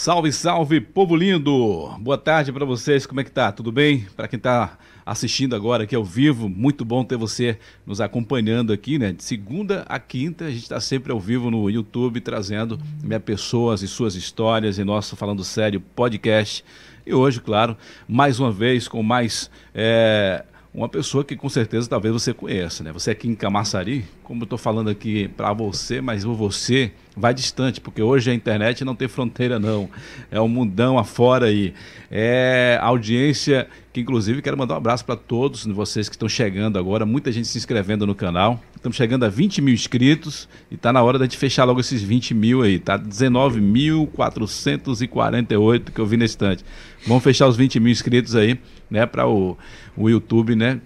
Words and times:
Salve, 0.00 0.32
salve, 0.32 0.80
povo 0.80 1.14
lindo! 1.14 1.94
Boa 2.00 2.16
tarde 2.16 2.50
para 2.50 2.64
vocês, 2.64 3.04
como 3.04 3.20
é 3.20 3.24
que 3.24 3.30
tá? 3.30 3.52
Tudo 3.52 3.70
bem? 3.70 4.06
Para 4.16 4.26
quem 4.26 4.38
tá 4.38 4.78
assistindo 5.04 5.54
agora 5.54 5.84
aqui 5.84 5.94
ao 5.94 6.02
vivo, 6.02 6.48
muito 6.48 6.86
bom 6.86 7.04
ter 7.04 7.18
você 7.18 7.58
nos 7.84 8.00
acompanhando 8.00 8.72
aqui, 8.72 8.98
né? 8.98 9.12
De 9.12 9.22
segunda 9.22 9.84
a 9.86 9.98
quinta, 9.98 10.46
a 10.46 10.50
gente 10.50 10.62
está 10.62 10.80
sempre 10.80 11.12
ao 11.12 11.20
vivo 11.20 11.50
no 11.50 11.68
YouTube, 11.68 12.18
trazendo 12.22 12.80
minha 13.04 13.20
pessoas 13.20 13.82
e 13.82 13.88
suas 13.88 14.14
histórias 14.14 14.78
em 14.78 14.84
nosso 14.84 15.16
Falando 15.16 15.44
Sério 15.44 15.82
podcast. 15.94 16.64
E 17.04 17.12
hoje, 17.12 17.38
claro, 17.38 17.76
mais 18.08 18.40
uma 18.40 18.50
vez 18.50 18.88
com 18.88 19.02
mais 19.02 19.50
é, 19.74 20.46
uma 20.72 20.88
pessoa 20.88 21.24
que 21.24 21.34
com 21.34 21.48
certeza 21.48 21.88
talvez 21.88 22.12
você 22.12 22.32
conheça, 22.32 22.84
né? 22.84 22.92
Você 22.92 23.10
aqui 23.10 23.28
em 23.28 23.34
Camaçari, 23.34 24.04
como 24.22 24.42
eu 24.42 24.44
estou 24.44 24.58
falando 24.58 24.88
aqui 24.88 25.26
para 25.28 25.52
você, 25.52 26.00
mas 26.00 26.24
o 26.24 26.32
você 26.32 26.92
vai 27.16 27.34
distante, 27.34 27.80
porque 27.80 28.00
hoje 28.00 28.30
a 28.30 28.34
internet 28.34 28.84
não 28.84 28.94
tem 28.94 29.08
fronteira 29.08 29.58
não, 29.58 29.90
é 30.30 30.40
um 30.40 30.46
mundão 30.46 30.96
afora 30.96 31.46
aí. 31.46 31.74
É 32.08 32.78
audiência 32.80 33.66
que 33.92 34.00
inclusive 34.00 34.40
quero 34.40 34.56
mandar 34.56 34.74
um 34.74 34.76
abraço 34.76 35.04
para 35.04 35.16
todos 35.16 35.66
vocês 35.66 36.08
que 36.08 36.14
estão 36.14 36.28
chegando 36.28 36.78
agora, 36.78 37.04
muita 37.04 37.32
gente 37.32 37.48
se 37.48 37.58
inscrevendo 37.58 38.06
no 38.06 38.14
canal. 38.14 38.62
Estamos 38.76 38.96
chegando 38.96 39.24
a 39.24 39.28
20 39.28 39.60
mil 39.60 39.74
inscritos 39.74 40.48
e 40.70 40.76
está 40.76 40.92
na 40.92 41.02
hora 41.02 41.18
da 41.18 41.24
gente 41.24 41.36
fechar 41.36 41.64
logo 41.64 41.80
esses 41.80 42.00
20 42.00 42.32
mil 42.32 42.62
aí, 42.62 42.78
tá? 42.78 42.96
19.448 42.96 45.90
que 45.90 46.00
eu 46.00 46.06
vi 46.06 46.16
na 46.16 46.24
estante. 46.24 46.64
Vamos 47.06 47.24
fechar 47.24 47.48
os 47.48 47.56
20 47.56 47.80
mil 47.80 47.90
inscritos 47.90 48.36
aí, 48.36 48.60
né, 48.90 49.06
para 49.06 49.28
o, 49.28 49.56
o 49.96 50.08
YouTube, 50.08 50.56
né? 50.56 50.80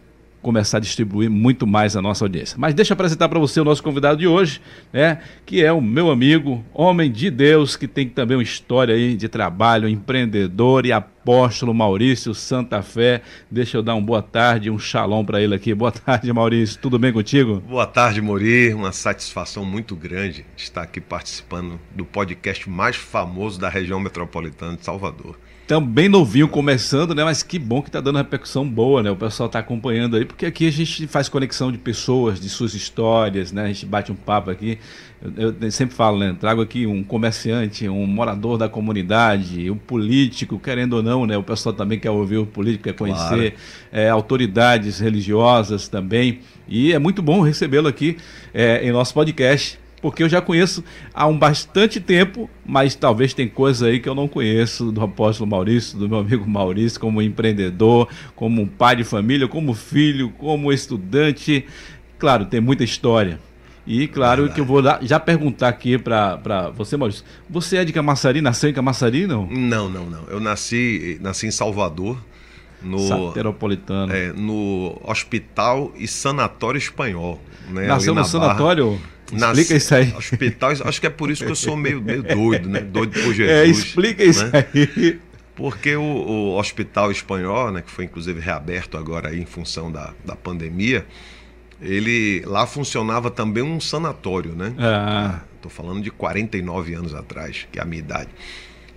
começar 0.45 0.77
a 0.77 0.81
distribuir 0.81 1.31
muito 1.31 1.67
mais 1.67 1.97
a 1.97 2.03
nossa 2.03 2.23
audiência. 2.23 2.57
Mas 2.61 2.75
deixa 2.75 2.93
eu 2.93 2.95
apresentar 2.95 3.31
para 3.31 3.39
você 3.39 3.61
o 3.61 3.65
nosso 3.65 3.83
convidado 3.83 4.19
de 4.19 4.27
hoje, 4.27 4.61
né, 4.93 5.19
que 5.47 5.65
é 5.65 5.73
o 5.73 5.81
meu 5.81 6.11
amigo, 6.11 6.63
homem 6.75 7.11
de 7.11 7.31
Deus, 7.31 7.77
que 7.77 7.89
tem 7.89 8.07
também 8.11 8.37
uma 8.37 8.43
história 8.43 8.95
aí 8.95 9.17
de 9.17 9.27
trabalho, 9.27 9.89
empreendedor 9.89 10.85
e 10.85 10.93
apóstolo 11.25 11.73
Maurício 11.73 12.35
Santa 12.35 12.83
Fé. 12.83 13.23
Deixa 13.51 13.79
eu 13.79 13.83
dar 13.83 13.95
uma 13.95 14.03
boa 14.03 14.21
tarde, 14.21 14.71
um 14.71 14.79
shalom 14.79 15.25
para 15.25 15.41
ele 15.41 15.55
aqui. 15.55 15.75
Boa 15.75 15.91
tarde, 15.91 16.31
Maurício. 16.31 16.79
Tudo 16.79 16.99
bem 16.99 17.15
contigo? 17.15 17.63
Boa 17.67 17.87
tarde, 17.87 18.21
Mori. 18.21 18.75
Uma 18.75 18.93
satisfação 18.93 19.65
muito 19.65 19.97
grande 19.97 20.45
estar 20.55 20.83
aqui 20.83 21.01
participando 21.01 21.81
do 21.95 22.05
podcast 22.05 22.69
mais 22.69 22.97
famoso 22.97 23.59
da 23.59 23.71
região 23.71 23.99
metropolitana 23.99 24.77
de 24.77 24.85
Salvador 24.85 25.35
também 25.67 26.09
novinho 26.09 26.47
começando, 26.47 27.15
né? 27.15 27.25
Mas 27.25 27.43
que 27.43 27.59
bom 27.59 27.81
que 27.81 27.91
tá 27.91 28.01
dando 28.01 28.19
repercussão 28.19 28.69
boa, 28.69 29.03
né? 29.03 29.11
O 29.11 29.17
pessoal 29.17 29.49
tá 29.49 29.59
acompanhando 29.59 30.17
aí, 30.17 30.25
porque 30.25 30.47
aqui 30.47 30.69
a 30.69 30.71
gente 30.71 31.07
faz 31.07 31.29
conexão 31.29 31.73
de 31.73 31.79
pessoas, 31.79 32.39
de 32.39 32.49
suas 32.49 32.75
histórias, 32.75 33.51
né? 33.51 33.65
A 33.65 33.69
gente 33.69 33.87
bate 33.87 34.13
um 34.13 34.15
papo 34.15 34.51
aqui. 34.51 34.79
Eu, 35.37 35.55
eu 35.59 35.71
sempre 35.71 35.95
falo, 35.95 36.19
né? 36.19 36.37
Trago 36.39 36.61
aqui 36.61 36.87
um 36.87 37.03
comerciante, 37.03 37.89
um 37.89 38.07
morador 38.07 38.59
da 38.59 38.69
comunidade, 38.69 39.71
um 39.71 39.77
político, 39.77 40.59
querendo 40.59 40.95
ou 40.95 41.03
não, 41.03 41.14
né? 41.27 41.37
O 41.37 41.43
pessoal 41.43 41.75
também 41.75 41.99
quer 41.99 42.11
ouvir 42.11 42.39
o 42.39 42.47
político, 42.47 42.85
quer 42.85 42.95
conhecer 42.95 43.53
claro. 43.53 43.55
é, 43.93 44.09
autoridades 44.09 44.99
religiosas 44.99 45.87
também. 45.89 46.41
E 46.67 46.93
é 46.93 46.99
muito 46.99 47.23
bom 47.23 47.41
recebê-lo 47.41 47.87
aqui 47.87 48.17
é, 48.53 48.87
em 48.87 48.91
nosso 48.91 49.15
podcast 49.15 49.79
porque 50.05 50.23
eu 50.23 50.29
já 50.29 50.39
conheço 50.43 50.85
há 51.15 51.27
um 51.27 51.39
bastante 51.39 51.99
tempo, 51.99 52.51
mas 52.63 52.95
talvez 52.95 53.33
tem 53.33 53.49
coisas 53.49 53.83
aí 53.83 53.99
que 53.99 54.07
eu 54.07 54.15
não 54.15 54.29
conheço 54.29 54.93
do 54.93 55.01
apóstolo 55.01 55.49
Maurício, 55.49 55.99
do 55.99 56.07
meu 56.07 56.19
amigo 56.19 56.47
Maurício, 56.47 57.01
como 57.01 57.23
empreendedor, 57.23 58.07
como 58.37 58.61
um 58.61 58.67
pai 58.67 58.97
de 58.97 59.05
família, 59.05 59.49
como 59.49 59.73
filho, 59.73 60.29
como 60.37 60.71
estudante. 60.71 61.65
Claro, 62.19 62.45
tem 62.45 62.61
muita 62.61 62.85
história. 62.85 63.41
E 63.87 64.09
claro 64.09 64.49
que 64.51 64.61
eu 64.61 64.65
vou 64.65 64.83
já 65.03 65.21
perguntar 65.21 65.69
aqui 65.69 65.99
para 65.99 66.71
você, 66.75 66.97
Maurício. 66.97 67.25
Você 67.51 67.77
é 67.77 67.85
de 67.85 67.93
Camaçari? 67.93 68.41
Nasceu 68.41 68.71
em 68.71 68.73
Camaçari, 68.73 69.27
não? 69.27 69.47
Não, 69.47 69.89
não, 69.89 70.07
não. 70.07 70.25
Eu 70.29 70.41
nasci, 70.41 71.19
nasci 71.21 71.47
em 71.47 71.51
Salvador. 71.51 72.19
No, 72.83 72.99
Sateropolitano. 72.99 74.13
É, 74.13 74.33
no 74.33 75.01
Hospital 75.05 75.93
e 75.97 76.07
Sanatório 76.07 76.79
Espanhol. 76.79 77.41
Né, 77.69 77.87
Nasceu 77.87 78.15
no 78.15 78.21
Barra. 78.21 78.29
sanatório? 78.29 79.01
Nas, 79.33 79.57
explica 79.57 79.77
isso 79.77 79.95
aí. 79.95 80.15
Hospitais, 80.15 80.83
acho 80.83 81.01
que 81.01 81.07
é 81.07 81.11
por 81.11 81.31
isso 81.31 81.45
que 81.45 81.51
eu 81.51 81.57
sou 81.57 81.77
meio, 81.77 82.01
meio 82.01 82.23
doido, 82.23 82.69
né? 82.69 82.81
Doido 82.81 83.13
por 83.13 83.33
é, 83.33 83.35
Jesus. 83.35 83.51
É, 83.51 83.67
explica 83.67 84.23
isso 84.23 84.47
né? 84.47 84.67
aí. 84.75 85.19
Porque 85.57 85.95
o, 85.95 86.03
o, 86.03 86.59
Hospital 86.59 87.11
Espanhol, 87.11 87.71
né, 87.71 87.81
que 87.81 87.91
foi 87.91 88.05
inclusive 88.05 88.41
reaberto 88.41 88.99
agora 88.99 89.29
aí 89.29 89.41
em 89.41 89.47
função 89.47 89.91
da, 89.91 90.13
da 90.25 90.35
pandemia, 90.35 91.07
ele 91.85 92.43
lá 92.47 92.67
funcionava 92.67 93.31
também 93.31 93.63
um 93.63 93.79
sanatório, 93.79 94.55
né? 94.55 94.75
Ah. 94.79 95.41
Tô 95.61 95.69
falando 95.69 96.03
de 96.03 96.11
49 96.11 96.95
anos 96.95 97.15
atrás, 97.15 97.69
que 97.71 97.79
é 97.79 97.83
a 97.83 97.85
minha 97.85 98.01
idade. 98.01 98.31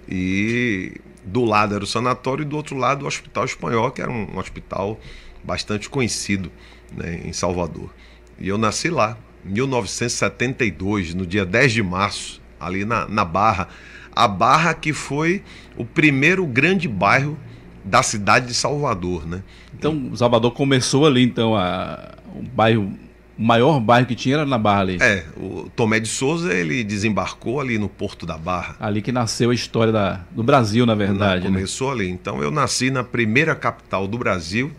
E 0.07 0.93
do 1.23 1.43
lado 1.43 1.75
era 1.75 1.83
o 1.83 1.87
sanatório 1.87 2.43
e 2.43 2.45
do 2.45 2.55
outro 2.55 2.77
lado 2.77 3.03
o 3.03 3.07
Hospital 3.07 3.43
Espanhol, 3.43 3.91
que 3.91 4.01
era 4.01 4.09
um, 4.09 4.37
hospital 4.37 4.99
bastante 5.43 5.89
conhecido 5.89 6.49
né, 6.95 7.21
em 7.25 7.33
Salvador. 7.33 7.93
E 8.39 8.47
eu 8.47 8.57
nasci 8.57 8.89
lá, 8.89 9.17
1972, 9.43 11.13
no 11.13 11.25
dia 11.25 11.45
10 11.45 11.73
de 11.73 11.83
março, 11.83 12.41
ali 12.59 12.85
na, 12.85 13.07
na 13.07 13.25
Barra. 13.25 13.67
A 14.15 14.27
Barra 14.27 14.73
que 14.73 14.93
foi 14.93 15.43
o 15.75 15.85
primeiro 15.85 16.45
grande 16.45 16.87
bairro 16.87 17.37
da 17.83 18.01
cidade 18.01 18.47
de 18.47 18.53
Salvador, 18.53 19.27
né? 19.27 19.43
Então, 19.73 20.15
Salvador 20.15 20.51
começou 20.51 21.05
ali, 21.05 21.23
então, 21.23 21.55
a, 21.55 22.15
o 22.39 22.43
bairro 22.43 22.91
o 23.37 23.43
maior 23.43 23.79
bairro 23.79 24.07
que 24.07 24.15
tinha 24.15 24.37
era 24.37 24.45
na 24.45 24.57
Barra 24.57 24.81
ali. 24.81 24.97
É, 24.99 25.23
o 25.37 25.69
Tomé 25.75 25.99
de 25.99 26.07
Souza, 26.07 26.51
ele 26.53 26.83
desembarcou 26.83 27.61
ali 27.61 27.77
no 27.77 27.87
Porto 27.87 28.25
da 28.25 28.37
Barra. 28.37 28.75
Ali 28.79 29.01
que 29.01 29.11
nasceu 29.11 29.51
a 29.51 29.53
história 29.53 29.93
da, 29.93 30.21
do 30.31 30.41
Brasil, 30.41 30.85
na 30.85 30.95
verdade. 30.95 31.43
Na, 31.43 31.51
né? 31.51 31.55
começou 31.55 31.89
né? 31.89 32.03
ali. 32.03 32.09
Então 32.09 32.41
eu 32.41 32.49
nasci 32.49 32.89
na 32.89 33.03
primeira 33.03 33.53
capital 33.53 34.07
do 34.07 34.17
Brasil, 34.17 34.71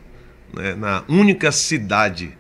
né, 0.53 0.75
na 0.75 1.05
única 1.09 1.53
cidade 1.53 2.33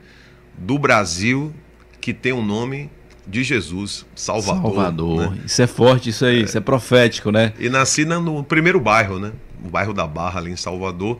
do 0.56 0.77
Brasil 0.77 1.53
que 2.00 2.12
tem 2.12 2.33
o 2.33 2.39
um 2.39 2.45
nome 2.45 2.91
de 3.25 3.45
Jesus, 3.45 4.05
Salvador. 4.15 4.75
Salvador. 4.75 5.31
Né? 5.31 5.43
Isso 5.45 5.62
é 5.62 5.67
forte, 5.67 6.11
isso 6.11 6.25
aí, 6.25 6.41
é. 6.41 6.45
isso 6.45 6.56
é 6.59 6.61
profético, 6.61 7.31
né? 7.31 7.53
E 7.61 7.69
nasci 7.69 8.05
no 8.05 8.43
primeiro 8.43 8.81
bairro, 8.81 9.19
né? 9.19 9.33
O 9.62 9.69
bairro 9.69 9.93
da 9.93 10.06
Barra, 10.06 10.41
ali 10.41 10.50
em 10.50 10.56
Salvador. 10.56 11.19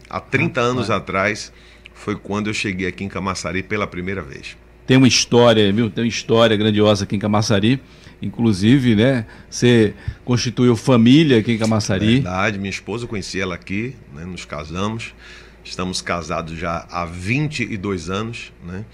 Há 0.07 0.19
30 0.19 0.61
Rapaz. 0.61 0.75
anos 0.75 0.91
atrás 0.91 1.51
foi 1.93 2.15
quando 2.15 2.47
eu 2.47 2.53
cheguei 2.53 2.87
aqui 2.87 3.03
em 3.03 3.09
Camaçari 3.09 3.63
pela 3.63 3.87
primeira 3.87 4.21
vez. 4.21 4.55
Tem 4.85 4.97
uma 4.97 5.07
história, 5.07 5.73
viu? 5.73 5.89
Tem 5.89 6.03
uma 6.03 6.09
história 6.09 6.55
grandiosa 6.55 7.05
aqui 7.05 7.15
em 7.15 7.19
Camaçari. 7.19 7.81
Inclusive, 8.21 8.95
né? 8.95 9.25
Você 9.49 9.95
constituiu 10.23 10.75
família 10.75 11.39
aqui 11.39 11.53
em 11.53 11.57
Camaçari. 11.57 12.15
Verdade, 12.15 12.59
minha 12.59 12.69
esposa, 12.69 13.05
eu 13.05 13.07
conheci 13.07 13.41
ela 13.41 13.55
aqui, 13.55 13.95
né, 14.13 14.25
nos 14.25 14.45
casamos. 14.45 15.15
Estamos 15.63 16.01
casados 16.01 16.55
já 16.57 16.85
há 16.89 17.05
22 17.05 18.09
anos, 18.09 18.51
né? 18.63 18.85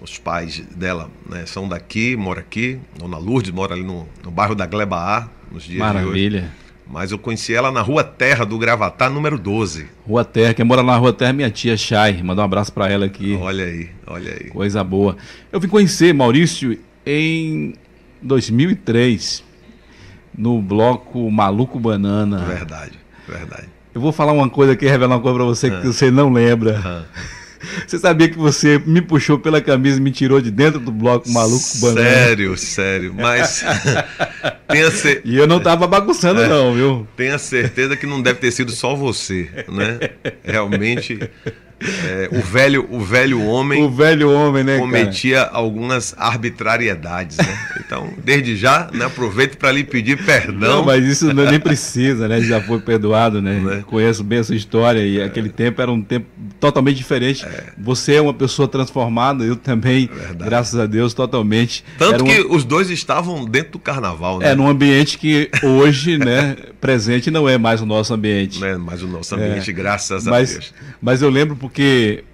Os 0.00 0.16
pais 0.16 0.60
dela 0.76 1.10
né, 1.28 1.44
são 1.46 1.68
daqui, 1.68 2.16
mora 2.16 2.40
aqui. 2.40 2.78
Dona 2.98 3.18
Lourdes 3.18 3.50
mora 3.50 3.74
ali 3.74 3.82
no, 3.82 4.06
no 4.24 4.30
bairro 4.30 4.54
da 4.54 4.64
Gleba 4.64 5.28
nos 5.50 5.64
dias 5.64 5.78
Maravilha. 5.78 6.40
de 6.40 6.46
hoje. 6.46 6.68
Mas 6.90 7.10
eu 7.12 7.18
conheci 7.18 7.52
ela 7.52 7.70
na 7.70 7.82
Rua 7.82 8.02
Terra 8.02 8.46
do 8.46 8.56
Gravatá, 8.58 9.10
número 9.10 9.38
12. 9.38 9.86
Rua 10.06 10.24
Terra, 10.24 10.54
quem 10.54 10.64
mora 10.64 10.82
na 10.82 10.96
Rua 10.96 11.12
Terra 11.12 11.30
é 11.30 11.32
minha 11.34 11.50
tia 11.50 11.76
Chay. 11.76 12.22
Mandar 12.22 12.42
um 12.42 12.44
abraço 12.46 12.72
para 12.72 12.88
ela 12.90 13.04
aqui. 13.04 13.36
Olha 13.38 13.64
aí, 13.64 13.90
olha 14.06 14.32
aí. 14.32 14.48
Coisa 14.48 14.82
boa. 14.82 15.16
Eu 15.52 15.60
vim 15.60 15.68
conhecer 15.68 16.14
Maurício 16.14 16.78
em 17.04 17.74
2003, 18.22 19.44
no 20.36 20.62
bloco 20.62 21.30
Maluco 21.30 21.78
Banana. 21.78 22.38
Verdade, 22.38 22.98
verdade. 23.28 23.68
Eu 23.94 24.00
vou 24.00 24.12
falar 24.12 24.32
uma 24.32 24.48
coisa 24.48 24.72
aqui, 24.72 24.86
revelar 24.86 25.16
uma 25.16 25.22
coisa 25.22 25.36
para 25.36 25.44
você 25.44 25.70
que 25.70 25.86
você 25.88 26.10
não 26.10 26.32
lembra. 26.32 27.06
Você 27.86 27.98
sabia 27.98 28.28
que 28.28 28.38
você 28.38 28.80
me 28.84 29.00
puxou 29.00 29.38
pela 29.38 29.60
camisa 29.60 29.98
e 29.98 30.00
me 30.00 30.10
tirou 30.10 30.40
de 30.40 30.50
dentro 30.50 30.80
do 30.80 30.92
bloco 30.92 31.28
maluco 31.30 31.64
banana? 31.80 32.08
Sério, 32.08 32.56
sério. 32.56 33.14
Mas 33.14 33.64
tenha 34.68 34.90
cer... 34.90 35.22
E 35.24 35.36
eu 35.36 35.46
não 35.46 35.60
tava 35.60 35.86
bagunçando, 35.86 36.40
é, 36.40 36.48
não, 36.48 36.74
viu? 36.74 37.06
Tenha 37.16 37.38
certeza 37.38 37.96
que 37.96 38.06
não 38.06 38.20
deve 38.22 38.38
ter 38.38 38.52
sido 38.52 38.72
só 38.72 38.94
você, 38.94 39.48
né? 39.68 39.98
Realmente 40.44 41.18
é, 41.80 42.28
o, 42.32 42.40
velho, 42.40 42.86
o 42.90 43.00
velho 43.00 43.42
homem. 43.44 43.82
O 43.82 43.90
velho 43.90 44.30
homem, 44.30 44.64
né? 44.64 44.78
Cometia 44.78 45.44
cara? 45.44 45.56
algumas 45.56 46.14
arbitrariedades, 46.18 47.36
né? 47.36 47.58
Então, 47.78 48.12
desde 48.22 48.56
já, 48.56 48.90
né, 48.92 49.04
aproveito 49.04 49.56
para 49.56 49.72
lhe 49.72 49.84
pedir 49.84 50.22
perdão. 50.24 50.78
Não, 50.78 50.84
mas 50.84 51.04
isso 51.04 51.32
nem 51.32 51.60
precisa, 51.60 52.28
né? 52.28 52.40
Já 52.40 52.60
foi 52.60 52.80
perdoado, 52.80 53.40
né? 53.40 53.60
né? 53.60 53.84
Conheço 53.86 54.24
bem 54.24 54.40
a 54.40 54.44
sua 54.44 54.56
história 54.56 55.00
e 55.00 55.20
é. 55.20 55.24
aquele 55.24 55.48
tempo 55.48 55.80
era 55.80 55.90
um 55.90 56.02
tempo 56.02 56.26
totalmente 56.58 56.96
diferente. 56.96 57.44
É. 57.44 57.72
Você 57.78 58.14
é 58.14 58.20
uma 58.20 58.34
pessoa 58.34 58.66
transformada, 58.68 59.44
eu 59.44 59.56
também, 59.56 60.10
graças 60.36 60.78
a 60.78 60.86
Deus, 60.86 61.14
totalmente. 61.14 61.84
Tanto 61.98 62.24
que 62.24 62.40
os 62.40 62.64
dois 62.64 62.90
estavam 62.90 63.44
dentro 63.44 63.72
do 63.72 63.78
carnaval, 63.78 64.38
né? 64.38 64.50
É, 64.50 64.54
num 64.54 64.68
ambiente 64.68 65.18
que 65.18 65.50
hoje, 65.62 66.18
né, 66.18 66.56
presente 66.80 67.30
não 67.30 67.48
é 67.48 67.56
mais 67.56 67.80
o 67.80 67.86
nosso 67.86 68.12
ambiente. 68.12 68.60
Não 68.60 68.66
é 68.66 68.76
mais 68.76 69.02
o 69.02 69.06
nosso 69.06 69.34
ambiente, 69.34 69.70
é. 69.70 69.72
graças 69.72 70.24
mas, 70.24 70.50
a 70.50 70.52
Deus. 70.54 70.74
Mas 71.00 71.22
eu 71.22 71.30
lembro 71.30 71.56
porque, 71.56 71.67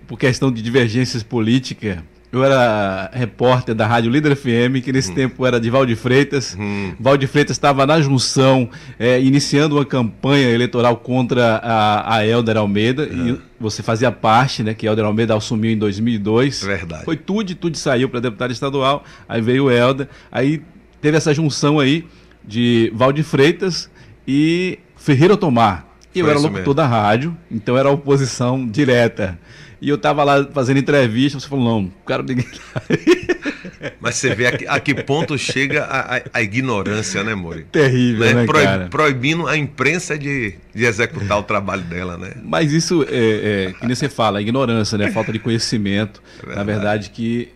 por 0.07 0.19
questão 0.19 0.53
de 0.53 0.63
divergências 0.63 1.23
políticas, 1.23 1.99
eu 2.35 2.43
era 2.43 3.11
repórter 3.13 3.77
da 3.77 3.87
Rádio 3.87 4.11
Líder 4.11 4.35
FM, 4.35 4.83
que 4.83 4.93
nesse 4.93 5.13
hum. 5.13 5.15
tempo 5.15 5.47
era 5.47 5.61
de 5.61 5.71
Valde 5.71 5.95
Freitas. 5.95 6.57
Hum. 6.59 6.93
Valde 6.99 7.29
Freitas 7.29 7.57
estava 7.57 7.87
na 7.87 8.01
junção, 8.01 8.69
é, 8.99 9.23
iniciando 9.23 9.77
uma 9.77 9.85
campanha 9.85 10.51
eleitoral 10.51 10.97
contra 10.97 11.59
a, 11.59 12.17
a 12.17 12.27
Helder 12.27 12.57
Almeida. 12.57 13.05
É. 13.05 13.07
E 13.07 13.39
você 13.61 13.85
fazia 13.85 14.11
parte, 14.11 14.65
né? 14.65 14.75
Que 14.75 14.85
Helder 14.85 15.05
Almeida 15.05 15.37
assumiu 15.37 15.71
em 15.71 15.79
2002. 15.79 16.65
Verdade. 16.65 17.05
Foi 17.05 17.17
tudo, 17.17 17.55
tudo 17.55 17.77
saiu 17.79 18.09
para 18.09 18.19
deputado 18.19 18.51
estadual. 18.51 19.05
Aí 19.29 19.41
veio 19.41 19.67
o 19.67 19.71
Helder. 19.71 20.09
Aí 20.33 20.61
teve 21.01 21.17
essa 21.17 21.33
junção 21.33 21.79
aí 21.79 22.05
de 22.45 22.91
Valde 22.97 23.23
Freitas 23.23 23.89
e 24.27 24.81
Ferreira 24.97 25.37
Tomar. 25.37 25.94
E 26.15 26.21
eu 26.21 26.29
era 26.29 26.39
locutor 26.39 26.61
mesmo. 26.61 26.75
da 26.75 26.87
rádio, 26.87 27.37
então 27.51 27.77
era 27.77 27.91
oposição 27.91 28.67
direta. 28.67 29.39
E 29.81 29.89
eu 29.89 29.99
tava 29.99 30.25
lá 30.25 30.47
fazendo 30.53 30.79
entrevista, 30.79 31.39
você 31.39 31.49
falou, 31.49 31.65
não, 31.65 31.93
quero 32.07 32.23
ninguém 32.23 32.47
Mas 34.01 34.17
você 34.17 34.35
vê 34.35 34.47
a 34.47 34.57
que, 34.57 34.67
a 34.67 34.81
que 34.81 34.95
ponto 34.95 35.37
chega 35.37 35.85
a, 35.85 36.17
a, 36.17 36.23
a, 36.33 36.43
ignorância, 36.43 37.23
né, 37.23 37.35
Mori? 37.35 37.65
Terrível, 37.71 38.25
né, 38.25 38.35
né 38.35 38.47
cara? 38.47 38.89
Proibindo 38.89 39.47
a 39.47 39.57
imprensa 39.57 40.17
de, 40.19 40.55
de 40.75 40.85
executar 40.85 41.39
o 41.39 41.43
trabalho 41.43 41.83
dela, 41.83 42.17
né? 42.17 42.33
Mas 42.43 42.73
isso, 42.73 43.05
é, 43.11 43.69
é, 43.69 43.73
que 43.73 43.87
nem 43.87 43.95
você 43.95 44.09
fala, 44.09 44.39
a 44.39 44.43
ignorância, 44.43 44.97
né? 44.97 45.11
Falta 45.11 45.33
de 45.33 45.39
conhecimento. 45.39 46.23
É 46.47 46.55
Na 46.55 46.63
verdade, 46.63 47.11
que 47.11 47.51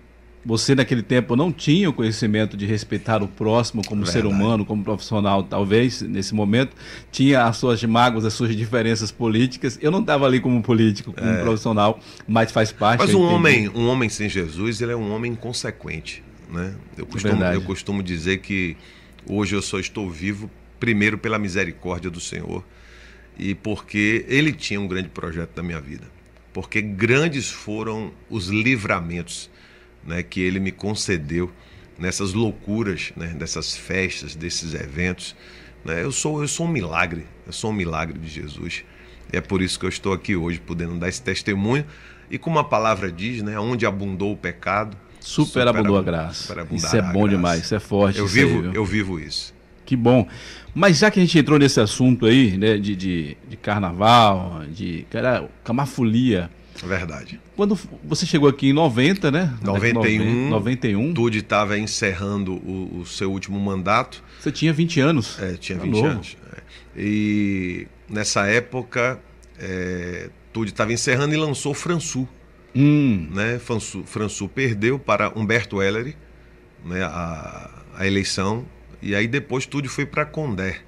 você 0.48 0.74
naquele 0.74 1.02
tempo 1.02 1.36
não 1.36 1.52
tinha 1.52 1.90
o 1.90 1.92
conhecimento 1.92 2.56
de 2.56 2.64
respeitar 2.64 3.22
o 3.22 3.28
próximo 3.28 3.82
como 3.86 4.02
Verdade. 4.02 4.26
ser 4.26 4.26
humano, 4.26 4.64
como 4.64 4.82
profissional, 4.82 5.42
talvez 5.42 6.00
nesse 6.00 6.34
momento 6.34 6.74
tinha 7.12 7.44
as 7.44 7.58
suas 7.58 7.84
mágoas, 7.84 8.24
as 8.24 8.32
suas 8.32 8.56
diferenças 8.56 9.12
políticas. 9.12 9.78
Eu 9.82 9.90
não 9.90 10.00
estava 10.00 10.24
ali 10.24 10.40
como 10.40 10.62
político, 10.62 11.12
como 11.12 11.28
é. 11.28 11.42
profissional, 11.42 12.00
mas 12.26 12.50
faz 12.50 12.72
parte. 12.72 13.00
Mas 13.00 13.12
um 13.12 13.20
homem, 13.20 13.68
um 13.68 13.88
homem 13.88 14.08
sem 14.08 14.26
Jesus, 14.26 14.80
ele 14.80 14.90
é 14.90 14.96
um 14.96 15.12
homem 15.12 15.32
inconsequente, 15.32 16.24
né? 16.50 16.74
Eu 16.96 17.04
costumo, 17.04 17.44
eu 17.44 17.60
costumo 17.60 18.02
dizer 18.02 18.38
que 18.38 18.74
hoje 19.28 19.54
eu 19.54 19.60
só 19.60 19.78
estou 19.78 20.08
vivo 20.08 20.50
primeiro 20.80 21.18
pela 21.18 21.38
misericórdia 21.38 22.08
do 22.10 22.20
Senhor 22.20 22.64
e 23.38 23.54
porque 23.54 24.24
Ele 24.26 24.52
tinha 24.52 24.80
um 24.80 24.88
grande 24.88 25.10
projeto 25.10 25.58
na 25.58 25.62
minha 25.62 25.80
vida, 25.80 26.04
porque 26.54 26.80
grandes 26.80 27.50
foram 27.50 28.12
os 28.30 28.48
livramentos 28.48 29.50
né, 30.08 30.22
que 30.22 30.40
ele 30.40 30.58
me 30.58 30.72
concedeu 30.72 31.52
nessas 31.98 32.32
loucuras, 32.32 33.12
né, 33.14 33.28
dessas 33.28 33.76
festas, 33.76 34.34
desses 34.34 34.72
eventos. 34.74 35.36
Né? 35.84 36.02
Eu, 36.02 36.10
sou, 36.10 36.40
eu 36.40 36.48
sou 36.48 36.66
um 36.66 36.70
milagre, 36.70 37.26
eu 37.46 37.52
sou 37.52 37.70
um 37.70 37.74
milagre 37.74 38.18
de 38.18 38.28
Jesus. 38.28 38.84
E 39.32 39.36
é 39.36 39.40
por 39.40 39.60
isso 39.60 39.78
que 39.78 39.84
eu 39.84 39.90
estou 39.90 40.12
aqui 40.12 40.34
hoje, 40.34 40.58
podendo 40.58 40.94
dar 40.96 41.08
esse 41.08 41.22
testemunho. 41.22 41.84
E 42.30 42.38
como 42.38 42.58
a 42.58 42.64
palavra 42.64 43.12
diz, 43.12 43.42
né, 43.42 43.58
onde 43.58 43.84
abundou 43.84 44.32
o 44.32 44.36
pecado, 44.36 44.96
superabundou 45.20 45.98
a 45.98 46.02
graça. 46.02 46.54
Isso 46.72 46.96
é 46.96 47.02
bom 47.02 47.28
demais, 47.28 47.64
isso 47.64 47.74
é 47.74 47.80
forte. 47.80 48.18
Eu 48.18 48.26
vivo, 48.26 48.68
aí, 48.68 48.74
eu 48.74 48.84
vivo 48.84 49.20
isso. 49.20 49.54
Que 49.84 49.96
bom. 49.96 50.26
Mas 50.74 50.98
já 50.98 51.10
que 51.10 51.18
a 51.18 51.22
gente 51.22 51.38
entrou 51.38 51.58
nesse 51.58 51.80
assunto 51.80 52.26
aí, 52.26 52.56
né, 52.56 52.78
de, 52.78 52.94
de, 52.94 53.36
de 53.48 53.56
carnaval, 53.56 54.62
de 54.70 55.06
cara, 55.10 55.48
camafolia, 55.64 56.50
Verdade. 56.86 57.40
Quando 57.56 57.78
você 58.04 58.24
chegou 58.26 58.48
aqui 58.48 58.68
em 58.68 58.72
90, 58.72 59.30
né? 59.30 59.54
91. 59.62 60.48
91. 60.50 61.14
Tude 61.14 61.38
estava 61.38 61.78
encerrando 61.78 62.54
o, 62.54 63.00
o, 63.00 63.06
seu 63.06 63.30
último 63.30 63.58
mandato. 63.58 64.22
Você 64.38 64.52
tinha 64.52 64.72
20 64.72 65.00
anos. 65.00 65.38
É, 65.40 65.54
tinha 65.54 65.78
20 65.78 66.00
tá 66.00 66.06
anos. 66.06 66.36
É. 66.54 66.60
E 66.96 67.86
nessa 68.08 68.46
época, 68.46 69.20
é, 69.58 70.30
Tude 70.52 70.70
estava 70.70 70.92
encerrando 70.92 71.34
e 71.34 71.36
lançou 71.36 71.74
Françu. 71.74 72.28
Hum. 72.74 73.28
Né? 73.32 73.58
Françu, 73.58 74.04
Françu 74.04 74.48
perdeu 74.48 74.98
para 74.98 75.30
Humberto 75.36 75.82
Ellery 75.82 76.16
né, 76.84 77.02
a, 77.02 77.70
a 77.96 78.06
eleição. 78.06 78.64
E 79.00 79.14
aí 79.14 79.26
depois 79.26 79.66
Tude 79.66 79.88
foi 79.88 80.06
para 80.06 80.24
Condé. 80.24 80.80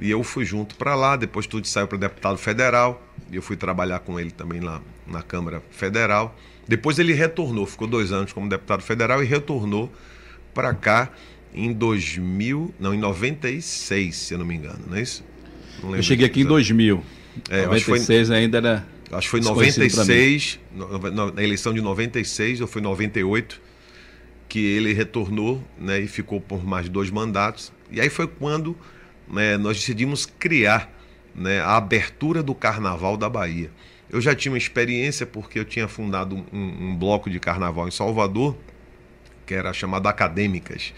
E 0.00 0.10
eu 0.10 0.22
fui 0.24 0.44
junto 0.44 0.74
para 0.74 0.94
lá, 0.94 1.16
depois 1.16 1.46
Tude 1.46 1.68
saiu 1.68 1.86
para 1.86 1.98
deputado 1.98 2.38
federal. 2.38 3.02
E 3.30 3.36
eu 3.36 3.42
fui 3.42 3.56
trabalhar 3.56 4.00
com 4.00 4.18
ele 4.18 4.30
também 4.30 4.60
lá 4.60 4.82
na 5.06 5.22
Câmara 5.22 5.62
Federal. 5.70 6.36
Depois 6.66 6.98
ele 6.98 7.12
retornou, 7.12 7.66
ficou 7.66 7.86
dois 7.88 8.12
anos 8.12 8.32
como 8.32 8.48
deputado 8.48 8.82
federal 8.82 9.22
e 9.22 9.26
retornou 9.26 9.92
para 10.54 10.72
cá 10.74 11.10
em 11.54 11.72
2000, 11.72 12.74
não, 12.78 12.94
em 12.94 12.98
96, 12.98 14.14
se 14.16 14.34
eu 14.34 14.38
não 14.38 14.46
me 14.46 14.54
engano, 14.54 14.80
não 14.88 14.96
é 14.96 15.02
isso? 15.02 15.24
Não 15.82 15.94
eu 15.94 16.02
cheguei 16.02 16.26
aqui 16.26 16.42
em 16.42 16.46
2000. 16.46 17.02
É, 17.50 17.66
96 17.66 18.28
foi, 18.28 18.36
ainda 18.36 18.58
era. 18.58 18.86
Acho 19.10 19.26
que 19.26 19.30
foi 19.30 19.40
96, 19.40 20.58
na 21.34 21.42
eleição 21.42 21.74
de 21.74 21.82
96 21.82 22.62
ou 22.62 22.66
foi 22.66 22.80
98, 22.80 23.60
que 24.48 24.58
ele 24.58 24.94
retornou 24.94 25.62
né, 25.78 26.00
e 26.00 26.06
ficou 26.06 26.40
por 26.40 26.64
mais 26.64 26.88
dois 26.88 27.10
mandatos. 27.10 27.72
E 27.90 28.00
aí 28.00 28.08
foi 28.08 28.26
quando 28.26 28.76
né, 29.28 29.58
nós 29.58 29.76
decidimos 29.78 30.24
criar 30.24 30.90
né, 31.34 31.60
a 31.60 31.76
abertura 31.76 32.42
do 32.42 32.54
Carnaval 32.54 33.16
da 33.16 33.28
Bahia. 33.28 33.70
Eu 34.12 34.20
já 34.20 34.34
tinha 34.34 34.52
uma 34.52 34.58
experiência 34.58 35.24
porque 35.24 35.58
eu 35.58 35.64
tinha 35.64 35.88
fundado 35.88 36.36
um, 36.52 36.58
um 36.60 36.96
bloco 36.96 37.30
de 37.30 37.40
carnaval 37.40 37.88
em 37.88 37.90
Salvador, 37.90 38.54
que 39.46 39.54
era 39.54 39.72
chamado 39.72 40.06
Acadêmicas, 40.06 40.92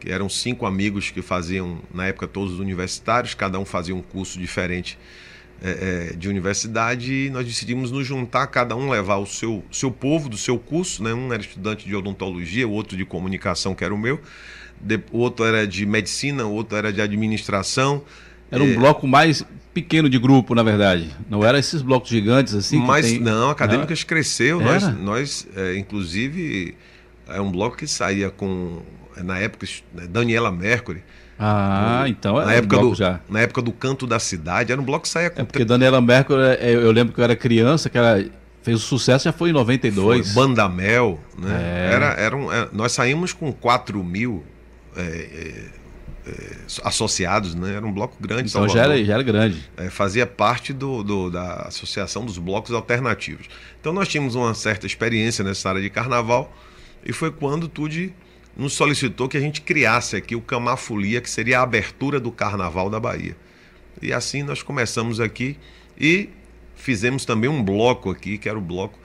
que 0.00 0.10
eram 0.10 0.26
cinco 0.26 0.64
amigos 0.64 1.10
que 1.10 1.20
faziam, 1.20 1.78
na 1.92 2.06
época, 2.06 2.26
todos 2.26 2.58
universitários, 2.58 3.34
cada 3.34 3.58
um 3.58 3.66
fazia 3.66 3.94
um 3.94 4.00
curso 4.00 4.38
diferente 4.38 4.98
é, 5.62 6.10
é, 6.12 6.16
de 6.16 6.30
universidade, 6.30 7.26
e 7.26 7.30
nós 7.30 7.44
decidimos 7.44 7.90
nos 7.90 8.06
juntar, 8.06 8.46
cada 8.46 8.74
um 8.74 8.88
levar 8.88 9.16
o 9.16 9.26
seu, 9.26 9.62
seu 9.70 9.90
povo 9.90 10.28
do 10.30 10.38
seu 10.38 10.58
curso, 10.58 11.02
né? 11.02 11.12
um 11.12 11.32
era 11.34 11.42
estudante 11.42 11.86
de 11.86 11.94
odontologia, 11.94 12.66
o 12.66 12.72
outro 12.72 12.96
de 12.96 13.04
comunicação, 13.04 13.74
que 13.74 13.84
era 13.84 13.94
o 13.94 13.98
meu, 13.98 14.18
o 15.12 15.18
outro 15.18 15.44
era 15.44 15.66
de 15.66 15.84
medicina, 15.84 16.46
o 16.46 16.52
outro 16.52 16.76
era 16.76 16.90
de 16.92 17.00
administração. 17.00 18.02
Era 18.50 18.62
um 18.62 18.72
é... 18.72 18.74
bloco 18.74 19.06
mais 19.06 19.44
pequeno 19.74 20.08
de 20.08 20.18
grupo, 20.18 20.54
na 20.54 20.62
verdade. 20.62 21.14
Não 21.28 21.44
era 21.44 21.58
esses 21.58 21.82
blocos 21.82 22.08
gigantes 22.08 22.54
assim. 22.54 22.78
Mas 22.78 23.06
tem... 23.10 23.20
não, 23.20 23.50
Acadêmicas 23.50 24.00
não. 24.00 24.06
cresceu. 24.06 24.60
Era? 24.60 24.72
Nós, 24.72 24.98
nós 24.98 25.48
é, 25.54 25.76
inclusive, 25.76 26.74
é 27.28 27.40
um 27.40 27.50
bloco 27.50 27.76
que 27.76 27.86
saía 27.86 28.30
com, 28.30 28.80
na 29.22 29.38
época, 29.38 29.66
né, 29.92 30.06
Daniela 30.08 30.50
Mercury. 30.50 31.02
Ah, 31.38 32.00
no, 32.00 32.06
então 32.06 32.36
na 32.36 32.54
época 32.54 32.78
do 32.78 32.94
já. 32.94 33.20
Na 33.28 33.40
época 33.40 33.60
do 33.60 33.70
Canto 33.70 34.06
da 34.06 34.18
Cidade, 34.18 34.72
era 34.72 34.80
um 34.80 34.84
bloco 34.84 35.02
que 35.02 35.10
saía 35.10 35.28
com. 35.28 35.42
É 35.42 35.44
porque 35.44 35.64
Daniela 35.64 36.00
Mercury, 36.00 36.40
é, 36.58 36.74
eu 36.74 36.90
lembro 36.90 37.12
que 37.12 37.20
eu 37.20 37.24
era 37.24 37.36
criança, 37.36 37.90
que 37.90 37.98
ela 37.98 38.24
fez 38.62 38.78
o 38.78 38.80
sucesso, 38.80 39.26
já 39.26 39.32
foi 39.32 39.50
em 39.50 39.52
92. 39.52 40.32
Foi 40.32 40.42
Bandamel, 40.42 41.20
né? 41.38 41.88
É. 41.90 41.94
Era, 41.94 42.06
era 42.14 42.36
um, 42.36 42.50
é, 42.50 42.68
nós 42.72 42.92
saímos 42.92 43.32
com 43.32 43.52
4 43.52 44.02
mil. 44.02 44.42
É, 44.96 45.02
é, 45.02 45.64
associados, 46.82 47.54
né? 47.54 47.74
Era 47.74 47.86
um 47.86 47.92
bloco 47.92 48.16
grande. 48.20 48.48
Então 48.48 48.68
já 48.68 48.82
era, 48.84 49.04
já 49.04 49.14
era 49.14 49.22
grande. 49.22 49.62
É, 49.76 49.88
fazia 49.88 50.26
parte 50.26 50.72
do, 50.72 51.02
do, 51.02 51.30
da 51.30 51.66
Associação 51.68 52.24
dos 52.24 52.38
Blocos 52.38 52.72
Alternativos. 52.72 53.46
Então 53.80 53.92
nós 53.92 54.08
tínhamos 54.08 54.34
uma 54.34 54.54
certa 54.54 54.86
experiência 54.86 55.44
nessa 55.44 55.68
área 55.68 55.80
de 55.80 55.90
carnaval 55.90 56.52
e 57.04 57.12
foi 57.12 57.30
quando 57.30 57.68
Tude 57.68 58.12
nos 58.56 58.72
solicitou 58.72 59.28
que 59.28 59.36
a 59.36 59.40
gente 59.40 59.60
criasse 59.60 60.16
aqui 60.16 60.34
o 60.34 60.40
Camafolia, 60.40 61.20
que 61.20 61.28
seria 61.28 61.60
a 61.60 61.62
abertura 61.62 62.18
do 62.18 62.32
Carnaval 62.32 62.88
da 62.88 62.98
Bahia. 62.98 63.36
E 64.00 64.12
assim 64.12 64.42
nós 64.42 64.62
começamos 64.62 65.20
aqui 65.20 65.56
e 65.98 66.30
fizemos 66.74 67.24
também 67.24 67.48
um 67.48 67.62
bloco 67.62 68.10
aqui, 68.10 68.38
que 68.38 68.48
era 68.48 68.58
o 68.58 68.62
bloco 68.62 68.98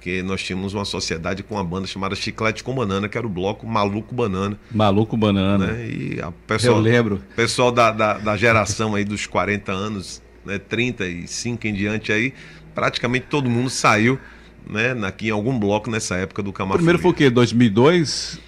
porque 0.00 0.22
nós 0.22 0.42
tínhamos 0.42 0.72
uma 0.72 0.86
sociedade 0.86 1.42
com 1.42 1.56
uma 1.56 1.62
banda 1.62 1.86
chamada 1.86 2.16
Chiclete 2.16 2.64
com 2.64 2.74
Banana, 2.74 3.06
que 3.06 3.18
era 3.18 3.26
o 3.26 3.28
bloco 3.28 3.66
Maluco 3.66 4.14
Banana. 4.14 4.58
Maluco 4.72 5.14
Banana. 5.14 5.66
Né? 5.66 5.88
E 5.90 6.20
a 6.22 6.32
pessoal, 6.32 6.78
Eu 6.78 6.82
lembro. 6.82 7.22
pessoal 7.36 7.70
da, 7.70 7.90
da, 7.92 8.16
da, 8.16 8.34
geração 8.34 8.94
aí 8.94 9.04
dos 9.04 9.26
40 9.26 9.70
anos, 9.70 10.22
né, 10.42 10.58
35 10.58 11.66
em 11.66 11.74
diante 11.74 12.10
aí, 12.12 12.32
praticamente 12.74 13.26
todo 13.28 13.50
mundo 13.50 13.68
saiu 13.68 14.18
né, 14.66 14.92
aqui 15.06 15.28
em 15.28 15.32
algum 15.32 15.58
bloco 15.58 15.90
nessa 15.90 16.16
época 16.16 16.42
do 16.42 16.50
Camafuria. 16.50 16.78
Primeiro 16.78 16.98
foi 16.98 17.10
o 17.10 17.14
quê? 17.14 17.28
2002? 17.28 18.40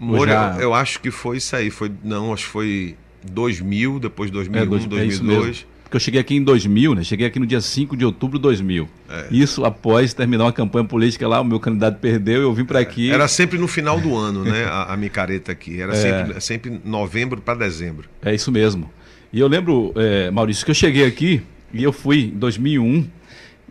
Moura, 0.00 0.32
já... 0.32 0.54
eu, 0.56 0.62
eu 0.62 0.74
acho 0.74 0.98
que 0.98 1.12
foi 1.12 1.36
isso 1.36 1.54
aí. 1.54 1.70
Foi, 1.70 1.92
não, 2.02 2.32
acho 2.32 2.46
que 2.46 2.50
foi 2.50 2.96
2000, 3.22 4.00
depois 4.00 4.32
2001, 4.32 4.62
é, 4.62 4.66
dois, 4.66 4.84
2002. 4.86 5.66
É 5.76 5.79
porque 5.90 5.96
eu 5.96 6.00
cheguei 6.00 6.20
aqui 6.20 6.36
em 6.36 6.44
2000, 6.44 6.94
né? 6.94 7.02
Cheguei 7.02 7.26
aqui 7.26 7.40
no 7.40 7.46
dia 7.46 7.60
5 7.60 7.96
de 7.96 8.04
outubro 8.04 8.38
de 8.38 8.42
2000. 8.44 8.88
É. 9.08 9.26
Isso 9.32 9.64
após 9.64 10.14
terminar 10.14 10.44
uma 10.44 10.52
campanha 10.52 10.84
política 10.84 11.26
lá, 11.26 11.40
o 11.40 11.44
meu 11.44 11.58
candidato 11.58 11.98
perdeu, 11.98 12.42
eu 12.42 12.54
vim 12.54 12.64
para 12.64 12.78
aqui. 12.78 13.10
Era 13.10 13.26
sempre 13.26 13.58
no 13.58 13.66
final 13.66 14.00
do 14.00 14.16
ano, 14.16 14.44
né? 14.44 14.66
A, 14.70 14.94
a 14.94 14.96
micareta 14.96 15.50
aqui. 15.50 15.80
Era 15.80 15.92
é. 15.92 15.96
sempre, 15.96 16.40
sempre 16.40 16.80
novembro 16.84 17.40
para 17.40 17.58
dezembro. 17.58 18.08
É 18.22 18.32
isso 18.32 18.52
mesmo. 18.52 18.88
E 19.32 19.40
eu 19.40 19.48
lembro, 19.48 19.92
é, 19.96 20.30
Maurício, 20.30 20.64
que 20.64 20.70
eu 20.70 20.76
cheguei 20.76 21.04
aqui 21.04 21.42
e 21.74 21.82
eu 21.82 21.92
fui 21.92 22.26
em 22.26 22.38
2001 22.38 23.08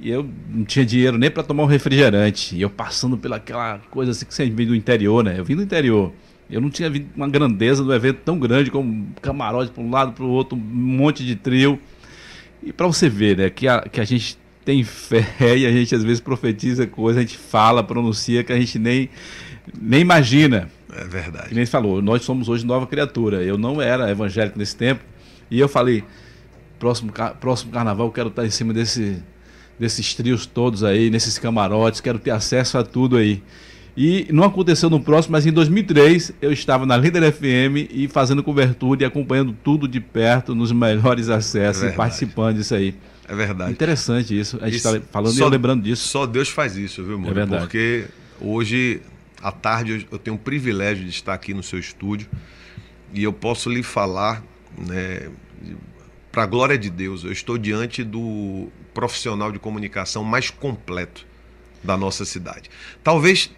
e 0.02 0.10
eu 0.10 0.30
não 0.50 0.66
tinha 0.66 0.86
dinheiro 0.86 1.18
nem 1.18 1.32
para 1.32 1.42
tomar 1.42 1.64
um 1.64 1.68
refrigerante. 1.68 2.54
E 2.54 2.62
eu 2.62 2.70
passando 2.70 3.18
pelaquela 3.18 3.80
coisa 3.90 4.12
assim 4.12 4.26
que 4.26 4.34
você 4.34 4.50
vem 4.50 4.68
do 4.68 4.76
interior, 4.76 5.24
né? 5.24 5.36
Eu 5.38 5.46
vim 5.46 5.56
do 5.56 5.64
interior. 5.64 6.12
Eu 6.52 6.60
não 6.60 6.70
tinha 6.70 6.90
visto 6.90 7.08
uma 7.16 7.30
grandeza 7.30 7.82
do 7.82 7.94
evento 7.94 8.20
tão 8.26 8.38
grande 8.38 8.70
como 8.70 9.08
camarote 9.22 9.72
para 9.72 9.82
um 9.82 9.90
lado, 9.90 10.12
para 10.12 10.26
o 10.26 10.30
outro, 10.30 10.58
um 10.58 10.60
monte 10.60 11.26
de 11.26 11.38
trio. 11.38 11.80
E 12.70 12.72
para 12.72 12.86
você 12.86 13.10
ver, 13.10 13.36
né, 13.36 13.50
que 13.50 13.68
a, 13.68 13.82
que 13.82 14.00
a 14.00 14.06
gente 14.06 14.38
tem 14.64 14.84
fé 14.84 15.26
e 15.58 15.66
a 15.66 15.72
gente 15.72 15.96
às 15.96 16.04
vezes 16.04 16.20
profetiza 16.20 16.86
coisas, 16.86 17.18
a 17.18 17.26
gente 17.26 17.36
fala, 17.36 17.84
pronuncia 17.84 18.44
que 18.44 18.54
a 18.54 18.60
gente 18.60 18.78
nem, 18.78 19.10
nem 19.82 20.02
imagina. 20.02 20.70
É 20.94 21.04
verdade. 21.04 21.50
Que 21.50 21.56
nem 21.56 21.66
falou, 21.66 22.00
nós 22.00 22.22
somos 22.22 22.48
hoje 22.48 22.64
nova 22.68 22.86
criatura. 22.86 23.42
Eu 23.42 23.58
não 23.58 23.82
era 23.82 24.12
evangélico 24.12 24.60
nesse 24.60 24.76
tempo 24.76 25.04
e 25.50 25.60
eu 25.60 25.68
falei, 25.68 26.04
próximo, 26.78 27.12
próximo 27.40 27.72
carnaval 27.72 28.06
eu 28.06 28.12
quero 28.12 28.30
estar 28.30 28.46
em 28.46 28.52
cima 28.52 28.72
desse, 28.72 29.18
desses 29.80 30.14
trios 30.14 30.46
todos 30.46 30.84
aí, 30.84 31.10
nesses 31.10 31.40
camarotes, 31.40 32.02
quero 32.02 32.20
ter 32.20 32.30
acesso 32.30 32.78
a 32.78 32.84
tudo 32.84 33.18
aí. 33.18 33.42
E 34.02 34.28
não 34.32 34.46
aconteceu 34.46 34.90
no 34.90 34.98
próximo, 35.02 35.34
mas 35.34 35.46
em 35.46 35.52
2003 35.52 36.32
eu 36.42 36.54
estava 36.54 36.86
na 36.86 36.96
Líder 36.96 37.34
FM 37.34 37.92
e 37.92 38.08
fazendo 38.08 38.42
cobertura 38.42 39.04
e 39.04 39.06
acompanhando 39.06 39.52
tudo 39.62 39.90
de 39.90 40.00
perto, 40.00 40.56
nos 40.56 40.72
melhores 40.72 41.28
acessos 41.28 41.84
é 41.84 41.90
e 41.90 41.92
participando 41.92 42.56
disso 42.56 42.74
aí. 42.76 42.96
É 43.28 43.36
verdade. 43.36 43.74
Interessante 43.74 44.40
isso. 44.40 44.58
A 44.62 44.68
gente 44.68 44.78
está 44.78 45.02
falando 45.12 45.34
só, 45.34 45.40
e 45.40 45.44
eu 45.44 45.50
lembrando 45.50 45.84
disso. 45.84 46.08
Só 46.08 46.26
Deus 46.26 46.48
faz 46.48 46.78
isso, 46.78 47.04
viu, 47.04 47.20
mano? 47.20 47.32
É 47.32 47.34
verdade. 47.34 47.62
Porque 47.62 48.06
hoje, 48.40 49.02
à 49.44 49.52
tarde, 49.52 50.08
eu 50.10 50.18
tenho 50.18 50.38
o 50.38 50.40
privilégio 50.40 51.04
de 51.04 51.10
estar 51.10 51.34
aqui 51.34 51.54
no 51.54 51.62
seu 51.62 51.78
estúdio 51.78 52.30
e 53.14 53.22
eu 53.22 53.34
posso 53.34 53.70
lhe 53.70 53.84
falar, 53.84 54.42
né, 54.78 55.28
para 56.32 56.44
a 56.44 56.46
glória 56.46 56.78
de 56.78 56.90
Deus, 56.90 57.26
eu 57.26 57.34
estou 57.34 57.58
diante 57.58 58.02
do 58.02 58.70
profissional 58.94 59.52
de 59.52 59.60
comunicação 59.60 60.24
mais 60.24 60.50
completo 60.50 61.28
da 61.84 61.98
nossa 61.98 62.24
cidade. 62.24 62.70
Talvez 63.04 63.52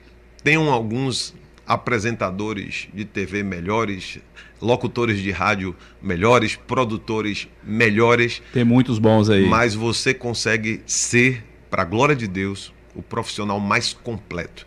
tenham 0.43 0.69
alguns 0.69 1.33
apresentadores 1.65 2.89
de 2.93 3.05
TV 3.05 3.43
melhores, 3.43 4.19
locutores 4.61 5.19
de 5.19 5.31
rádio 5.31 5.75
melhores, 6.01 6.55
produtores 6.55 7.47
melhores. 7.63 8.41
Tem 8.53 8.63
muitos 8.63 8.99
bons 8.99 9.29
aí. 9.29 9.45
Mas 9.47 9.73
você 9.73 10.13
consegue 10.13 10.81
ser, 10.85 11.43
para 11.69 11.83
a 11.83 11.85
glória 11.85 12.15
de 12.15 12.27
Deus, 12.27 12.73
o 12.95 13.01
profissional 13.01 13.59
mais 13.59 13.93
completo. 13.93 14.65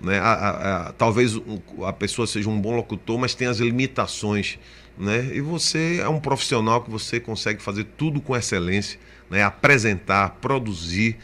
Né? 0.00 0.18
A, 0.18 0.32
a, 0.32 0.88
a, 0.88 0.92
talvez 0.92 1.40
a 1.84 1.92
pessoa 1.92 2.26
seja 2.26 2.48
um 2.48 2.60
bom 2.60 2.76
locutor, 2.76 3.18
mas 3.18 3.34
tem 3.34 3.48
as 3.48 3.58
limitações. 3.58 4.58
Né? 4.96 5.30
E 5.32 5.40
você 5.40 6.00
é 6.00 6.08
um 6.08 6.20
profissional 6.20 6.82
que 6.82 6.90
você 6.90 7.18
consegue 7.18 7.60
fazer 7.60 7.84
tudo 7.96 8.20
com 8.20 8.36
excelência, 8.36 8.98
né? 9.28 9.42
apresentar, 9.42 10.38
produzir. 10.40 11.16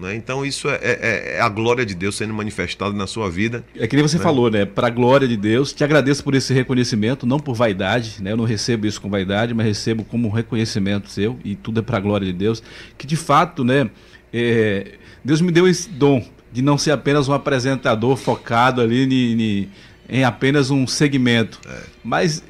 Né? 0.00 0.14
Então, 0.14 0.44
isso 0.44 0.68
é, 0.68 0.78
é, 0.80 1.36
é, 1.36 1.40
a 1.40 1.48
glória 1.48 1.84
de 1.84 1.94
Deus 1.94 2.16
sendo 2.16 2.32
manifestada 2.32 2.94
na 2.94 3.06
sua 3.06 3.30
vida. 3.30 3.62
É 3.76 3.86
que 3.86 3.94
nem 3.94 4.06
você 4.06 4.16
né? 4.16 4.22
falou, 4.22 4.50
né? 4.50 4.64
Para 4.64 4.86
a 4.86 4.90
glória 4.90 5.28
de 5.28 5.36
Deus. 5.36 5.72
Te 5.72 5.84
agradeço 5.84 6.24
por 6.24 6.34
esse 6.34 6.54
reconhecimento, 6.54 7.26
não 7.26 7.38
por 7.38 7.54
vaidade, 7.54 8.22
né? 8.22 8.32
Eu 8.32 8.36
não 8.36 8.44
recebo 8.44 8.86
isso 8.86 9.00
com 9.00 9.10
vaidade, 9.10 9.52
mas 9.52 9.66
recebo 9.66 10.02
como 10.02 10.28
reconhecimento 10.30 11.10
seu, 11.10 11.38
e 11.44 11.54
tudo 11.54 11.80
é 11.80 11.82
para 11.82 11.98
a 11.98 12.00
glória 12.00 12.26
de 12.26 12.32
Deus. 12.32 12.62
Que 12.96 13.06
de 13.06 13.16
fato, 13.16 13.62
né? 13.62 13.90
É, 14.32 14.92
Deus 15.24 15.40
me 15.40 15.52
deu 15.52 15.68
esse 15.68 15.90
dom 15.90 16.24
de 16.52 16.62
não 16.62 16.78
ser 16.78 16.92
apenas 16.92 17.28
um 17.28 17.32
apresentador 17.32 18.16
focado 18.16 18.80
ali 18.80 19.04
em, 19.04 19.68
em 20.08 20.24
apenas 20.24 20.70
um 20.70 20.86
segmento. 20.86 21.60
É. 21.68 21.78
Mas 22.02 22.42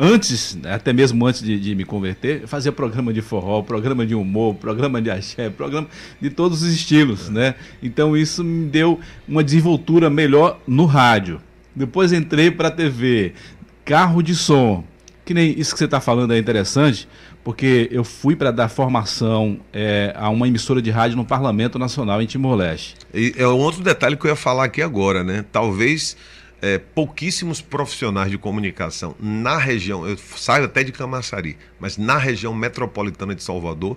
antes, 0.00 0.54
né, 0.54 0.72
até 0.72 0.94
mesmo 0.94 1.26
antes 1.26 1.42
de, 1.42 1.60
de, 1.60 1.74
me 1.74 1.84
converter, 1.84 2.46
fazia 2.46 2.72
programa 2.72 3.12
de 3.12 3.20
forró, 3.20 3.60
programa 3.60 4.06
de 4.06 4.14
humor, 4.14 4.54
programa 4.54 5.02
de 5.02 5.10
axé, 5.10 5.50
programa 5.50 5.86
de 6.18 6.30
todos 6.30 6.62
os 6.62 6.72
estilos, 6.72 7.28
é. 7.28 7.32
né? 7.32 7.54
Então 7.82 8.16
isso 8.16 8.42
me 8.42 8.66
deu 8.66 8.98
uma 9.28 9.44
desenvoltura 9.44 10.08
melhor 10.08 10.58
no 10.66 10.86
rádio. 10.86 11.40
Depois 11.76 12.12
entrei 12.12 12.50
para 12.50 12.68
a 12.68 12.70
TV, 12.70 13.34
carro 13.84 14.22
de 14.22 14.34
som. 14.34 14.82
Que 15.24 15.34
nem 15.34 15.50
isso 15.56 15.72
que 15.72 15.78
você 15.78 15.84
está 15.84 16.00
falando 16.00 16.32
é 16.32 16.38
interessante, 16.38 17.06
porque 17.44 17.88
eu 17.92 18.02
fui 18.02 18.34
para 18.34 18.50
dar 18.50 18.68
formação 18.68 19.60
é, 19.72 20.12
a 20.16 20.28
uma 20.28 20.48
emissora 20.48 20.82
de 20.82 20.90
rádio 20.90 21.16
no 21.16 21.24
Parlamento 21.24 21.78
Nacional 21.78 22.20
em 22.20 22.26
Timor-Leste. 22.26 22.96
É 23.36 23.46
um 23.46 23.58
outro 23.58 23.82
detalhe 23.82 24.16
que 24.16 24.24
eu 24.24 24.30
ia 24.30 24.36
falar 24.36 24.64
aqui 24.64 24.82
agora, 24.82 25.22
né? 25.22 25.44
Talvez 25.52 26.16
é, 26.62 26.78
pouquíssimos 26.78 27.60
profissionais 27.60 28.30
de 28.30 28.38
comunicação 28.38 29.16
na 29.18 29.56
região, 29.56 30.06
eu 30.06 30.16
saio 30.16 30.64
até 30.64 30.82
de 30.82 30.92
Camaçari, 30.92 31.56
mas 31.78 31.96
na 31.96 32.18
região 32.18 32.54
metropolitana 32.54 33.34
de 33.34 33.42
Salvador, 33.42 33.96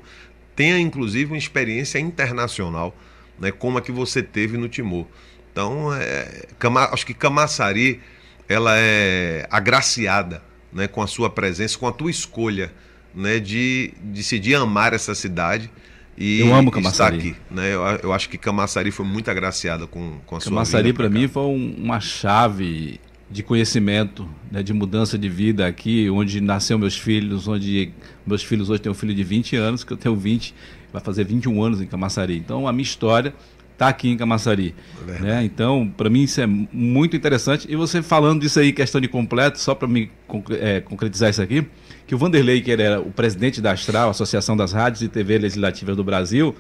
tenha 0.56 0.80
inclusive 0.80 1.32
uma 1.32 1.38
experiência 1.38 2.00
internacional, 2.00 2.96
né, 3.40 3.52
como 3.52 3.78
a 3.78 3.82
que 3.82 3.92
você 3.92 4.24
teve 4.24 4.58
no 4.58 4.70
Timor. 4.70 5.06
Então, 5.52 5.94
é, 5.94 6.46
acho 6.92 7.06
que 7.06 7.14
Camaçari 7.14 8.02
ela 8.48 8.76
é 8.78 9.48
agraciada 9.50 10.42
né, 10.72 10.88
com 10.88 11.02
a 11.02 11.08
sua 11.08 11.30
presença, 11.30 11.78
com 11.78 11.88
a 11.88 11.92
tua 11.92 12.10
escolha 12.10 12.72
né, 13.14 13.40
de 13.40 13.94
decidir 14.02 14.56
amar 14.56 14.94
essa 14.94 15.14
cidade 15.14 15.70
e 16.18 16.40
eu 16.40 16.54
amo 16.54 16.70
Camaçari. 16.72 17.18
aqui, 17.18 17.36
né? 17.50 17.74
Eu, 17.74 17.82
eu, 18.04 18.14
acho 18.14 18.30
que 18.30 18.38
Camaçari 18.38 18.92
foi 18.92 19.06
muito 19.06 19.30
agraciada 19.30 19.88
com, 19.88 20.20
com 20.26 20.36
a 20.36 20.40
Camaçari, 20.40 20.44
sua 20.44 20.52
Camaçari 20.52 20.94
para 20.94 21.10
mim 21.10 21.28
foi 21.28 21.44
um, 21.44 21.76
uma 21.78 22.00
chave 22.00 23.00
de 23.30 23.42
conhecimento, 23.42 24.30
né, 24.52 24.62
de 24.62 24.74
mudança 24.74 25.18
de 25.18 25.28
vida 25.28 25.66
aqui, 25.66 26.08
onde 26.10 26.40
nasceu 26.40 26.78
meus 26.78 26.96
filhos, 26.96 27.48
onde 27.48 27.92
meus 28.28 28.44
filhos 28.44 28.70
hoje 28.70 28.82
têm 28.82 28.92
um 28.92 28.96
filho 28.96 29.14
de 29.14 29.24
20 29.24 29.56
anos, 29.56 29.84
que 29.84 29.92
eu 29.92 29.98
tenho 29.98 30.16
20, 30.16 30.54
vai 30.92 31.02
fazer 31.02 31.24
21 31.24 31.64
anos 31.64 31.82
em 31.82 31.88
Camaçari. 31.88 32.38
Então 32.38 32.68
a 32.68 32.72
minha 32.72 32.84
história 32.84 33.34
está 33.84 33.88
aqui 33.90 34.10
em 34.10 34.18
Camaçari. 34.18 34.74
Né? 35.20 35.44
Então, 35.44 35.92
para 35.96 36.10
mim 36.10 36.24
isso 36.24 36.40
é 36.40 36.48
muito 36.48 37.16
interessante. 37.16 37.68
E 37.70 37.76
você 37.76 38.02
falando 38.02 38.42
disso 38.42 38.60
aí, 38.60 38.72
questão 38.72 39.02
de 39.02 39.08
completo, 39.08 39.60
só 39.60 39.76
para 39.76 39.88
me 39.88 40.10
é, 40.60 40.80
concretizar 40.80 41.30
isso 41.30 41.42
aqui, 41.42 41.66
que 42.08 42.16
o 42.16 42.18
Vanderlei, 42.18 42.62
que 42.62 42.72
era 42.72 43.00
o 43.02 43.12
presidente 43.12 43.62
da 43.62 43.72
Astral, 43.72 44.10
Associação 44.10 44.56
das 44.56 44.72
Rádios 44.72 45.02
e 45.02 45.08
TV 45.08 45.38
Legislativas 45.38 45.96
do 45.96 46.04
Brasil, 46.04 46.56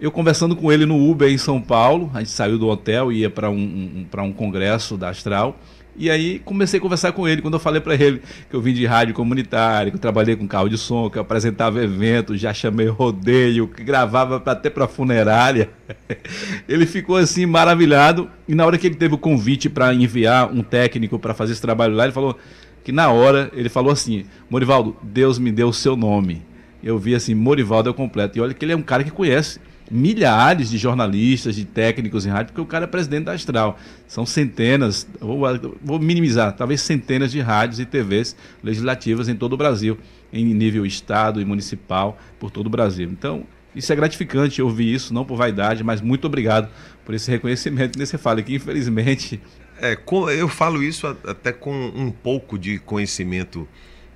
eu 0.00 0.10
conversando 0.10 0.56
com 0.56 0.72
ele 0.72 0.86
no 0.86 1.10
Uber 1.10 1.30
em 1.30 1.36
São 1.36 1.60
Paulo, 1.60 2.10
a 2.14 2.20
gente 2.20 2.30
saiu 2.30 2.58
do 2.58 2.68
hotel 2.68 3.12
e 3.12 3.18
ia 3.18 3.30
para 3.30 3.50
um, 3.50 4.06
um, 4.14 4.22
um 4.22 4.32
congresso 4.32 4.96
da 4.96 5.10
Astral. 5.10 5.58
E 5.96 6.10
aí 6.10 6.38
comecei 6.40 6.78
a 6.78 6.80
conversar 6.80 7.12
com 7.12 7.28
ele. 7.28 7.42
Quando 7.42 7.54
eu 7.54 7.60
falei 7.60 7.80
para 7.80 7.94
ele 7.94 8.22
que 8.48 8.54
eu 8.54 8.60
vim 8.60 8.72
de 8.72 8.86
rádio 8.86 9.14
comunitária, 9.14 9.90
que 9.90 9.96
eu 9.96 10.00
trabalhei 10.00 10.36
com 10.36 10.46
carro 10.46 10.68
de 10.68 10.78
som, 10.78 11.10
que 11.10 11.18
eu 11.18 11.22
apresentava 11.22 11.82
eventos, 11.82 12.40
já 12.40 12.54
chamei 12.54 12.86
rodeio, 12.86 13.68
que 13.68 13.82
gravava 13.82 14.42
até 14.46 14.70
para 14.70 14.88
funerária, 14.88 15.70
ele 16.68 16.86
ficou 16.86 17.16
assim 17.16 17.46
maravilhado. 17.46 18.30
E 18.48 18.54
na 18.54 18.64
hora 18.64 18.78
que 18.78 18.86
ele 18.86 18.96
teve 18.96 19.14
o 19.14 19.18
convite 19.18 19.68
para 19.68 19.92
enviar 19.92 20.52
um 20.52 20.62
técnico 20.62 21.18
para 21.18 21.34
fazer 21.34 21.52
esse 21.52 21.62
trabalho 21.62 21.94
lá, 21.94 22.04
ele 22.04 22.12
falou: 22.12 22.38
que 22.82 22.92
na 22.92 23.10
hora 23.10 23.50
ele 23.54 23.68
falou 23.68 23.92
assim: 23.92 24.24
Morivaldo, 24.48 24.96
Deus 25.02 25.38
me 25.38 25.52
deu 25.52 25.68
o 25.68 25.72
seu 25.72 25.96
nome. 25.96 26.42
Eu 26.82 26.98
vi 26.98 27.14
assim: 27.14 27.34
Morivaldo 27.34 27.88
é 27.88 27.92
o 27.92 27.94
completo. 27.94 28.38
E 28.38 28.40
olha 28.40 28.54
que 28.54 28.64
ele 28.64 28.72
é 28.72 28.76
um 28.76 28.82
cara 28.82 29.04
que 29.04 29.10
conhece 29.10 29.60
milhares 29.90 30.70
de 30.70 30.78
jornalistas, 30.78 31.56
de 31.56 31.64
técnicos 31.64 32.24
em 32.24 32.30
rádio, 32.30 32.52
porque 32.52 32.60
o 32.60 32.66
cara 32.66 32.84
é 32.84 32.86
presidente 32.86 33.24
da 33.24 33.32
Astral. 33.32 33.78
São 34.06 34.24
centenas, 34.24 35.06
vou, 35.18 35.40
vou 35.82 35.98
minimizar, 35.98 36.54
talvez 36.54 36.80
centenas 36.80 37.32
de 37.32 37.40
rádios 37.40 37.80
e 37.80 37.84
TVs 37.84 38.36
legislativas 38.62 39.28
em 39.28 39.34
todo 39.34 39.54
o 39.54 39.56
Brasil, 39.56 39.98
em 40.32 40.44
nível 40.54 40.86
estado 40.86 41.40
e 41.40 41.44
municipal, 41.44 42.18
por 42.38 42.50
todo 42.50 42.68
o 42.68 42.70
Brasil. 42.70 43.08
Então, 43.10 43.44
isso 43.74 43.92
é 43.92 43.96
gratificante 43.96 44.62
ouvir 44.62 44.94
isso, 44.94 45.12
não 45.12 45.24
por 45.24 45.36
vaidade, 45.36 45.82
mas 45.82 46.00
muito 46.00 46.26
obrigado 46.26 46.68
por 47.04 47.14
esse 47.14 47.30
reconhecimento 47.30 47.98
que 47.98 48.06
você 48.06 48.18
fala, 48.18 48.42
que 48.42 48.54
infelizmente 48.54 49.40
é, 49.80 49.98
eu 50.36 50.48
falo 50.48 50.82
isso 50.82 51.06
até 51.06 51.52
com 51.52 51.72
um 51.72 52.10
pouco 52.10 52.58
de 52.58 52.78
conhecimento 52.78 53.66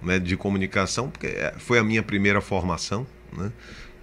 né, 0.03 0.19
de 0.19 0.37
comunicação, 0.37 1.09
porque 1.09 1.27
é, 1.27 1.55
foi 1.57 1.79
a 1.79 1.85
minha 1.85 2.03
primeira 2.03 2.41
formação. 2.41 3.07
Né? 3.37 3.51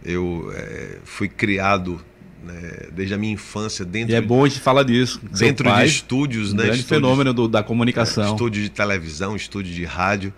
Eu 0.04 0.52
é, 0.56 0.98
fui 1.04 1.28
criado 1.28 2.02
né, 2.44 2.88
desde 2.92 3.14
a 3.14 3.18
minha 3.18 3.34
infância 3.34 3.86
dentro. 3.86 4.12
E 4.12 4.16
é 4.16 4.22
bom 4.22 4.46
a 4.46 4.48
gente 4.48 4.62
falar 4.62 4.84
disso. 4.84 5.22
Dentro 5.38 5.66
pai, 5.66 5.86
de 5.86 5.92
estúdios, 5.92 6.54
um 6.54 6.58
né? 6.58 6.64
Grande 6.64 6.80
estúdios, 6.80 7.02
fenômeno 7.02 7.34
do, 7.34 7.48
da 7.48 7.62
comunicação. 7.62 8.24
É, 8.24 8.32
estúdio 8.32 8.64
de 8.64 8.70
televisão, 8.70 9.36
estúdio 9.36 9.74
de 9.74 9.86
rádio. 9.86 10.34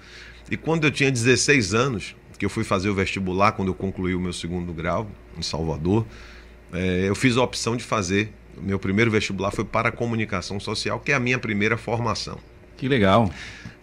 E 0.51 0.57
quando 0.57 0.83
eu 0.83 0.91
tinha 0.91 1.11
16 1.11 1.73
anos, 1.73 2.15
que 2.37 2.45
eu 2.45 2.49
fui 2.49 2.63
fazer 2.63 2.89
o 2.89 2.93
vestibular, 2.93 3.53
quando 3.53 3.69
eu 3.69 3.73
concluí 3.73 4.13
o 4.13 4.19
meu 4.19 4.33
segundo 4.33 4.73
grau 4.73 5.09
em 5.37 5.41
Salvador, 5.41 6.05
é, 6.73 7.05
eu 7.07 7.15
fiz 7.15 7.37
a 7.37 7.43
opção 7.43 7.77
de 7.77 7.83
fazer 7.83 8.31
meu 8.61 8.77
primeiro 8.77 9.09
vestibular 9.09 9.51
foi 9.51 9.65
para 9.65 9.91
comunicação 9.91 10.59
social, 10.59 10.99
que 10.99 11.11
é 11.11 11.15
a 11.15 11.19
minha 11.19 11.39
primeira 11.39 11.77
formação. 11.77 12.37
Que 12.77 12.87
legal. 12.87 13.31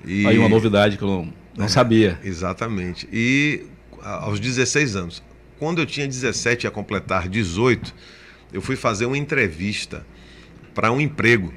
E... 0.05 0.27
Aí 0.27 0.39
uma 0.39 0.49
novidade 0.49 0.97
que 0.97 1.03
eu 1.03 1.09
não, 1.09 1.33
não 1.57 1.65
é, 1.65 1.69
sabia. 1.69 2.19
Exatamente. 2.23 3.09
E 3.13 3.65
aos 4.03 4.39
16 4.39 4.97
anos, 4.97 5.23
quando 5.61 5.79
eu 5.79 5.87
tinha 5.87 6.09
17 6.09 6.67
a 6.67 6.71
completar 6.71 7.29
18, 7.29 7.95
eu 8.51 8.63
fui 8.63 8.77
fazer 8.77 9.05
uma 9.05 9.19
entrevista 9.19 10.07
para 10.75 10.91
um 10.91 10.99
emprego 10.99 11.53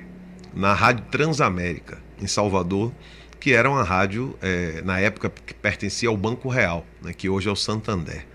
na 0.54 0.74
Rádio 0.74 1.06
Transamérica, 1.10 2.00
em 2.22 2.28
Salvador, 2.28 2.92
que 3.40 3.54
era 3.54 3.70
uma 3.70 3.82
rádio, 3.82 4.38
é, 4.42 4.82
na 4.84 5.00
época, 5.00 5.32
que 5.46 5.54
pertencia 5.54 6.10
ao 6.10 6.18
Banco 6.18 6.50
Real, 6.50 6.86
né, 7.02 7.14
que 7.14 7.30
hoje 7.30 7.48
é 7.48 7.52
o 7.52 7.56
Santander. 7.56 8.26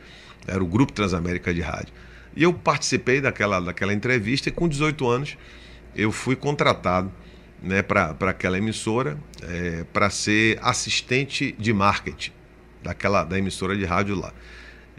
Era 0.46 0.64
o 0.64 0.66
Grupo 0.66 0.90
Transamérica 0.90 1.52
de 1.52 1.60
Rádio. 1.60 1.92
E 2.34 2.44
eu 2.44 2.54
participei 2.54 3.20
daquela, 3.20 3.60
daquela 3.60 3.92
entrevista 3.92 4.48
e 4.48 4.52
com 4.52 4.66
18 4.66 5.06
anos 5.06 5.36
eu 5.94 6.10
fui 6.10 6.34
contratado 6.34 7.12
né, 7.62 7.82
para 7.82 8.16
aquela 8.22 8.56
emissora 8.56 9.18
é, 9.42 9.84
para 9.92 10.08
ser 10.08 10.58
assistente 10.62 11.54
de 11.58 11.74
marketing 11.74 12.32
daquela, 12.82 13.22
da 13.22 13.36
emissora 13.36 13.76
de 13.76 13.84
rádio 13.84 14.18
lá. 14.18 14.32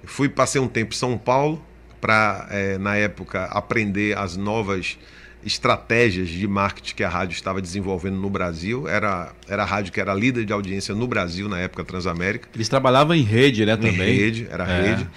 Fui, 0.06 0.30
passei 0.30 0.60
um 0.60 0.68
tempo 0.68 0.94
em 0.94 0.98
São 0.98 1.18
Paulo, 1.18 1.64
para, 2.00 2.48
é, 2.50 2.78
na 2.78 2.96
época, 2.96 3.46
aprender 3.46 4.18
as 4.18 4.38
novas 4.38 4.98
estratégias 5.46 6.28
de 6.28 6.48
marketing 6.48 6.96
que 6.96 7.04
a 7.04 7.10
rádio 7.10 7.34
estava 7.34 7.62
desenvolvendo 7.62 8.18
no 8.18 8.30
Brasil. 8.30 8.88
Era, 8.88 9.32
era 9.48 9.64
a 9.64 9.66
rádio 9.66 9.92
que 9.92 10.00
era 10.00 10.14
líder 10.14 10.46
de 10.46 10.54
audiência 10.54 10.94
no 10.94 11.08
Brasil 11.08 11.48
na 11.48 11.60
época 11.60 11.84
Transamérica. 11.84 12.50
Eles 12.54 12.68
trabalhavam 12.68 13.16
em 13.16 13.24
rede, 13.24 13.66
né, 13.66 13.76
também? 13.76 14.16
Em 14.16 14.18
rede, 14.18 14.48
era 14.50 14.70
é. 14.70 14.90
rede. 14.90 15.08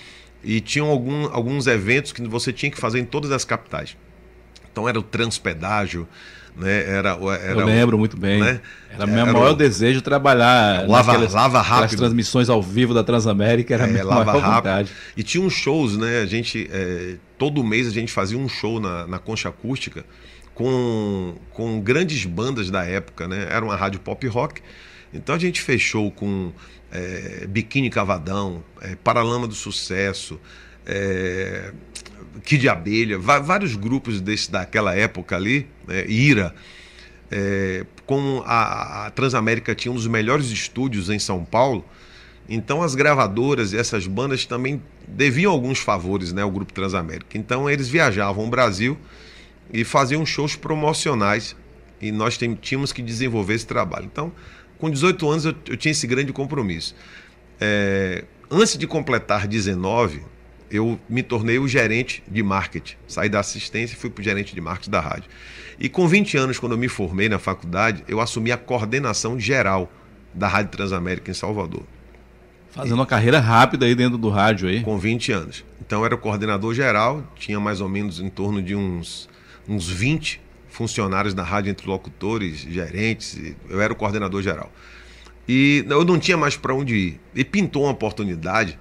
E 0.45 0.61
tinham 0.61 0.89
algum, 0.89 1.27
alguns 1.33 1.67
eventos 1.67 2.13
que 2.13 2.23
você 2.23 2.53
tinha 2.53 2.71
que 2.71 2.79
fazer 2.79 2.99
em 2.99 3.05
todas 3.05 3.31
as 3.31 3.45
capitais. 3.45 3.97
Então 4.73 4.89
era 4.89 4.99
o 4.99 5.03
transpedágio, 5.03 6.09
né? 6.57 6.85
Era, 6.89 7.11
era 7.11 7.61
Eu 7.61 7.67
lembro 7.67 7.97
o, 7.97 7.99
muito 7.99 8.17
bem. 8.17 8.41
Né? 8.41 8.61
Era 8.91 9.07
meu 9.07 9.21
era 9.21 9.33
maior 9.33 9.53
o, 9.53 9.57
desejo 9.57 10.01
trabalhar 10.03 10.89
lava, 10.89 11.13
naquelas, 11.13 11.35
lava 11.35 11.61
rápido. 11.61 11.99
transmissões 11.99 12.49
ao 12.49 12.63
vivo 12.63 12.93
da 12.93 13.05
Transamérica, 13.05 13.75
era 13.75 13.85
é, 13.85 13.87
minha 13.87 14.05
lava 14.05 14.25
maior 14.25 14.41
rápido. 14.41 14.55
vontade. 14.57 14.93
E 15.17 15.23
tinha 15.23 15.43
uns 15.43 15.53
shows, 15.53 15.97
né? 15.97 16.21
A 16.21 16.27
gente, 16.27 16.69
é, 16.73 17.17
todo 17.39 17.63
mês 17.63 17.87
a 17.87 17.91
gente 17.91 18.13
fazia 18.13 18.39
um 18.39 18.49
show 18.49 18.81
na, 18.81 19.07
na 19.07 19.19
Concha 19.19 19.49
Acústica 19.49 20.05
com, 20.55 21.37
com 21.51 21.81
grandes 21.81 22.25
bandas 22.25 22.71
da 22.71 22.85
época, 22.85 23.27
né? 23.29 23.47
Era 23.51 23.65
uma 23.65 23.77
rádio 23.77 24.01
pop 24.01 24.27
rock. 24.27 24.63
Então 25.13 25.35
a 25.35 25.39
gente 25.39 25.61
fechou 25.61 26.11
com 26.11 26.53
é, 26.91 27.47
Biquíni 27.47 27.91
Cavadão, 27.91 28.63
é, 28.81 28.97
Paralama 28.97 29.47
do 29.47 29.55
Sucesso, 29.55 30.41
é, 30.87 31.73
Kid 32.45 32.69
Abelha, 32.69 33.19
vários 33.19 33.77
grupos 33.77 34.21
desse, 34.21 34.51
daquela 34.51 34.95
época 34.95 35.37
ali, 35.37 35.67
né, 35.87 36.07
Ira. 36.07 36.55
É, 37.31 37.87
como 38.05 38.43
a, 38.45 39.07
a, 39.07 39.11
Transamérica 39.11 39.75
tinha 39.75 39.91
um 39.91 39.95
dos 39.95 40.07
melhores 40.07 40.51
estúdios 40.51 41.09
em 41.09 41.19
São 41.19 41.45
Paulo, 41.45 41.85
então 42.49 42.83
as 42.83 42.95
gravadoras 42.95 43.73
e 43.73 43.79
essas 43.79 44.07
bandas 44.07 44.45
também 44.45 44.83
deviam 45.09 45.51
alguns 45.51 45.79
favores 45.79 46.33
né, 46.33 46.43
ao 46.43 46.51
Grupo 46.51 46.73
Transamérica. 46.73 47.39
Então 47.39 47.71
eles 47.71 47.89
viajavam 47.89 48.45
ao 48.45 48.51
Brasil 48.51 48.99
e 49.73 49.83
faziam 49.85 50.27
shows 50.27 50.57
promocionais 50.57 51.57
e 52.01 52.13
nós 52.13 52.39
tínhamos 52.61 52.93
que 52.93 53.01
desenvolver 53.01 53.55
esse 53.55 53.67
trabalho. 53.67 54.07
Então, 54.13 54.33
com 54.79 54.91
18 54.91 55.31
anos 55.31 55.45
eu, 55.45 55.55
eu 55.69 55.77
tinha 55.77 55.93
esse 55.93 56.07
grande 56.07 56.33
compromisso. 56.33 56.95
É, 57.61 58.25
antes 58.51 58.77
de 58.77 58.87
completar 58.87 59.47
19, 59.47 60.23
eu 60.73 60.99
me 61.07 61.23
tornei 61.23 61.59
o 61.59 61.69
gerente 61.69 62.23
de 62.27 62.43
marketing. 62.43 62.97
Saí 63.07 63.29
da 63.29 63.41
assistência 63.41 63.95
e 63.95 63.97
fui 63.97 64.09
para 64.09 64.23
o 64.23 64.25
gerente 64.25 64.55
de 64.55 64.61
marketing 64.61 64.91
da 64.91 65.01
rádio. 65.01 65.31
E 65.79 65.89
com 65.89 66.09
20 66.09 66.37
anos, 66.39 66.59
quando 66.59 66.73
eu 66.73 66.79
me 66.79 66.89
formei 66.89 67.29
na 67.29 67.39
faculdade, 67.39 68.03
eu 68.09 68.21
assumi 68.21 68.51
a 68.51 68.57
coordenação 68.57 69.39
geral 69.39 69.93
da 70.33 70.49
Rádio 70.49 70.71
Transamérica 70.73 71.31
em 71.31 71.35
Salvador. 71.35 71.83
Fazendo 72.71 72.95
uma 72.95 73.07
carreira 73.07 73.39
rápida 73.39 73.85
aí 73.85 73.95
dentro 73.95 74.17
do 74.17 74.31
rádio 74.31 74.67
aí. 74.67 74.81
Com 74.83 74.99
20 74.99 75.31
anos. 75.33 75.63
Então 75.79 76.01
eu 76.01 76.07
era 76.07 76.15
o 76.15 76.19
coordenador 76.19 76.73
geral, 76.73 77.23
tinha 77.37 77.61
mais 77.61 77.83
ou 77.83 77.89
menos 77.89 78.19
em 78.19 78.31
torno 78.31 78.63
de 78.63 78.75
uns, 78.75 79.29
uns 79.69 79.87
20 79.87 80.41
funcionários 80.71 81.35
da 81.35 81.43
rádio, 81.43 81.71
entre 81.71 81.87
locutores, 81.87 82.61
gerentes, 82.61 83.39
eu 83.69 83.79
era 83.79 83.93
o 83.93 83.97
coordenador 83.97 84.41
geral. 84.41 84.73
E 85.47 85.85
eu 85.87 86.03
não 86.03 86.19
tinha 86.19 86.37
mais 86.37 86.57
para 86.57 86.73
onde 86.73 86.95
ir. 86.95 87.21
E 87.35 87.45
pintou 87.45 87.83
uma 87.83 87.93
oportunidade 87.93 88.79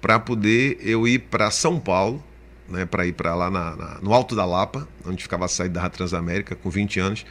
para 0.00 0.18
poder 0.18 0.78
eu 0.80 1.06
ir 1.06 1.18
para 1.20 1.50
São 1.50 1.78
Paulo, 1.78 2.22
né, 2.68 2.84
para 2.84 3.06
ir 3.06 3.12
para 3.12 3.34
lá 3.34 3.50
na, 3.50 3.76
na, 3.76 3.98
no 4.00 4.12
Alto 4.12 4.36
da 4.36 4.44
Lapa, 4.44 4.86
onde 5.04 5.22
ficava 5.22 5.46
a 5.46 5.48
saída 5.48 5.80
da 5.80 5.88
Transamérica, 5.88 6.54
com 6.54 6.70
20 6.70 7.00
anos, 7.00 7.26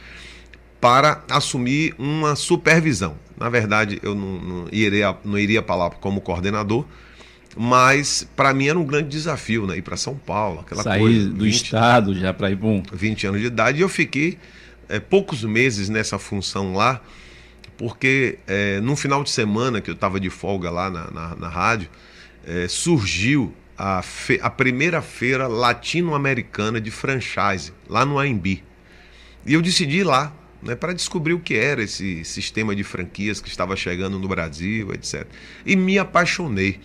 para 0.80 1.22
assumir 1.30 1.94
uma 1.98 2.36
supervisão. 2.36 3.16
Na 3.38 3.48
verdade, 3.48 3.98
eu 4.02 4.14
não, 4.14 4.38
não 4.40 4.68
iria, 4.70 5.16
não 5.24 5.38
iria 5.38 5.62
para 5.62 5.76
lá 5.76 5.90
como 5.90 6.20
coordenador, 6.20 6.84
mas 7.56 8.28
para 8.36 8.52
mim 8.52 8.68
era 8.68 8.78
um 8.78 8.84
grande 8.84 9.08
desafio, 9.08 9.66
né? 9.66 9.76
Ir 9.76 9.82
para 9.82 9.96
São 9.96 10.14
Paulo, 10.14 10.60
aquela 10.60 10.82
Sair 10.82 11.00
coisa. 11.00 11.28
do 11.30 11.44
20, 11.44 11.54
estado 11.54 12.14
já 12.14 12.32
para 12.32 12.50
ir 12.50 12.56
para 12.56 12.68
um... 12.68 12.82
20 12.92 13.26
anos 13.26 13.40
de 13.40 13.46
idade. 13.46 13.78
E 13.78 13.80
eu 13.80 13.88
fiquei 13.88 14.38
é, 14.88 15.00
poucos 15.00 15.42
meses 15.42 15.88
nessa 15.88 16.18
função 16.18 16.74
lá, 16.74 17.00
porque 17.76 18.38
é, 18.46 18.80
num 18.80 18.96
final 18.96 19.24
de 19.24 19.30
semana 19.30 19.80
que 19.80 19.90
eu 19.90 19.94
estava 19.94 20.20
de 20.20 20.30
folga 20.30 20.70
lá 20.70 20.90
na, 20.90 21.10
na, 21.10 21.36
na 21.36 21.48
rádio, 21.48 21.88
é, 22.46 22.66
surgiu 22.68 23.54
a, 23.78 24.02
fe, 24.02 24.40
a 24.42 24.50
primeira 24.50 25.00
feira 25.00 25.46
latino-americana 25.46 26.80
de 26.80 26.90
franchise, 26.90 27.72
lá 27.88 28.04
no 28.04 28.18
AMB. 28.18 28.46
E 29.46 29.54
eu 29.54 29.62
decidi 29.62 29.98
ir 29.98 30.04
lá, 30.04 30.34
né, 30.62 30.74
para 30.74 30.92
descobrir 30.92 31.32
o 31.32 31.40
que 31.40 31.54
era 31.54 31.82
esse 31.82 32.24
sistema 32.24 32.74
de 32.74 32.82
franquias 32.82 33.40
que 33.40 33.48
estava 33.48 33.76
chegando 33.76 34.18
no 34.18 34.26
Brasil, 34.26 34.92
etc. 34.92 35.26
E 35.64 35.76
me 35.76 35.98
apaixonei. 35.98 36.80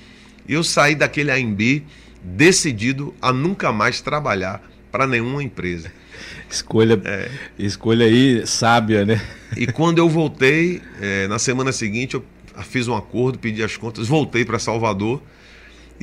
Eu 0.47 0.63
saí 0.63 0.93
daquele 0.93 1.31
AMB 1.31 1.83
decidido 2.21 3.13
a 3.21 3.33
nunca 3.33 3.71
mais 3.71 3.99
trabalhar 3.99 4.61
para 4.91 5.07
nenhuma 5.07 5.41
empresa. 5.41 5.91
Escolha, 6.49 7.01
é. 7.03 7.31
escolha 7.57 8.05
aí 8.05 8.45
sábia, 8.45 9.03
né? 9.03 9.19
E 9.57 9.67
quando 9.67 9.97
eu 9.99 10.07
voltei, 10.07 10.81
é, 11.01 11.27
na 11.27 11.37
semana 11.37 11.71
seguinte, 11.71 12.15
eu 12.15 12.23
fiz 12.63 12.87
um 12.87 12.95
acordo, 12.95 13.37
pedi 13.37 13.63
as 13.63 13.77
contas, 13.77 14.07
voltei 14.07 14.45
para 14.45 14.57
Salvador 14.57 15.21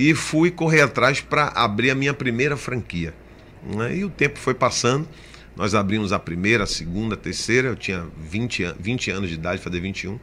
e 0.01 0.15
fui 0.15 0.51
correr 0.51 0.81
atrás 0.81 1.21
para 1.21 1.49
abrir 1.49 1.91
a 1.91 1.95
minha 1.95 2.15
primeira 2.15 2.57
franquia. 2.57 3.13
Né? 3.63 3.99
E 3.99 4.05
o 4.05 4.09
tempo 4.09 4.39
foi 4.39 4.55
passando, 4.55 5.07
nós 5.55 5.75
abrimos 5.75 6.11
a 6.11 6.19
primeira, 6.19 6.65
a 6.65 6.67
segunda, 6.67 7.17
a 7.17 7.19
terceira, 7.19 7.69
eu 7.69 7.77
tinha 7.77 8.07
20, 8.19 8.77
20 8.81 9.11
anos 9.11 9.29
de 9.29 9.35
idade, 9.35 9.61
fazer 9.61 9.79
21, 9.79 10.19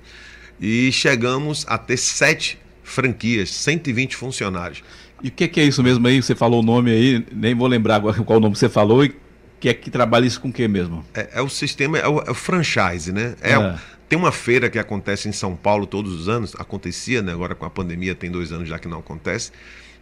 e 0.60 0.92
chegamos 0.92 1.64
a 1.70 1.78
ter 1.78 1.96
sete 1.96 2.58
franquias, 2.82 3.52
120 3.52 4.16
funcionários. 4.16 4.84
E 5.22 5.28
o 5.28 5.32
que, 5.32 5.48
que, 5.48 5.60
é 5.60 5.66
isso 5.66 5.84
mesmo 5.84 6.08
aí? 6.08 6.24
Você 6.24 6.34
falou 6.34 6.64
o 6.64 6.66
nome 6.66 6.90
aí, 6.90 7.24
nem 7.32 7.54
vou 7.54 7.68
lembrar 7.68 8.02
qual 8.02 8.40
nome 8.40 8.56
você 8.56 8.68
falou, 8.68 9.06
e 9.06 9.14
que 9.60 9.70
é 9.70 9.74
que 9.74 9.90
trabalha 9.90 10.26
isso 10.26 10.40
com 10.40 10.50
o 10.50 10.54
que 10.54 10.68
mesmo? 10.68 11.06
É, 11.14 11.30
é, 11.34 11.42
o 11.42 11.50
sistema, 11.50 11.98
é 11.98 12.08
o, 12.08 12.20
é 12.22 12.32
o 12.32 12.36
franchise, 12.36 13.12
né? 13.12 13.36
É, 13.42 13.54
é. 13.54 13.80
Tem 14.08 14.18
uma 14.18 14.32
feira 14.32 14.70
que 14.70 14.80
acontece 14.80 15.28
em 15.28 15.34
São 15.34 15.56
Paulo 15.56 15.86
todos 15.86 16.14
os 16.14 16.30
anos, 16.30 16.56
acontecia, 16.58 17.22
né? 17.22 17.34
agora 17.34 17.54
com 17.54 17.66
a 17.66 17.70
pandemia 17.70 18.16
tem 18.16 18.32
dois 18.32 18.52
anos 18.54 18.70
já 18.70 18.80
que 18.80 18.88
não 18.88 19.00
acontece, 19.00 19.52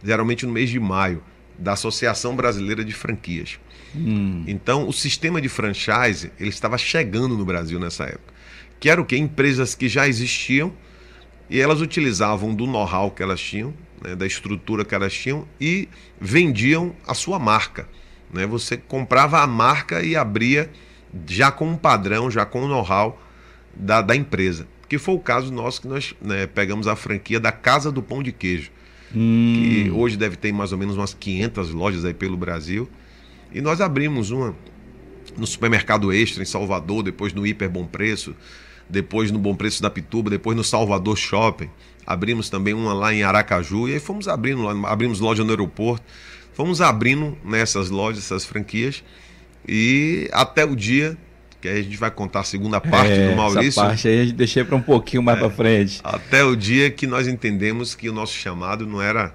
geralmente 0.04 0.46
no 0.46 0.52
mês 0.52 0.70
de 0.70 0.78
maio, 0.78 1.22
da 1.58 1.72
Associação 1.72 2.36
Brasileira 2.36 2.84
de 2.84 2.92
Franquias. 2.92 3.58
Hum. 3.94 4.44
Então, 4.46 4.86
o 4.86 4.92
sistema 4.92 5.40
de 5.40 5.48
franchise 5.48 6.30
ele 6.38 6.50
estava 6.50 6.78
chegando 6.78 7.36
no 7.36 7.44
Brasil 7.44 7.80
nessa 7.80 8.04
época. 8.04 8.34
Que 8.78 8.90
era 8.90 9.00
o 9.00 9.04
que? 9.04 9.16
Empresas 9.16 9.74
que 9.74 9.88
já 9.88 10.06
existiam 10.06 10.72
e 11.48 11.60
elas 11.60 11.80
utilizavam 11.80 12.54
do 12.54 12.66
know-how 12.66 13.10
que 13.10 13.22
elas 13.22 13.40
tinham, 13.40 13.72
né? 14.04 14.14
da 14.14 14.26
estrutura 14.26 14.84
que 14.84 14.94
elas 14.94 15.14
tinham 15.14 15.48
e 15.60 15.88
vendiam 16.20 16.94
a 17.06 17.14
sua 17.14 17.38
marca. 17.38 17.88
Né? 18.36 18.46
Você 18.46 18.76
comprava 18.76 19.40
a 19.40 19.46
marca 19.46 20.02
e 20.02 20.14
abria 20.14 20.70
já 21.26 21.50
com 21.50 21.68
um 21.68 21.76
padrão, 21.76 22.30
já 22.30 22.44
com 22.44 22.62
um 22.62 22.68
know-how 22.68 23.20
da, 23.74 24.02
da 24.02 24.14
empresa. 24.14 24.66
Que 24.88 24.98
foi 24.98 25.14
o 25.14 25.18
caso 25.18 25.52
nosso 25.52 25.80
que 25.80 25.88
nós 25.88 26.14
né, 26.20 26.46
pegamos 26.46 26.86
a 26.86 26.94
franquia 26.94 27.40
da 27.40 27.50
Casa 27.50 27.90
do 27.90 28.02
Pão 28.02 28.22
de 28.22 28.30
Queijo, 28.30 28.70
hum. 29.14 29.54
que 29.56 29.90
hoje 29.90 30.16
deve 30.16 30.36
ter 30.36 30.52
mais 30.52 30.70
ou 30.70 30.78
menos 30.78 30.96
umas 30.96 31.14
500 31.14 31.70
lojas 31.70 32.04
aí 32.04 32.14
pelo 32.14 32.36
Brasil. 32.36 32.88
E 33.52 33.60
nós 33.60 33.80
abrimos 33.80 34.30
uma 34.30 34.54
no 35.36 35.46
supermercado 35.46 36.12
Extra 36.12 36.42
em 36.42 36.46
Salvador, 36.46 37.02
depois 37.02 37.32
no 37.32 37.46
Hiper 37.46 37.68
Bom 37.68 37.84
Preço, 37.84 38.34
depois 38.88 39.30
no 39.30 39.38
Bom 39.38 39.54
Preço 39.54 39.82
da 39.82 39.90
Pituba, 39.90 40.30
depois 40.30 40.56
no 40.56 40.62
Salvador 40.62 41.16
Shopping. 41.16 41.70
Abrimos 42.06 42.48
também 42.48 42.72
uma 42.72 42.94
lá 42.94 43.12
em 43.12 43.22
Aracaju 43.24 43.88
e 43.88 43.94
aí 43.94 44.00
fomos 44.00 44.28
abrindo, 44.28 44.68
abrimos 44.86 45.18
loja 45.18 45.42
no 45.42 45.50
aeroporto. 45.50 46.04
Fomos 46.56 46.80
abrindo 46.80 47.36
nessas 47.44 47.90
lojas, 47.90 48.24
essas 48.24 48.46
franquias 48.46 49.04
e 49.68 50.26
até 50.32 50.64
o 50.64 50.74
dia 50.74 51.18
que 51.60 51.68
aí 51.68 51.80
a 51.80 51.82
gente 51.82 51.98
vai 51.98 52.10
contar 52.10 52.40
a 52.40 52.44
segunda 52.44 52.80
parte 52.80 53.12
é, 53.12 53.28
do 53.28 53.36
Maurício. 53.36 53.68
Essa 53.68 53.82
parte 53.82 54.08
aí 54.08 54.20
a 54.20 54.24
gente 54.24 54.36
deixei 54.36 54.64
para 54.64 54.74
um 54.74 54.80
pouquinho 54.80 55.22
mais 55.22 55.36
é, 55.36 55.40
para 55.40 55.50
frente. 55.50 56.00
Até 56.02 56.42
o 56.42 56.56
dia 56.56 56.90
que 56.90 57.06
nós 57.06 57.28
entendemos 57.28 57.94
que 57.94 58.08
o 58.08 58.12
nosso 58.12 58.32
chamado 58.32 58.86
não 58.86 59.02
era 59.02 59.34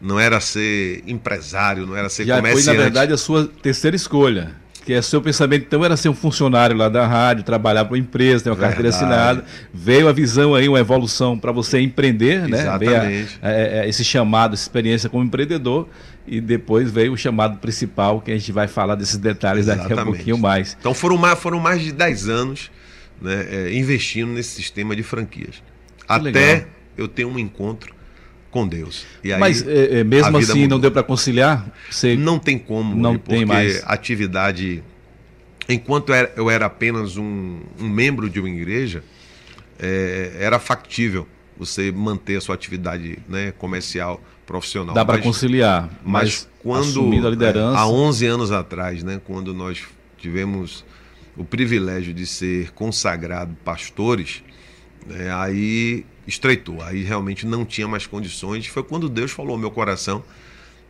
não 0.00 0.18
era 0.18 0.40
ser 0.40 1.02
empresário, 1.06 1.86
não 1.86 1.94
era 1.94 2.08
ser 2.08 2.24
Já 2.24 2.36
comerciante. 2.36 2.64
foi, 2.64 2.74
na 2.74 2.82
verdade, 2.82 3.12
a 3.12 3.18
sua 3.18 3.46
terceira 3.62 3.94
escolha. 3.94 4.52
Que 4.84 4.92
é 4.92 5.00
seu 5.00 5.20
pensamento, 5.22 5.64
então, 5.66 5.82
era 5.82 5.96
ser 5.96 6.10
um 6.10 6.14
funcionário 6.14 6.76
lá 6.76 6.90
da 6.90 7.06
rádio, 7.06 7.42
trabalhar 7.42 7.86
para 7.86 7.94
uma 7.94 7.98
empresa, 7.98 8.44
ter 8.44 8.50
uma 8.50 8.56
carteira 8.56 8.90
assinada. 8.90 9.42
Veio 9.72 10.08
a 10.08 10.12
visão 10.12 10.54
aí, 10.54 10.68
uma 10.68 10.78
evolução 10.78 11.38
para 11.38 11.52
você 11.52 11.80
empreender, 11.80 12.46
né? 12.46 12.60
Exatamente. 12.60 13.38
A, 13.40 13.48
a, 13.48 13.50
a, 13.52 13.88
esse 13.88 14.04
chamado, 14.04 14.52
essa 14.52 14.62
experiência 14.62 15.08
como 15.08 15.24
empreendedor 15.24 15.88
e 16.26 16.40
depois 16.40 16.90
veio 16.90 17.12
o 17.12 17.16
chamado 17.16 17.58
principal, 17.58 18.20
que 18.20 18.30
a 18.30 18.36
gente 18.36 18.50
vai 18.50 18.66
falar 18.66 18.94
desses 18.94 19.16
detalhes 19.16 19.66
Exatamente. 19.66 19.88
daqui 19.88 20.00
a 20.00 20.04
pouquinho 20.04 20.38
mais. 20.38 20.76
Então 20.78 20.94
foram 20.94 21.16
mais, 21.16 21.38
foram 21.38 21.60
mais 21.60 21.82
de 21.82 21.92
10 21.92 22.28
anos 22.28 22.70
né, 23.20 23.46
é, 23.50 23.74
investindo 23.74 24.32
nesse 24.32 24.50
sistema 24.50 24.96
de 24.96 25.02
franquias. 25.02 25.56
Que 25.98 26.04
Até 26.08 26.22
legal. 26.22 26.68
eu 26.96 27.08
ter 27.08 27.24
um 27.24 27.38
encontro 27.38 27.94
com 28.50 28.66
Deus. 28.66 29.04
Aí, 29.24 29.36
Mas 29.36 29.66
é, 29.66 30.00
é, 30.00 30.04
mesmo 30.04 30.36
assim 30.38 30.52
mudou. 30.52 30.68
não 30.68 30.80
deu 30.80 30.92
para 30.92 31.02
conciliar? 31.02 31.70
Você... 31.90 32.16
Não 32.16 32.38
tem 32.38 32.58
como, 32.58 32.94
não 32.94 33.18
porque 33.18 33.36
tem 33.36 33.44
mais. 33.44 33.82
atividade. 33.84 34.82
Enquanto 35.68 36.10
eu 36.10 36.14
era, 36.14 36.32
eu 36.36 36.50
era 36.50 36.66
apenas 36.66 37.16
um, 37.16 37.60
um, 37.80 37.88
membro 37.88 38.30
de 38.30 38.38
uma 38.38 38.48
igreja, 38.48 39.02
é, 39.78 40.36
era 40.38 40.58
factível 40.58 41.26
você 41.56 41.90
manter 41.90 42.36
a 42.36 42.40
sua 42.40 42.54
atividade 42.54 43.18
né, 43.28 43.52
comercial 43.52 44.22
profissional. 44.46 44.94
Dá 44.94 45.04
para 45.04 45.18
conciliar, 45.18 45.88
mas, 46.04 46.46
mas 46.46 46.48
quando 46.62 47.26
a 47.26 47.30
liderança... 47.30 47.78
há 47.78 47.86
11 47.86 48.26
anos 48.26 48.52
atrás, 48.52 49.02
né, 49.02 49.20
quando 49.24 49.52
nós 49.52 49.82
tivemos 50.18 50.84
o 51.36 51.44
privilégio 51.44 52.14
de 52.14 52.26
ser 52.26 52.70
consagrado 52.72 53.56
pastores, 53.64 54.42
né, 55.06 55.32
aí 55.34 56.06
estreitou, 56.26 56.82
aí 56.82 57.02
realmente 57.02 57.46
não 57.46 57.64
tinha 57.64 57.86
mais 57.86 58.06
condições. 58.06 58.66
Foi 58.66 58.82
quando 58.82 59.08
Deus 59.08 59.30
falou 59.30 59.52
ao 59.52 59.58
meu 59.58 59.70
coração 59.70 60.22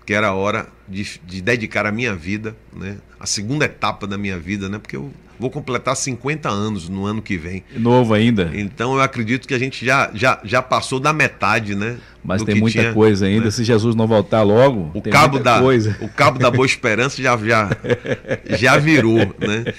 que 0.07 0.13
era 0.13 0.29
a 0.29 0.35
hora 0.35 0.69
de, 0.87 1.19
de, 1.25 1.41
dedicar 1.41 1.87
a 1.87 1.93
minha 1.93 2.15
vida, 2.15 2.55
né, 2.73 2.99
a 3.19 3.27
segunda 3.27 3.65
etapa 3.65 4.07
da 4.07 4.19
minha 4.19 4.39
vida, 4.39 4.69
né, 4.69 4.79
porque 4.79 4.97
eu 4.97 5.11
vou 5.39 5.51
completar 5.51 5.97
50 5.97 6.49
anos 6.49 6.89
no 6.89 7.05
ano 7.07 7.21
que 7.21 7.37
vem. 7.37 7.63
Novo 7.77 8.15
ainda. 8.15 8.51
Então 8.55 8.95
eu 8.95 9.01
acredito 9.01 9.47
que 9.47 9.55
a 9.55 9.59
gente 9.59 9.85
já, 9.85 10.11
já, 10.15 10.41
já 10.45 10.63
passou 10.63 11.01
da 11.01 11.13
metade, 11.13 11.75
né? 11.75 11.99
Mas 12.25 12.43
tem 12.43 12.55
muita 12.55 12.81
tinha, 12.81 12.93
coisa 12.93 13.27
ainda. 13.27 13.47
Né? 13.47 13.51
Se 13.51 13.65
Jesus 13.65 13.95
não 13.95 14.07
voltar 14.07 14.43
logo, 14.43 14.91
o 14.95 15.03
cabo 15.03 15.39
da 15.39 15.61
coisa. 15.61 15.97
o 16.01 16.09
cabo 16.09 16.39
da 16.39 16.51
boa 16.51 16.65
esperança 16.65 17.21
já 17.21 17.37
já 17.37 17.71
já 18.57 18.79
virou, 18.79 19.19
né? 19.19 19.75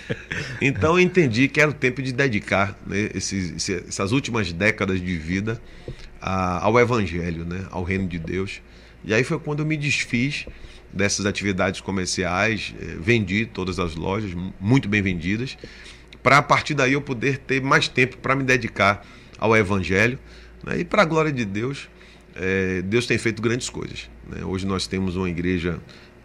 Então 0.62 0.94
eu 0.94 1.00
entendi 1.00 1.48
que 1.48 1.60
era 1.60 1.72
o 1.72 1.74
tempo 1.74 2.02
de 2.02 2.12
dedicar 2.12 2.78
né, 2.86 3.10
esses, 3.16 3.70
essas 3.70 4.12
últimas 4.12 4.54
décadas 4.54 5.02
de 5.02 5.18
vida 5.18 5.60
a, 6.22 6.64
ao 6.64 6.80
Evangelho, 6.80 7.46
né? 7.46 7.66
Ao 7.72 7.84
reino 7.84 8.08
de 8.08 8.20
Deus. 8.20 8.62
E 9.04 9.14
aí 9.14 9.24
foi 9.24 9.40
quando 9.40 9.60
eu 9.60 9.66
me 9.66 9.78
desfiz 9.78 10.46
dessas 10.96 11.26
atividades 11.26 11.82
comerciais, 11.82 12.74
eh, 12.80 12.96
vendi 13.00 13.46
todas 13.46 13.78
as 13.80 13.96
lojas, 13.96 14.32
muito 14.60 14.88
bem 14.88 15.02
vendidas, 15.02 15.58
para 16.24 16.40
a 16.40 16.42
partir 16.42 16.74
daí 16.74 16.94
eu 16.94 17.02
poder 17.02 17.38
ter 17.38 17.62
mais 17.62 17.88
tempo 17.88 18.18
para 18.18 18.36
me 18.36 18.44
dedicar 18.44 19.06
ao 19.38 19.56
Evangelho. 19.56 20.18
Né? 20.64 20.80
E 20.80 20.86
para 20.86 21.04
a 21.04 21.06
glória 21.06 21.32
de 21.32 21.46
Deus, 21.46 21.88
é, 22.36 22.82
Deus 22.82 23.06
tem 23.06 23.18
feito 23.18 23.42
grandes 23.42 23.70
coisas. 23.70 24.10
Né? 24.28 24.44
Hoje 24.44 24.66
nós 24.66 24.88
temos 24.88 25.16
uma 25.16 25.30
igreja 25.30 25.80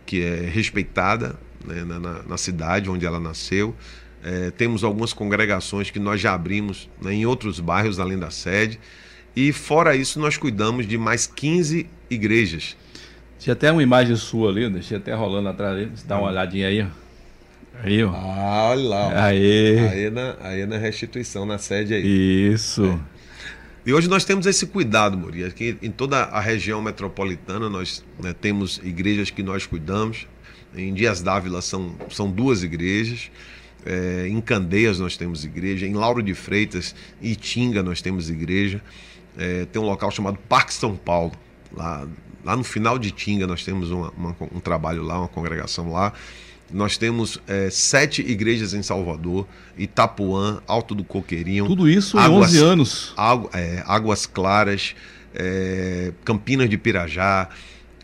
que 0.06 0.22
é 0.22 0.48
respeitada 0.48 1.38
né, 1.66 1.84
na, 1.84 2.00
na, 2.00 2.22
na, 2.22 2.38
cidade 2.38 2.88
onde 2.88 3.04
ela 3.04 3.20
nasceu. 3.20 3.76
É, 4.22 4.50
temos 4.50 4.84
algumas 4.84 5.12
congregações 5.12 5.90
que 5.90 5.98
nós 5.98 6.20
já 6.20 6.32
abrimos 6.32 6.88
né, 7.00 7.12
em 7.12 7.26
outros 7.26 7.60
bairros 7.60 8.00
além 8.00 8.18
da 8.18 8.30
sede. 8.30 8.80
E 9.36 9.52
fora 9.52 9.94
isso, 9.94 10.18
nós 10.18 10.36
cuidamos 10.36 10.86
de 10.86 10.96
mais 10.96 11.26
15 11.26 11.86
igrejas. 12.08 12.76
Tinha 13.40 13.54
até 13.54 13.72
uma 13.72 13.82
imagem 13.82 14.14
sua 14.16 14.50
ali, 14.50 14.68
deixei 14.68 14.98
até 14.98 15.14
rolando 15.14 15.48
atrás 15.48 15.74
dele. 15.74 15.92
Dá 16.04 16.18
uma 16.18 16.28
olhadinha 16.28 16.68
aí, 16.68 16.82
ó. 16.82 16.86
Aí, 17.82 18.04
ó. 18.04 18.12
Ah, 18.14 18.68
olha 18.70 18.88
lá. 18.88 19.08
Ó. 19.08 19.12
Aí. 19.14 19.78
Aí 19.78 20.10
na, 20.10 20.36
aí 20.42 20.66
na 20.66 20.76
restituição, 20.76 21.46
na 21.46 21.56
sede 21.56 21.94
aí. 21.94 22.52
Isso. 22.52 22.84
É. 22.84 22.98
E 23.86 23.94
hoje 23.94 24.10
nós 24.10 24.26
temos 24.26 24.44
esse 24.44 24.66
cuidado, 24.66 25.16
Muri. 25.16 25.42
Aqui 25.42 25.74
em 25.80 25.90
toda 25.90 26.18
a 26.24 26.38
região 26.38 26.82
metropolitana 26.82 27.70
nós 27.70 28.04
né, 28.22 28.34
temos 28.38 28.78
igrejas 28.84 29.30
que 29.30 29.42
nós 29.42 29.64
cuidamos. 29.64 30.26
Em 30.76 30.92
Dias 30.92 31.22
Dávila 31.22 31.62
são, 31.62 31.94
são 32.10 32.30
duas 32.30 32.62
igrejas. 32.62 33.30
É, 33.86 34.28
em 34.28 34.38
Candeias 34.42 34.98
nós 34.98 35.16
temos 35.16 35.46
igreja. 35.46 35.86
Em 35.86 35.94
Lauro 35.94 36.22
de 36.22 36.34
Freitas 36.34 36.94
e 37.22 37.32
Itinga 37.32 37.82
nós 37.82 38.02
temos 38.02 38.28
igreja. 38.28 38.82
É, 39.38 39.64
tem 39.64 39.80
um 39.80 39.86
local 39.86 40.10
chamado 40.10 40.38
Parque 40.46 40.74
São 40.74 40.94
Paulo. 40.94 41.32
Lá, 41.72 42.06
lá 42.44 42.56
no 42.56 42.64
final 42.64 42.98
de 42.98 43.10
Tinga 43.10 43.46
nós 43.46 43.64
temos 43.64 43.90
uma, 43.90 44.10
uma, 44.16 44.36
um 44.52 44.60
trabalho 44.60 45.02
lá, 45.02 45.18
uma 45.18 45.28
congregação 45.28 45.92
lá. 45.92 46.12
Nós 46.72 46.96
temos 46.96 47.40
é, 47.48 47.68
sete 47.68 48.22
igrejas 48.22 48.74
em 48.74 48.82
Salvador, 48.82 49.46
Itapuã, 49.76 50.62
Alto 50.66 50.94
do 50.94 51.02
Coqueirinho. 51.02 51.66
Tudo 51.66 51.88
isso 51.88 52.16
em 52.16 52.20
Águas, 52.20 52.50
11 52.50 52.58
anos. 52.58 53.12
Água, 53.16 53.50
é, 53.52 53.82
Águas 53.86 54.24
Claras, 54.24 54.94
é, 55.34 56.12
Campinas 56.24 56.70
de 56.70 56.78
Pirajá, 56.78 57.48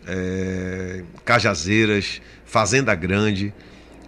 é, 0.05 1.03
Cajazeiras, 1.23 2.21
Fazenda 2.45 2.93
Grande. 2.93 3.53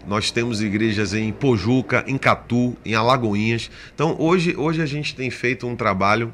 Nós 0.05 0.29
temos 0.29 0.61
igrejas 0.61 1.13
em 1.13 1.31
Pojuca, 1.31 2.03
em 2.05 2.17
Catu, 2.17 2.75
em 2.83 2.95
Alagoinhas. 2.95 3.69
Então, 3.93 4.15
hoje, 4.19 4.55
hoje 4.57 4.81
a 4.81 4.85
gente 4.85 5.15
tem 5.15 5.29
feito 5.29 5.67
um 5.67 5.75
trabalho 5.75 6.33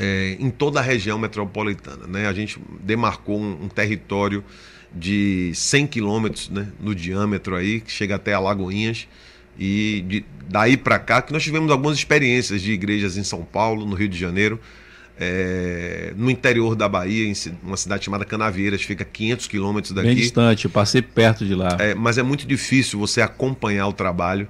é, 0.00 0.36
em 0.40 0.48
toda 0.48 0.80
a 0.80 0.82
região 0.82 1.18
metropolitana. 1.18 2.06
Né? 2.06 2.26
A 2.26 2.32
gente 2.32 2.58
demarcou 2.82 3.38
um, 3.38 3.64
um 3.64 3.68
território 3.68 4.42
de 4.92 5.52
100 5.54 5.86
quilômetros 5.86 6.48
né, 6.48 6.68
no 6.80 6.94
diâmetro 6.94 7.54
aí, 7.54 7.80
que 7.80 7.92
chega 7.92 8.14
até 8.14 8.32
Alagoinhas. 8.32 9.06
E 9.58 10.02
de, 10.08 10.24
daí 10.48 10.74
para 10.74 10.98
cá, 10.98 11.20
que 11.20 11.34
nós 11.34 11.42
tivemos 11.42 11.70
algumas 11.70 11.98
experiências 11.98 12.62
de 12.62 12.72
igrejas 12.72 13.18
em 13.18 13.22
São 13.22 13.44
Paulo, 13.44 13.84
no 13.84 13.94
Rio 13.94 14.08
de 14.08 14.18
Janeiro, 14.18 14.58
é, 15.18 16.14
no 16.16 16.30
interior 16.30 16.74
da 16.74 16.88
Bahia, 16.88 17.26
em 17.28 17.34
uma 17.62 17.76
cidade 17.76 18.06
chamada 18.06 18.24
Canavieiras, 18.24 18.80
fica 18.80 19.04
500 19.04 19.46
quilômetros 19.48 19.92
daqui. 19.92 20.08
Bem 20.08 20.16
distante, 20.16 20.64
eu 20.64 20.70
passei 20.70 21.02
perto 21.02 21.44
de 21.44 21.54
lá. 21.54 21.76
É, 21.78 21.94
mas 21.94 22.16
é 22.16 22.22
muito 22.22 22.46
difícil 22.46 22.98
você 22.98 23.20
acompanhar 23.20 23.86
o 23.86 23.92
trabalho. 23.92 24.48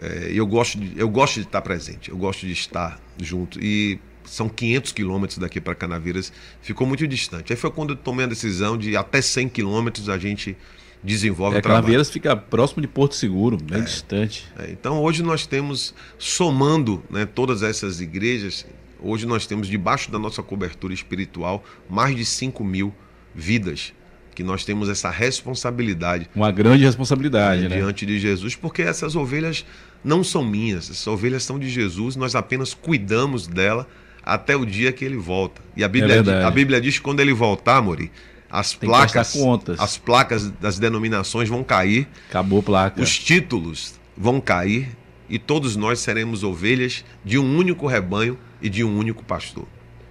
É, 0.00 0.30
eu, 0.32 0.46
gosto 0.46 0.78
de, 0.78 0.92
eu 0.96 1.08
gosto 1.08 1.40
de 1.40 1.46
estar 1.46 1.62
presente, 1.62 2.10
eu 2.10 2.16
gosto 2.16 2.46
de 2.46 2.52
estar 2.52 3.00
junto. 3.20 3.58
E 3.60 3.98
são 4.24 4.48
500 4.48 4.92
quilômetros 4.92 5.38
daqui 5.38 5.60
para 5.60 5.74
Canaveiras, 5.74 6.32
ficou 6.60 6.86
muito 6.86 7.06
distante. 7.06 7.52
Aí 7.52 7.56
foi 7.56 7.70
quando 7.70 7.90
eu 7.90 7.96
tomei 7.96 8.24
a 8.24 8.28
decisão 8.28 8.76
de 8.76 8.96
até 8.96 9.20
100 9.20 9.48
quilômetros 9.48 10.08
a 10.08 10.18
gente 10.18 10.56
desenvolve 11.02 11.56
é, 11.56 11.58
o 11.58 11.62
trabalho. 11.62 11.82
Canaveiras 11.82 12.10
fica 12.10 12.34
próximo 12.34 12.80
de 12.80 12.88
Porto 12.88 13.14
Seguro, 13.14 13.58
bem 13.58 13.80
é, 13.80 13.84
distante. 13.84 14.50
É, 14.58 14.70
então 14.70 15.02
hoje 15.02 15.22
nós 15.22 15.46
temos, 15.46 15.94
somando 16.18 17.02
né, 17.10 17.26
todas 17.26 17.62
essas 17.62 18.00
igrejas, 18.00 18.66
hoje 19.00 19.26
nós 19.26 19.46
temos 19.46 19.68
debaixo 19.68 20.10
da 20.10 20.18
nossa 20.18 20.42
cobertura 20.42 20.94
espiritual 20.94 21.62
mais 21.88 22.16
de 22.16 22.24
5 22.24 22.64
mil 22.64 22.94
vidas 23.34 23.92
que 24.34 24.42
nós 24.42 24.64
temos 24.64 24.88
essa 24.88 25.10
responsabilidade. 25.10 26.28
Uma 26.34 26.50
grande 26.50 26.84
responsabilidade, 26.84 27.68
né? 27.68 27.76
Diante 27.76 28.04
de 28.04 28.18
Jesus, 28.18 28.56
porque 28.56 28.82
essas 28.82 29.14
ovelhas 29.14 29.64
não 30.02 30.24
são 30.24 30.44
minhas, 30.44 30.90
essas 30.90 31.06
ovelhas 31.06 31.44
são 31.44 31.58
de 31.58 31.70
Jesus, 31.70 32.16
nós 32.16 32.34
apenas 32.34 32.74
cuidamos 32.74 33.46
dela 33.46 33.86
até 34.24 34.56
o 34.56 34.64
dia 34.64 34.92
que 34.92 35.04
ele 35.04 35.16
volta. 35.16 35.60
E 35.76 35.84
a 35.84 35.88
Bíblia, 35.88 36.22
é 36.26 36.44
a 36.44 36.50
Bíblia 36.50 36.80
diz 36.80 36.96
que 36.98 37.02
quando 37.02 37.20
ele 37.20 37.32
voltar, 37.32 37.82
Mori, 37.82 38.10
as 38.50 38.72
Tem 38.72 38.88
placas, 38.88 39.36
as 39.78 39.98
placas 39.98 40.50
das 40.50 40.78
denominações 40.78 41.48
vão 41.48 41.64
cair. 41.64 42.06
Acabou 42.28 42.62
placa. 42.62 43.02
Os 43.02 43.18
títulos 43.18 43.94
vão 44.16 44.40
cair 44.40 44.88
e 45.28 45.38
todos 45.38 45.74
nós 45.74 45.98
seremos 45.98 46.44
ovelhas 46.44 47.04
de 47.24 47.38
um 47.38 47.56
único 47.58 47.86
rebanho 47.86 48.38
e 48.62 48.68
de 48.68 48.84
um 48.84 48.96
único 48.96 49.24
pastor. 49.24 49.66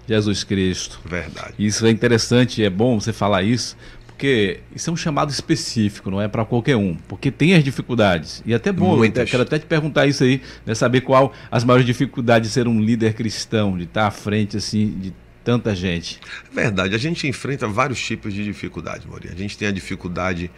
Jesus 0.07 0.43
Cristo. 0.43 0.99
Verdade. 1.05 1.53
Isso 1.57 1.85
é 1.85 1.89
interessante, 1.89 2.63
é 2.63 2.69
bom 2.69 2.99
você 2.99 3.13
falar 3.13 3.43
isso, 3.43 3.77
porque 4.13 4.59
isso 4.75 4.89
é 4.89 4.93
um 4.93 4.95
chamado 4.95 5.31
específico, 5.31 6.09
não 6.11 6.21
é 6.21 6.27
para 6.27 6.45
qualquer 6.45 6.77
um, 6.77 6.95
porque 7.07 7.31
tem 7.31 7.55
as 7.55 7.63
dificuldades. 7.63 8.43
E 8.45 8.53
até 8.53 8.71
bom, 8.71 8.95
Muitas. 8.95 9.23
eu 9.23 9.31
quero 9.31 9.43
até 9.43 9.57
te 9.57 9.65
perguntar 9.65 10.05
isso 10.05 10.23
aí, 10.23 10.39
né, 10.65 10.75
saber 10.75 11.01
qual 11.01 11.33
as 11.51 11.63
maiores 11.63 11.85
dificuldades 11.85 12.49
de 12.49 12.53
ser 12.53 12.67
um 12.67 12.79
líder 12.79 13.15
cristão, 13.15 13.75
de 13.75 13.85
estar 13.85 14.05
à 14.05 14.11
frente 14.11 14.55
assim 14.55 14.97
de 14.99 15.13
tanta 15.43 15.75
gente. 15.75 16.19
Verdade, 16.51 16.93
a 16.93 16.97
gente 16.97 17.27
enfrenta 17.27 17.67
vários 17.67 17.99
tipos 17.99 18.33
de 18.33 18.43
dificuldades, 18.43 19.05
Mori. 19.05 19.29
A 19.29 19.35
gente 19.35 19.57
tem 19.57 19.67
a 19.67 19.71
dificuldade 19.71 20.51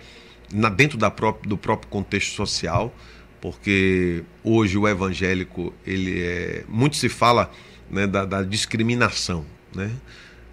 na, 0.54 0.70
dentro 0.70 0.98
da 0.98 1.10
própria, 1.10 1.50
do 1.50 1.58
próprio 1.58 1.90
contexto 1.90 2.36
social, 2.36 2.94
porque 3.40 4.24
hoje 4.44 4.78
o 4.78 4.86
evangélico, 4.86 5.74
ele 5.88 6.22
é. 6.22 6.64
Muito 6.68 6.98
se 6.98 7.08
fala 7.08 7.50
né, 7.90 8.06
da, 8.06 8.26
da 8.26 8.44
discriminação 8.44 9.46
né, 9.74 9.90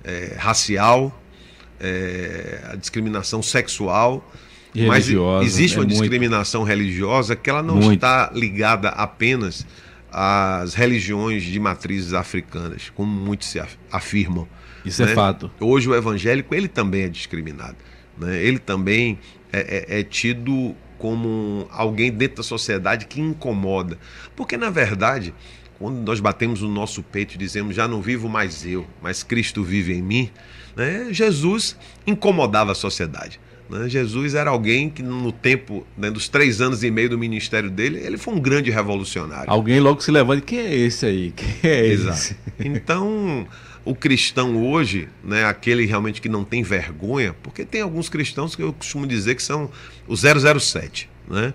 é, 0.05 0.37
racial, 0.38 1.22
é, 1.83 2.61
a 2.71 2.77
discriminação 2.77 3.42
sexual. 3.42 4.27
Mas 4.87 5.07
existe 5.42 5.77
uma 5.77 5.85
é 5.85 5.88
discriminação 5.88 6.62
muito. 6.62 6.71
religiosa 6.71 7.37
que 7.37 7.51
ela 7.51 7.62
não 7.62 7.75
muito. 7.75 7.92
está 7.92 8.31
ligada 8.35 8.88
apenas 8.88 9.66
às 10.11 10.73
religiões 10.73 11.42
de 11.42 11.61
matrizes 11.61 12.14
africanas, 12.14 12.90
como 12.95 13.11
muitos 13.11 13.49
se 13.49 13.62
afirmam. 13.90 14.49
Isso 14.85 15.03
é 15.03 15.07
né? 15.07 15.12
é 15.12 15.14
fato. 15.14 15.51
Hoje 15.61 15.88
o 15.88 15.95
evangélico 15.95 16.55
ele 16.55 16.68
também 16.68 17.03
é 17.03 17.09
discriminado. 17.09 17.77
Né? 18.16 18.42
Ele 18.42 18.59
também 18.59 19.18
é, 19.53 19.87
é, 19.88 20.01
é 20.01 20.03
tido 20.03 20.75
como 20.99 21.66
alguém 21.71 22.12
dentro 22.12 22.37
da 22.37 22.42
sociedade 22.42 23.07
que 23.07 23.21
incomoda. 23.21 23.99
Porque, 24.37 24.57
na 24.57 24.71
verdade, 24.71 25.35
quando 25.83 25.97
nós 26.07 26.21
batemos 26.21 26.62
no 26.62 26.68
nosso 26.68 27.03
peito 27.03 27.35
e 27.35 27.38
dizemos 27.38 27.75
já 27.75 27.88
não 27.88 28.01
vivo 28.01 28.29
mais 28.29 28.64
eu, 28.64 28.87
mas 29.03 29.25
Cristo 29.25 29.64
vive 29.64 29.92
em 29.92 30.01
mim, 30.01 30.31
né? 30.77 31.09
Jesus 31.11 31.77
incomodava 32.07 32.71
a 32.71 32.75
sociedade. 32.75 33.40
Né? 33.68 33.88
Jesus 33.88 34.35
era 34.35 34.51
alguém 34.51 34.88
que 34.88 35.03
no 35.03 35.33
tempo 35.33 35.85
né, 35.99 36.09
dos 36.09 36.29
três 36.29 36.61
anos 36.61 36.85
e 36.85 36.90
meio 36.90 37.11
do 37.11 37.18
ministério 37.18 37.68
dele, 37.68 37.99
ele 37.99 38.16
foi 38.16 38.33
um 38.33 38.38
grande 38.38 38.71
revolucionário. 38.71 39.51
Alguém 39.51 39.81
logo 39.81 40.01
se 40.01 40.12
levanta, 40.12 40.42
quem 40.42 40.61
é 40.61 40.73
esse 40.73 41.05
aí? 41.05 41.33
Quem 41.35 41.68
é 41.68 41.87
Exato. 41.87 42.16
esse? 42.16 42.37
Então, 42.61 43.45
o 43.85 43.92
cristão 43.92 44.64
hoje, 44.64 45.09
né, 45.25 45.45
aquele 45.45 45.85
realmente 45.85 46.21
que 46.21 46.29
não 46.29 46.45
tem 46.45 46.62
vergonha, 46.62 47.35
porque 47.42 47.64
tem 47.64 47.81
alguns 47.81 48.09
cristãos 48.09 48.55
que 48.55 48.62
eu 48.62 48.73
costumo 48.73 49.05
dizer 49.05 49.35
que 49.35 49.42
são 49.42 49.68
o 50.07 50.14
007, 50.16 51.11
né? 51.29 51.53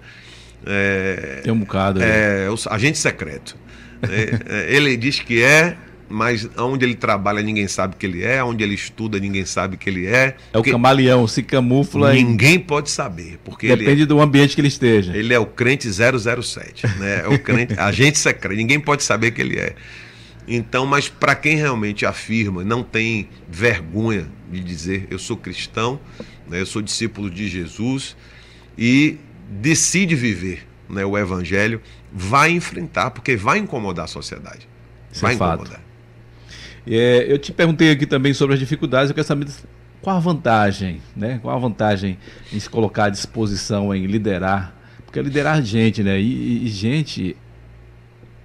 É, 0.65 1.41
tem 1.43 1.53
um 1.53 1.59
bocado. 1.59 2.01
É, 2.01 2.49
o 2.49 2.55
agente 2.69 2.97
secreto. 2.97 3.55
É, 4.03 4.39
é, 4.47 4.75
ele 4.75 4.95
diz 4.97 5.19
que 5.19 5.41
é, 5.41 5.77
mas 6.09 6.49
onde 6.57 6.85
ele 6.85 6.95
trabalha 6.95 7.41
ninguém 7.41 7.67
sabe 7.67 7.95
que 7.95 8.05
ele 8.05 8.23
é, 8.23 8.43
onde 8.43 8.63
ele 8.63 8.75
estuda 8.75 9.19
ninguém 9.19 9.45
sabe 9.45 9.77
que 9.77 9.89
ele 9.89 10.05
é. 10.05 10.35
É 10.53 10.57
o 10.57 10.63
camaleão, 10.63 11.27
se 11.27 11.43
camufla. 11.43 12.13
Ninguém 12.13 12.55
e... 12.55 12.59
pode 12.59 12.89
saber, 12.89 13.39
porque 13.43 13.75
depende 13.75 14.03
é, 14.03 14.05
do 14.05 14.19
ambiente 14.21 14.55
que 14.55 14.61
ele 14.61 14.67
esteja. 14.67 15.15
Ele 15.15 15.33
é 15.33 15.39
o 15.39 15.45
crente 15.45 15.87
007, 15.89 16.87
né? 16.97 17.23
É 17.25 17.27
o 17.27 17.39
crente, 17.39 17.77
agente 17.77 18.17
secreto, 18.17 18.57
ninguém 18.57 18.79
pode 18.79 19.03
saber 19.03 19.31
que 19.31 19.41
ele 19.41 19.57
é. 19.57 19.75
Então, 20.47 20.85
mas 20.85 21.09
para 21.09 21.35
quem 21.35 21.57
realmente 21.57 22.05
afirma, 22.05 22.63
não 22.63 22.81
tem 22.81 23.27
vergonha 23.49 24.27
de 24.49 24.61
dizer 24.61 25.07
eu 25.11 25.19
sou 25.19 25.35
cristão, 25.35 25.99
né? 26.47 26.61
eu 26.61 26.65
sou 26.65 26.81
discípulo 26.81 27.29
de 27.29 27.49
Jesus 27.49 28.15
e 28.77 29.17
decide 29.49 30.15
viver 30.15 30.65
né, 30.89 31.05
o 31.05 31.17
evangelho, 31.17 31.81
vai 32.11 32.51
enfrentar, 32.51 33.11
porque 33.11 33.35
vai 33.35 33.57
incomodar 33.57 34.05
a 34.05 34.07
sociedade. 34.07 34.67
Isso 35.11 35.21
vai 35.21 35.33
é 35.33 35.35
incomodar. 35.35 35.81
É, 36.85 37.25
eu 37.27 37.37
te 37.37 37.51
perguntei 37.51 37.91
aqui 37.91 38.05
também 38.05 38.33
sobre 38.33 38.53
as 38.53 38.59
dificuldades, 38.59 39.09
eu 39.09 39.15
quero 39.15 39.27
saber 39.27 39.47
qual 40.01 40.15
a 40.15 40.19
vantagem, 40.19 41.01
né? 41.15 41.39
Qual 41.41 41.55
a 41.55 41.59
vantagem 41.59 42.17
em 42.53 42.59
se 42.59 42.69
colocar 42.69 43.05
à 43.05 43.09
disposição 43.09 43.93
em 43.93 44.05
liderar? 44.05 44.73
Porque 45.05 45.19
é 45.19 45.21
liderar 45.21 45.61
gente, 45.61 46.01
né? 46.03 46.19
E, 46.19 46.65
e 46.65 46.67
gente, 46.69 47.35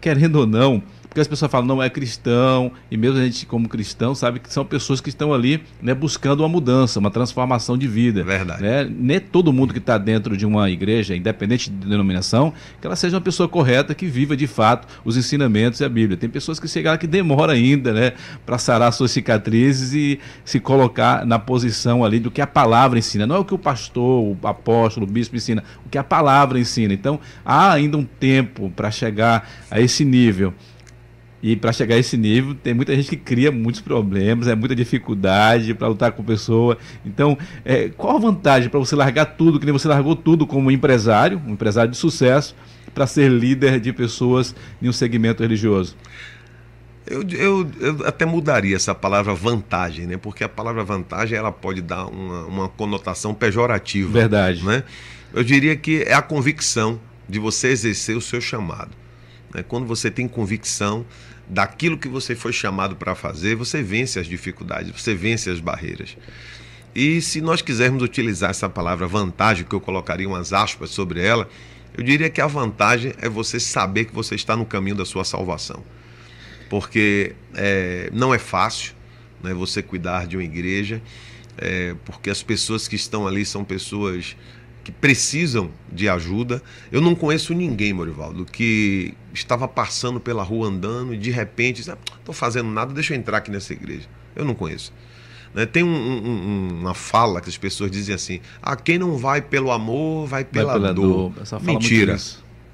querendo 0.00 0.36
ou 0.36 0.46
não, 0.46 0.82
porque 1.12 1.20
as 1.20 1.28
pessoas 1.28 1.50
falam, 1.50 1.66
não 1.66 1.82
é 1.82 1.90
cristão, 1.90 2.72
e 2.90 2.96
mesmo 2.96 3.18
a 3.18 3.22
gente, 3.22 3.44
como 3.44 3.68
cristão, 3.68 4.14
sabe 4.14 4.40
que 4.40 4.50
são 4.50 4.64
pessoas 4.64 4.98
que 4.98 5.10
estão 5.10 5.34
ali 5.34 5.62
né, 5.82 5.92
buscando 5.92 6.40
uma 6.40 6.48
mudança, 6.48 6.98
uma 6.98 7.10
transformação 7.10 7.76
de 7.76 7.86
vida. 7.86 8.24
Verdade. 8.24 8.62
Né? 8.62 8.90
Nem 8.90 9.20
todo 9.20 9.52
mundo 9.52 9.74
que 9.74 9.78
está 9.78 9.98
dentro 9.98 10.38
de 10.38 10.46
uma 10.46 10.70
igreja, 10.70 11.14
independente 11.14 11.68
de 11.70 11.86
denominação, 11.86 12.54
que 12.80 12.86
ela 12.86 12.96
seja 12.96 13.16
uma 13.16 13.20
pessoa 13.20 13.46
correta, 13.46 13.94
que 13.94 14.06
viva 14.06 14.34
de 14.34 14.46
fato 14.46 14.88
os 15.04 15.18
ensinamentos 15.18 15.80
e 15.80 15.84
a 15.84 15.88
Bíblia. 15.88 16.16
Tem 16.16 16.30
pessoas 16.30 16.58
que 16.58 16.66
chegam 16.66 16.90
lá 16.90 16.96
que 16.96 17.06
demora 17.06 17.52
ainda 17.52 17.92
né, 17.92 18.12
para 18.46 18.56
sarar 18.56 18.90
suas 18.90 19.10
cicatrizes 19.10 19.92
e 19.92 20.18
se 20.46 20.58
colocar 20.60 21.26
na 21.26 21.38
posição 21.38 22.02
ali 22.02 22.20
do 22.20 22.30
que 22.30 22.40
a 22.40 22.46
palavra 22.46 22.98
ensina. 22.98 23.26
Não 23.26 23.36
é 23.36 23.38
o 23.38 23.44
que 23.44 23.52
o 23.52 23.58
pastor, 23.58 24.24
o 24.42 24.46
apóstolo, 24.46 25.06
o 25.06 25.10
bispo 25.10 25.36
ensina, 25.36 25.62
o 25.84 25.90
que 25.90 25.98
a 25.98 26.04
palavra 26.04 26.58
ensina. 26.58 26.94
Então, 26.94 27.20
há 27.44 27.70
ainda 27.70 27.98
um 27.98 28.04
tempo 28.04 28.72
para 28.74 28.90
chegar 28.90 29.46
a 29.70 29.78
esse 29.78 30.06
nível. 30.06 30.54
E 31.42 31.56
para 31.56 31.72
chegar 31.72 31.96
a 31.96 31.98
esse 31.98 32.16
nível, 32.16 32.54
tem 32.54 32.72
muita 32.72 32.94
gente 32.94 33.08
que 33.08 33.16
cria 33.16 33.50
muitos 33.50 33.80
problemas, 33.80 34.46
é 34.46 34.54
muita 34.54 34.76
dificuldade 34.76 35.74
para 35.74 35.88
lutar 35.88 36.12
com 36.12 36.22
pessoa. 36.22 36.78
Então, 37.04 37.36
é, 37.64 37.88
qual 37.88 38.16
a 38.16 38.20
vantagem 38.20 38.68
para 38.68 38.78
você 38.78 38.94
largar 38.94 39.24
tudo, 39.24 39.58
que 39.58 39.66
nem 39.66 39.72
você 39.72 39.88
largou 39.88 40.14
tudo 40.14 40.46
como 40.46 40.70
empresário, 40.70 41.42
um 41.44 41.52
empresário 41.52 41.90
de 41.90 41.96
sucesso, 41.96 42.54
para 42.94 43.08
ser 43.08 43.28
líder 43.28 43.80
de 43.80 43.92
pessoas 43.92 44.54
em 44.80 44.88
um 44.88 44.92
segmento 44.92 45.42
religioso? 45.42 45.96
Eu, 47.04 47.24
eu, 47.30 47.70
eu, 47.80 48.06
até 48.06 48.24
mudaria 48.24 48.76
essa 48.76 48.94
palavra 48.94 49.34
vantagem, 49.34 50.06
né? 50.06 50.16
Porque 50.16 50.44
a 50.44 50.48
palavra 50.48 50.84
vantagem 50.84 51.36
ela 51.36 51.50
pode 51.50 51.82
dar 51.82 52.06
uma, 52.06 52.44
uma 52.44 52.68
conotação 52.68 53.34
pejorativa. 53.34 54.12
Verdade. 54.12 54.64
Né? 54.64 54.84
Eu 55.34 55.42
diria 55.42 55.74
que 55.74 56.02
é 56.02 56.14
a 56.14 56.22
convicção 56.22 57.00
de 57.28 57.40
você 57.40 57.68
exercer 57.68 58.16
o 58.16 58.20
seu 58.20 58.40
chamado. 58.40 58.92
Né? 59.52 59.64
Quando 59.66 59.86
você 59.86 60.10
tem 60.10 60.28
convicção 60.28 61.04
daquilo 61.52 61.98
que 61.98 62.08
você 62.08 62.34
foi 62.34 62.52
chamado 62.52 62.96
para 62.96 63.14
fazer, 63.14 63.54
você 63.54 63.82
vence 63.82 64.18
as 64.18 64.26
dificuldades, 64.26 64.90
você 64.90 65.14
vence 65.14 65.50
as 65.50 65.60
barreiras. 65.60 66.16
E 66.94 67.20
se 67.20 67.42
nós 67.42 67.60
quisermos 67.60 68.02
utilizar 68.02 68.50
essa 68.50 68.68
palavra 68.68 69.06
vantagem, 69.06 69.64
que 69.64 69.74
eu 69.74 69.80
colocaria 69.80 70.26
umas 70.26 70.52
aspas 70.52 70.90
sobre 70.90 71.22
ela, 71.22 71.48
eu 71.96 72.02
diria 72.02 72.30
que 72.30 72.40
a 72.40 72.46
vantagem 72.46 73.12
é 73.18 73.28
você 73.28 73.60
saber 73.60 74.06
que 74.06 74.14
você 74.14 74.34
está 74.34 74.56
no 74.56 74.64
caminho 74.64 74.96
da 74.96 75.04
sua 75.04 75.24
salvação. 75.24 75.84
Porque 76.70 77.34
é, 77.54 78.08
não 78.14 78.32
é 78.32 78.38
fácil 78.38 78.94
né, 79.42 79.52
você 79.52 79.82
cuidar 79.82 80.26
de 80.26 80.38
uma 80.38 80.44
igreja, 80.44 81.02
é, 81.58 81.94
porque 82.06 82.30
as 82.30 82.42
pessoas 82.42 82.88
que 82.88 82.96
estão 82.96 83.26
ali 83.26 83.44
são 83.44 83.62
pessoas 83.62 84.36
que 84.82 84.90
precisam 84.90 85.70
de 85.90 86.08
ajuda. 86.08 86.62
Eu 86.90 87.00
não 87.00 87.14
conheço 87.14 87.54
ninguém, 87.54 87.92
Morivaldo, 87.92 88.44
que 88.44 89.14
estava 89.32 89.68
passando 89.68 90.20
pela 90.20 90.42
rua 90.42 90.68
andando 90.68 91.14
e 91.14 91.18
de 91.18 91.30
repente, 91.30 91.80
estou 91.80 91.96
ah, 92.28 92.32
fazendo 92.32 92.70
nada, 92.70 92.92
deixa 92.92 93.14
eu 93.14 93.18
entrar 93.18 93.38
aqui 93.38 93.50
nessa 93.50 93.72
igreja. 93.72 94.08
Eu 94.34 94.44
não 94.44 94.54
conheço. 94.54 94.92
Né? 95.54 95.66
Tem 95.66 95.82
um, 95.82 95.88
um, 95.88 96.68
uma 96.80 96.94
fala 96.94 97.40
que 97.40 97.48
as 97.48 97.58
pessoas 97.58 97.90
dizem 97.90 98.14
assim: 98.14 98.40
ah, 98.62 98.74
quem 98.74 98.98
não 98.98 99.16
vai 99.16 99.40
pelo 99.40 99.70
amor, 99.70 100.26
vai 100.26 100.44
pela, 100.44 100.72
vai 100.72 100.80
pela 100.80 100.94
dor. 100.94 101.30
dor. 101.30 101.62
Mentira. 101.62 102.16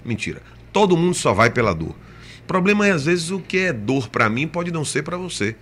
Mentira. 0.04 0.42
Todo 0.72 0.96
mundo 0.96 1.14
só 1.14 1.32
vai 1.32 1.50
pela 1.50 1.74
dor. 1.74 1.94
O 2.40 2.46
problema 2.46 2.86
é, 2.86 2.92
às 2.92 3.04
vezes, 3.04 3.30
o 3.30 3.40
que 3.40 3.58
é 3.58 3.72
dor 3.72 4.08
para 4.08 4.28
mim 4.30 4.48
pode 4.48 4.70
não 4.70 4.84
ser 4.84 5.02
para 5.02 5.18
você. 5.18 5.56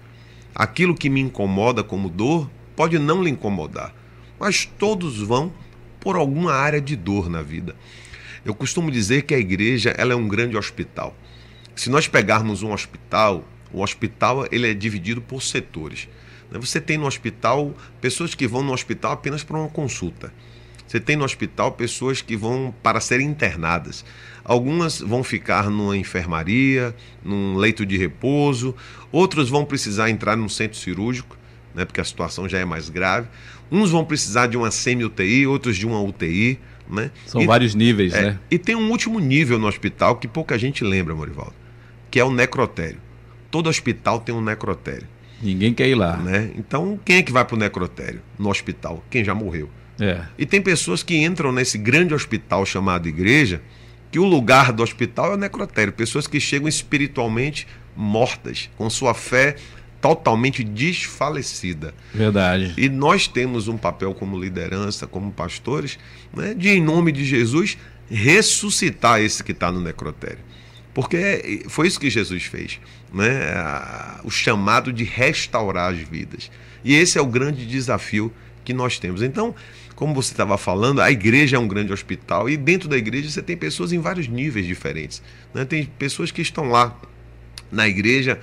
Aquilo 0.54 0.94
que 0.94 1.10
me 1.10 1.20
incomoda 1.20 1.82
como 1.82 2.08
dor 2.08 2.48
pode 2.76 2.98
não 2.98 3.22
lhe 3.22 3.30
incomodar. 3.30 3.94
Mas 4.38 4.66
todos 4.78 5.20
vão 5.20 5.52
por 6.00 6.16
alguma 6.16 6.52
área 6.52 6.80
de 6.80 6.96
dor 6.96 7.28
na 7.28 7.42
vida. 7.42 7.74
Eu 8.44 8.54
costumo 8.54 8.90
dizer 8.90 9.22
que 9.22 9.34
a 9.34 9.38
igreja 9.38 9.94
ela 9.98 10.12
é 10.12 10.16
um 10.16 10.28
grande 10.28 10.56
hospital. 10.56 11.16
Se 11.74 11.90
nós 11.90 12.06
pegarmos 12.08 12.62
um 12.62 12.72
hospital, 12.72 13.44
o 13.72 13.82
hospital 13.82 14.46
ele 14.50 14.70
é 14.70 14.74
dividido 14.74 15.20
por 15.20 15.42
setores. 15.42 16.08
Você 16.52 16.80
tem 16.80 16.96
no 16.96 17.06
hospital 17.06 17.74
pessoas 18.00 18.34
que 18.34 18.46
vão 18.46 18.62
no 18.62 18.72
hospital 18.72 19.12
apenas 19.12 19.42
para 19.42 19.58
uma 19.58 19.68
consulta. 19.68 20.32
Você 20.86 21.00
tem 21.00 21.16
no 21.16 21.24
hospital 21.24 21.72
pessoas 21.72 22.22
que 22.22 22.36
vão 22.36 22.72
para 22.82 23.00
serem 23.00 23.26
internadas. 23.26 24.04
Algumas 24.44 25.00
vão 25.00 25.24
ficar 25.24 25.68
numa 25.68 25.96
enfermaria, 25.96 26.94
num 27.24 27.56
leito 27.56 27.84
de 27.84 27.96
repouso, 27.96 28.74
outros 29.10 29.50
vão 29.50 29.64
precisar 29.64 30.08
entrar 30.08 30.36
num 30.36 30.48
centro 30.48 30.78
cirúrgico, 30.78 31.36
né, 31.74 31.84
porque 31.84 32.00
a 32.00 32.04
situação 32.04 32.48
já 32.48 32.58
é 32.58 32.64
mais 32.64 32.88
grave. 32.88 33.26
Uns 33.70 33.90
vão 33.90 34.04
precisar 34.04 34.46
de 34.46 34.56
uma 34.56 34.70
semi-UTI, 34.70 35.46
outros 35.46 35.76
de 35.76 35.86
uma 35.86 36.00
UTI. 36.00 36.58
Né? 36.88 37.10
São 37.26 37.40
e, 37.40 37.46
vários 37.46 37.74
níveis, 37.74 38.14
é, 38.14 38.22
né? 38.22 38.38
E 38.48 38.58
tem 38.58 38.76
um 38.76 38.90
último 38.90 39.18
nível 39.18 39.58
no 39.58 39.66
hospital 39.66 40.16
que 40.16 40.28
pouca 40.28 40.56
gente 40.56 40.84
lembra, 40.84 41.14
Morivaldo, 41.14 41.54
que 42.10 42.20
é 42.20 42.24
o 42.24 42.30
necrotério. 42.30 42.98
Todo 43.50 43.68
hospital 43.68 44.20
tem 44.20 44.32
um 44.34 44.40
necrotério. 44.40 45.06
Ninguém 45.42 45.74
quer 45.74 45.88
ir 45.88 45.94
lá. 45.94 46.16
Né? 46.16 46.50
Então, 46.56 46.98
quem 47.04 47.16
é 47.16 47.22
que 47.22 47.32
vai 47.32 47.44
para 47.44 47.56
o 47.56 47.58
necrotério 47.58 48.22
no 48.38 48.48
hospital? 48.48 49.04
Quem 49.10 49.24
já 49.24 49.34
morreu. 49.34 49.68
É. 50.00 50.22
E 50.38 50.46
tem 50.46 50.60
pessoas 50.60 51.02
que 51.02 51.16
entram 51.16 51.52
nesse 51.52 51.78
grande 51.78 52.14
hospital 52.14 52.64
chamado 52.64 53.08
igreja, 53.08 53.60
que 54.10 54.18
o 54.18 54.24
lugar 54.24 54.72
do 54.72 54.82
hospital 54.82 55.32
é 55.32 55.34
o 55.34 55.38
necrotério. 55.38 55.92
Pessoas 55.92 56.26
que 56.26 56.38
chegam 56.38 56.68
espiritualmente 56.68 57.66
mortas, 57.94 58.70
com 58.76 58.88
sua 58.90 59.14
fé 59.14 59.56
totalmente 60.06 60.62
desfalecida. 60.62 61.92
Verdade. 62.14 62.72
E 62.76 62.88
nós 62.88 63.26
temos 63.26 63.66
um 63.66 63.76
papel 63.76 64.14
como 64.14 64.38
liderança, 64.38 65.04
como 65.04 65.32
pastores, 65.32 65.98
né, 66.32 66.54
de, 66.54 66.68
em 66.68 66.80
nome 66.80 67.10
de 67.10 67.24
Jesus, 67.24 67.76
ressuscitar 68.08 69.20
esse 69.20 69.42
que 69.42 69.50
está 69.50 69.72
no 69.72 69.80
necrotério. 69.80 70.38
Porque 70.94 71.64
foi 71.68 71.88
isso 71.88 71.98
que 71.98 72.08
Jesus 72.08 72.44
fez, 72.44 72.78
né? 73.12 73.52
o 74.22 74.30
chamado 74.30 74.92
de 74.92 75.02
restaurar 75.02 75.92
as 75.92 75.98
vidas. 75.98 76.50
E 76.84 76.94
esse 76.94 77.18
é 77.18 77.20
o 77.20 77.26
grande 77.26 77.66
desafio 77.66 78.32
que 78.64 78.72
nós 78.72 78.98
temos. 79.00 79.22
Então, 79.22 79.54
como 79.96 80.14
você 80.14 80.32
estava 80.32 80.56
falando, 80.56 81.02
a 81.02 81.10
igreja 81.10 81.56
é 81.56 81.58
um 81.58 81.66
grande 81.66 81.92
hospital 81.92 82.48
e 82.48 82.56
dentro 82.56 82.88
da 82.88 82.96
igreja 82.96 83.28
você 83.28 83.42
tem 83.42 83.56
pessoas 83.56 83.92
em 83.92 83.98
vários 83.98 84.28
níveis 84.28 84.66
diferentes. 84.66 85.20
Né? 85.52 85.64
Tem 85.64 85.84
pessoas 85.98 86.30
que 86.30 86.40
estão 86.40 86.68
lá 86.68 86.96
na 87.72 87.88
igreja 87.88 88.40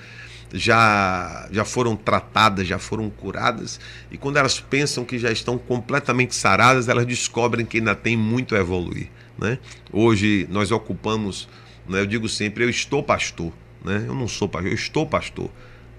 já, 0.54 1.48
já 1.52 1.66
foram 1.66 1.96
tratadas, 1.96 2.68
já 2.68 2.78
foram 2.78 3.10
curadas, 3.10 3.80
e 4.12 4.18
quando 4.18 4.38
elas 4.38 4.60
pensam 4.60 5.04
que 5.04 5.18
já 5.18 5.32
estão 5.32 5.58
completamente 5.58 6.36
saradas, 6.36 6.88
elas 6.88 7.06
descobrem 7.08 7.66
que 7.66 7.78
ainda 7.78 7.96
tem 7.96 8.16
muito 8.16 8.56
a 8.56 8.60
evoluir. 8.60 9.10
Né? 9.38 9.58
Hoje 9.92 10.48
nós 10.52 10.72
ocupamos, 10.72 11.50
né, 11.90 12.02
eu 12.02 12.06
digo 12.06 12.30
sempre, 12.30 12.64
eu 12.64 12.70
estou 12.70 13.02
pastor, 13.02 13.52
né? 13.84 14.06
eu 14.08 14.14
não 14.14 14.28
sou 14.28 14.48
pastor, 14.48 14.70
eu 14.70 14.76
estou 14.76 15.08
pastor, 15.08 15.50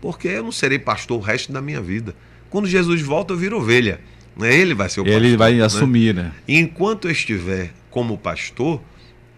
porque 0.01 0.29
eu 0.29 0.45
não 0.45 0.53
serei 0.53 0.79
pastor 0.79 1.19
o 1.19 1.21
resto 1.21 1.53
da 1.53 1.61
minha 1.61 1.81
vida. 1.81 2.15
Quando 2.49 2.69
Jesus 2.69 3.03
volta, 3.03 3.33
eu 3.33 3.37
viro 3.37 3.57
ovelha. 3.57 4.01
Né? 4.37 4.55
Ele 4.55 4.75
vai 4.75 4.89
ser 4.89 5.01
o 5.01 5.05
pastor. 5.05 5.23
Ele 5.23 5.37
vai 5.37 5.55
né? 5.55 5.65
assumir, 5.65 6.15
né? 6.15 6.33
E 6.47 6.59
enquanto 6.59 7.09
eu 7.09 7.11
estiver 7.11 7.73
como 7.91 8.17
pastor, 8.17 8.81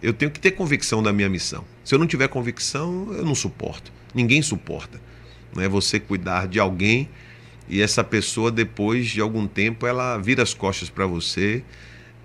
eu 0.01 0.13
tenho 0.13 0.29
que 0.29 0.39
ter 0.39 0.51
convicção 0.51 1.01
da 1.01 1.11
minha 1.11 1.29
missão. 1.29 1.63
Se 1.83 1.95
eu 1.95 1.99
não 1.99 2.05
tiver 2.05 2.27
convicção, 2.27 3.07
eu 3.13 3.25
não 3.25 3.33
suporto. 3.33 3.91
Ninguém 4.13 4.41
suporta. 4.41 4.99
Né? 5.57 5.67
Você 5.67 5.99
cuidar 5.99 6.47
de 6.47 6.59
alguém 6.59 7.09
e 7.69 7.81
essa 7.81 8.03
pessoa, 8.03 8.49
depois 8.49 9.07
de 9.07 9.19
algum 9.19 9.45
tempo, 9.45 9.85
ela 9.85 10.17
vira 10.17 10.41
as 10.41 10.53
costas 10.53 10.89
para 10.89 11.05
você. 11.05 11.63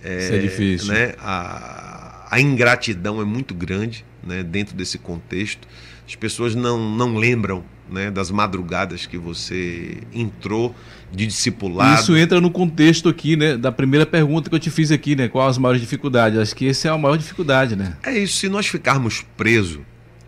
É, 0.03 0.19
Isso 0.19 0.33
é 0.33 0.39
difícil. 0.39 0.93
Né? 0.93 1.15
A, 1.19 2.29
a 2.31 2.41
ingratidão 2.41 3.21
é 3.21 3.25
muito 3.25 3.55
grande 3.55 4.05
né? 4.23 4.43
dentro 4.43 4.77
desse 4.77 4.99
contexto. 4.99 5.67
As 6.07 6.15
pessoas 6.15 6.55
não, 6.55 6.91
não 6.91 7.17
lembram 7.17 7.65
né, 7.91 8.11
das 8.11 8.31
madrugadas 8.31 9.07
que 9.07 9.19
você 9.19 9.99
entrou 10.13 10.75
de 11.13 11.27
discipulado. 11.27 12.01
Isso 12.01 12.17
entra 12.17 12.41
no 12.41 12.51
contexto 12.51 13.09
aqui, 13.09 13.37
né, 13.37 13.57
da 13.57 13.71
primeira 13.71 14.07
pergunta 14.07 14.49
que 14.49 14.55
eu 14.55 14.61
te 14.61 14.71
fiz 14.71 14.91
aqui, 14.91 15.15
né, 15.15 15.29
quais 15.29 15.51
as 15.51 15.59
maiores 15.59 15.81
dificuldades? 15.81 16.39
Acho 16.39 16.57
que 16.57 16.69
essa 16.69 16.89
é 16.89 16.91
a 16.91 16.99
maior 16.99 17.17
dificuldade, 17.17 17.77
né? 17.77 17.97
É 18.03 18.19
isso. 18.19 18.39
Se 18.39 18.49
nós 18.49 18.67
ficarmos 18.67 19.25
presos 19.37 19.81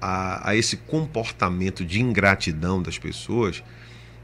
a, 0.05 0.51
a 0.51 0.55
esse 0.55 0.77
comportamento 0.77 1.83
de 1.83 2.03
ingratidão 2.03 2.83
das 2.83 2.99
pessoas, 2.99 3.64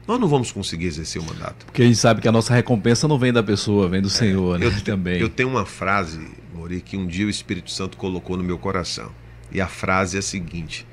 nós 0.07 0.19
não 0.19 0.27
vamos 0.27 0.51
conseguir 0.51 0.85
exercer 0.85 1.19
o 1.19 1.25
mandato. 1.25 1.65
Porque 1.65 1.81
a 1.81 1.85
gente 1.85 1.97
sabe 1.97 2.21
que 2.21 2.27
a 2.27 2.31
nossa 2.31 2.53
recompensa 2.53 3.07
não 3.07 3.17
vem 3.17 3.33
da 3.33 3.41
pessoa, 3.41 3.89
vem 3.89 3.99
do 3.99 4.07
é, 4.07 4.11
Senhor, 4.11 4.59
né? 4.59 4.67
Eu, 4.67 4.81
também. 4.83 5.19
Eu 5.19 5.27
tenho 5.27 5.49
uma 5.49 5.65
frase, 5.65 6.27
Mori, 6.53 6.81
que 6.81 6.95
um 6.95 7.07
dia 7.07 7.25
o 7.25 7.29
Espírito 7.29 7.71
Santo 7.71 7.97
colocou 7.97 8.37
no 8.37 8.43
meu 8.43 8.59
coração. 8.59 9.11
E 9.51 9.59
a 9.59 9.67
frase 9.67 10.17
é 10.17 10.19
a 10.19 10.21
seguinte: 10.21 10.85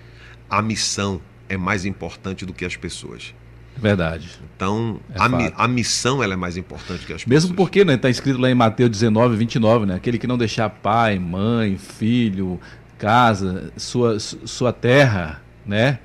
a 0.49 0.63
missão 0.63 1.21
é 1.51 1.57
mais 1.59 1.85
importante 1.85 2.47
do 2.47 2.55
que 2.55 2.65
as 2.65 2.75
pessoas. 2.75 3.35
Verdade. 3.77 4.31
Então, 4.57 4.99
é 5.15 5.21
a, 5.21 5.29
mi, 5.29 5.53
a, 5.55 5.69
missão 5.69 6.23
ela 6.23 6.33
é 6.33 6.37
mais 6.37 6.57
importante 6.57 7.07
que 7.07 7.13
as 7.13 7.23
pessoas. 7.23 7.27
Mesmo 7.27 7.55
porque 7.55 7.81
está 7.81 8.09
né, 8.09 8.11
escrito 8.11 8.41
lá 8.41 8.51
em 8.51 8.55
Mateus 8.55 8.91
19, 8.91 9.37
29, 9.37 9.87
né? 9.87 9.95
Aquele 9.95 10.19
que 10.19 10.27
não 10.27 10.37
deixar 10.37 10.69
pai, 10.69 11.19
mãe, 11.19 11.77
filho, 11.77 12.59
casa, 12.99 13.73
sua, 13.77 14.19
sua 14.19 14.73
terra, 14.73 15.41
né? 15.65 15.99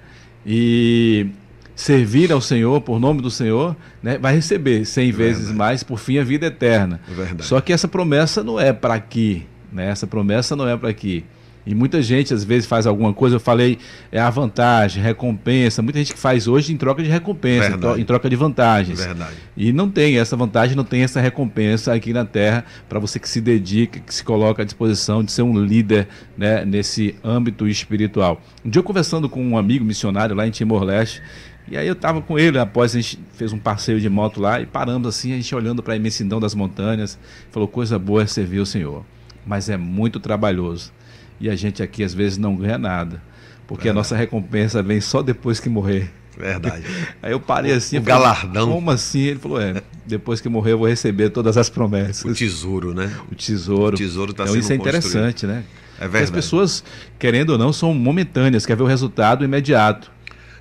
E 0.45 1.27
servir 1.75 2.31
ao 2.31 2.39
Senhor, 2.39 2.81
por 2.81 2.99
nome 2.99 3.21
do 3.21 3.31
Senhor, 3.31 3.75
né, 4.01 4.17
vai 4.17 4.35
receber 4.35 4.85
cem 4.85 5.11
vezes 5.11 5.51
mais, 5.51 5.83
por 5.83 5.97
fim, 5.97 6.17
a 6.17 6.23
vida 6.23 6.45
eterna. 6.45 7.01
Verdade. 7.07 7.45
Só 7.45 7.59
que 7.59 7.73
essa 7.73 7.87
promessa 7.87 8.43
não 8.43 8.59
é 8.59 8.71
para 8.71 8.93
aqui, 8.93 9.47
né? 9.71 9.89
Essa 9.89 10.05
promessa 10.05 10.55
não 10.55 10.67
é 10.67 10.77
para 10.77 10.89
aqui. 10.89 11.25
E 11.65 11.73
muita 11.73 12.01
gente 12.01 12.33
às 12.33 12.43
vezes 12.43 12.65
faz 12.65 12.85
alguma 12.85 13.13
coisa, 13.13 13.37
eu 13.37 13.39
falei, 13.39 13.77
é 14.11 14.19
a 14.19 14.29
vantagem, 14.29 15.01
recompensa. 15.01 15.81
Muita 15.81 15.99
gente 15.99 16.13
que 16.13 16.19
faz 16.19 16.47
hoje 16.47 16.73
em 16.73 16.77
troca 16.77 17.01
de 17.01 17.09
recompensa, 17.09 17.69
Verdade. 17.69 18.01
em 18.01 18.05
troca 18.05 18.29
de 18.29 18.35
vantagens. 18.35 18.99
Verdade. 18.99 19.35
E 19.55 19.71
não 19.71 19.89
tem 19.89 20.17
essa 20.17 20.35
vantagem, 20.35 20.75
não 20.75 20.83
tem 20.83 21.03
essa 21.03 21.21
recompensa 21.21 21.93
aqui 21.93 22.11
na 22.11 22.25
Terra 22.25 22.65
para 22.89 22.99
você 22.99 23.17
que 23.17 23.29
se 23.29 23.39
dedica, 23.39 23.99
que 23.99 24.13
se 24.13 24.23
coloca 24.23 24.61
à 24.61 24.65
disposição 24.65 25.23
de 25.23 25.31
ser 25.31 25.41
um 25.41 25.57
líder 25.57 26.07
né, 26.37 26.65
nesse 26.65 27.15
âmbito 27.23 27.67
espiritual. 27.67 28.41
Um 28.65 28.69
dia 28.69 28.79
eu 28.79 28.83
conversando 28.83 29.29
com 29.29 29.41
um 29.43 29.57
amigo 29.57 29.85
missionário 29.85 30.35
lá 30.35 30.45
em 30.45 30.51
Timor-Leste, 30.51 31.21
e 31.69 31.77
aí 31.77 31.87
eu 31.87 31.93
estava 31.93 32.21
com 32.21 32.37
ele, 32.37 32.59
após 32.59 32.93
a 32.93 32.99
gente 32.99 33.17
fez 33.35 33.53
um 33.53 33.57
passeio 33.57 34.01
de 34.01 34.09
moto 34.09 34.41
lá 34.41 34.59
e 34.59 34.65
paramos 34.65 35.07
assim, 35.07 35.31
a 35.31 35.35
gente 35.37 35.55
olhando 35.55 35.81
para 35.81 35.93
a 35.93 35.95
imensidão 35.95 36.37
das 36.37 36.53
montanhas, 36.53 37.17
falou, 37.51 37.69
coisa 37.69 37.97
boa 37.97 38.23
é 38.23 38.25
servir 38.25 38.59
o 38.59 38.65
Senhor, 38.65 39.05
mas 39.45 39.69
é 39.69 39.77
muito 39.77 40.19
trabalhoso 40.19 40.91
e 41.39 41.49
a 41.49 41.55
gente 41.55 41.81
aqui 41.81 42.03
às 42.03 42.13
vezes 42.13 42.37
não 42.37 42.55
ganha 42.55 42.77
nada, 42.77 43.21
porque 43.67 43.89
a 43.89 43.93
nossa 43.93 44.15
recompensa 44.15 44.81
vem 44.81 45.01
só 45.01 45.21
depois 45.21 45.59
que 45.59 45.69
morrer. 45.69 46.11
Verdade. 46.37 46.83
Aí 47.21 47.31
eu 47.31 47.39
parei 47.39 47.71
assim. 47.71 47.97
O, 47.97 48.03
falei, 48.03 48.19
galardão. 48.19 48.71
Como 48.71 48.89
assim? 48.91 49.21
Ele 49.21 49.39
falou: 49.39 49.61
é, 49.61 49.81
depois 50.05 50.41
que 50.41 50.49
morrer 50.49 50.71
eu 50.71 50.79
vou 50.79 50.87
receber 50.87 51.29
todas 51.29 51.57
as 51.57 51.69
promessas. 51.69 52.25
O 52.25 52.33
tesouro, 52.33 52.93
né? 52.93 53.15
O 53.31 53.35
tesouro. 53.35 53.95
O 53.95 53.97
tesouro 53.97 54.31
está 54.31 54.43
então, 54.43 54.53
sendo 54.53 54.63
Isso 54.63 54.73
é 54.73 54.75
interessante, 54.75 55.45
né? 55.45 55.63
É 55.97 56.07
verdade. 56.07 56.11
Porque 56.11 56.23
as 56.23 56.29
pessoas, 56.31 56.83
querendo 57.19 57.51
ou 57.51 57.57
não, 57.57 57.71
são 57.71 57.93
momentâneas, 57.93 58.65
quer 58.65 58.75
ver 58.75 58.83
o 58.83 58.87
resultado 58.87 59.45
imediato. 59.45 60.11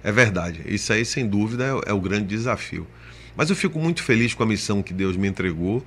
É 0.05 0.13
verdade. 0.13 0.61
Isso 0.67 0.93
aí, 0.93 1.05
sem 1.05 1.27
dúvida, 1.27 1.65
é, 1.65 1.91
é 1.91 1.93
o 1.93 2.01
grande 2.01 2.27
desafio. 2.27 2.87
Mas 3.37 3.49
eu 3.49 3.57
fico 3.57 3.79
muito 3.79 4.03
feliz 4.03 4.35
com 4.35 4.43
a 4.43 4.47
missão 4.47 4.83
que 4.83 4.93
Deus 4.93 5.17
me 5.17 5.27
entregou. 5.27 5.85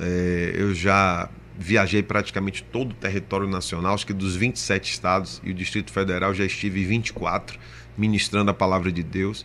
É, 0.00 0.52
eu 0.54 0.74
já 0.74 1.28
viajei 1.58 2.02
praticamente 2.04 2.62
todo 2.62 2.92
o 2.92 2.94
território 2.94 3.48
nacional, 3.48 3.94
acho 3.94 4.06
que 4.06 4.12
dos 4.12 4.36
27 4.36 4.92
estados 4.92 5.42
e 5.42 5.50
o 5.50 5.54
Distrito 5.54 5.90
Federal 5.92 6.32
já 6.32 6.44
estive 6.44 6.82
em 6.82 6.86
24, 6.86 7.58
ministrando 7.96 8.50
a 8.50 8.54
palavra 8.54 8.92
de 8.92 9.02
Deus. 9.02 9.44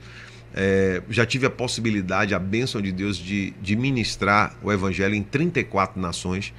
É, 0.53 1.01
já 1.09 1.25
tive 1.25 1.47
a 1.47 1.49
possibilidade, 1.49 2.35
a 2.35 2.39
bênção 2.39 2.79
de 2.79 2.91
Deus, 2.91 3.17
de, 3.17 3.51
de 3.59 3.75
ministrar 3.75 4.55
o 4.61 4.71
Evangelho 4.71 5.15
em 5.15 5.23
34 5.23 5.99
nações. 5.99 6.53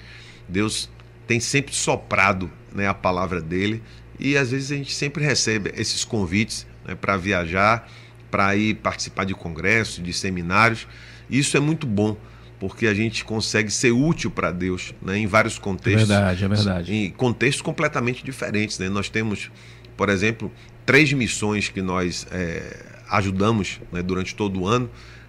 Deus 0.48 0.90
tem 1.28 1.38
sempre 1.38 1.72
soprado 1.72 2.50
né, 2.74 2.88
a 2.88 2.94
palavra 2.94 3.40
dele 3.40 3.80
e 4.18 4.36
às 4.36 4.50
vezes 4.50 4.72
a 4.72 4.74
gente 4.74 4.92
sempre 4.92 5.24
recebe 5.24 5.72
esses 5.76 6.04
convites 6.04 6.66
né, 6.84 6.96
para 6.96 7.16
viajar, 7.16 7.88
para 8.28 8.56
ir 8.56 8.74
participar 8.74 9.24
de 9.24 9.34
congressos, 9.34 10.02
de 10.02 10.12
seminários. 10.12 10.88
Isso 11.30 11.56
é 11.56 11.60
muito 11.60 11.86
bom 11.86 12.16
porque 12.66 12.86
a 12.86 12.94
gente 12.94 13.26
consegue 13.26 13.70
ser 13.70 13.92
útil 13.92 14.30
para 14.30 14.50
Deus 14.50 14.94
né, 15.02 15.18
em 15.18 15.26
vários 15.26 15.58
contextos. 15.58 16.10
É 16.10 16.14
verdade, 16.14 16.44
é 16.46 16.48
verdade. 16.48 16.94
Em 16.94 17.10
contextos 17.10 17.60
completamente 17.60 18.24
diferentes. 18.24 18.78
Né? 18.78 18.88
Nós 18.88 19.10
temos, 19.10 19.50
por 19.98 20.08
exemplo, 20.08 20.50
três 20.86 21.12
missões 21.12 21.68
que 21.68 21.82
nós 21.82 22.26
é, 22.30 22.86
ajudamos 23.10 23.82
né, 23.92 24.02
durante 24.02 24.34
todo 24.34 24.62
o 24.62 24.66
ano, 24.66 24.88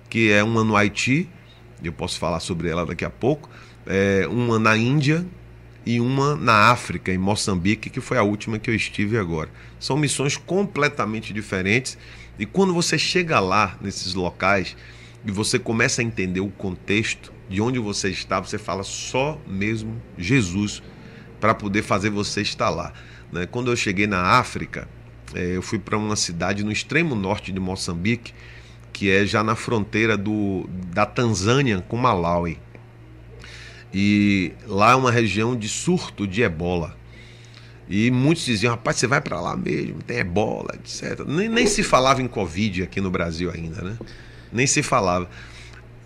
que 0.10 0.32
é 0.32 0.42
uma 0.46 0.64
no 0.64 0.78
Haiti, 0.78 1.28
eu 1.84 1.92
posso 1.92 2.18
falar 2.18 2.40
sobre 2.40 2.70
ela 2.70 2.86
daqui 2.86 3.04
a 3.04 3.10
pouco, 3.10 3.50
é, 3.86 4.26
uma 4.32 4.58
na 4.58 4.78
Índia 4.78 5.26
e 5.86 6.00
uma 6.00 6.38
na 6.38 6.72
África, 6.72 7.12
em 7.12 7.18
Moçambique, 7.18 7.90
que 7.90 8.00
foi 8.00 8.18
a 8.18 8.24
última 8.24 8.58
que 8.58 8.70
eu 8.70 8.74
estive 8.74 9.18
agora. 9.18 9.50
São 9.78 9.98
missões 9.98 10.38
completamente 10.38 11.34
diferentes 11.34 11.98
e 12.40 12.46
quando 12.46 12.74
você 12.74 12.98
chega 12.98 13.42
lá, 13.42 13.78
nesses 13.82 14.14
locais, 14.14 14.78
e 15.26 15.32
você 15.32 15.58
começa 15.58 16.02
a 16.02 16.06
entender 16.06 16.40
o 16.40 16.50
contexto 16.50 17.34
de 17.50 17.62
onde 17.62 17.80
você 17.80 18.10
está, 18.10 18.40
você 18.40 18.58
fala 18.58 18.84
só 18.84 19.40
mesmo 19.48 20.02
Jesus 20.18 20.82
para 21.40 21.54
poder 21.54 21.82
fazer 21.82 22.10
você 22.10 22.42
estar 22.42 22.70
lá. 22.70 22.94
Né? 23.32 23.46
Quando 23.46 23.72
eu 23.72 23.76
cheguei 23.76 24.08
na 24.08 24.22
África, 24.22 24.88
é, 25.34 25.56
eu 25.56 25.62
fui 25.62 25.80
para 25.80 25.98
uma 25.98 26.16
cidade 26.16 26.64
no 26.64 26.72
extremo 26.72 27.16
norte 27.16 27.52
de 27.52 27.60
Moçambique, 27.60 28.34
que 28.94 29.10
é 29.10 29.26
já 29.26 29.44
na 29.44 29.56
fronteira 29.56 30.16
do, 30.16 30.70
da 30.94 31.06
Tanzânia 31.06 31.84
com 31.88 31.98
Malawi. 31.98 32.58
E 33.94 34.54
lá 34.68 34.92
é 34.92 34.96
uma 34.96 35.12
região 35.12 35.56
de 35.56 35.68
surto 35.68 36.28
de 36.28 36.42
ebola. 36.42 36.96
E 37.88 38.10
muitos 38.10 38.46
diziam, 38.46 38.72
rapaz, 38.72 38.98
você 38.98 39.06
vai 39.06 39.22
para 39.22 39.40
lá 39.40 39.56
mesmo, 39.56 40.02
tem 40.02 40.18
ebola, 40.18 40.70
etc. 40.76 41.24
Nem, 41.28 41.48
nem 41.48 41.68
se 41.68 41.84
falava 41.84 42.22
em 42.22 42.28
Covid 42.28 42.84
aqui 42.84 43.00
no 43.00 43.12
Brasil 43.12 43.52
ainda, 43.52 43.82
né? 43.82 43.98
Nem 44.56 44.66
se 44.66 44.82
falava. 44.82 45.30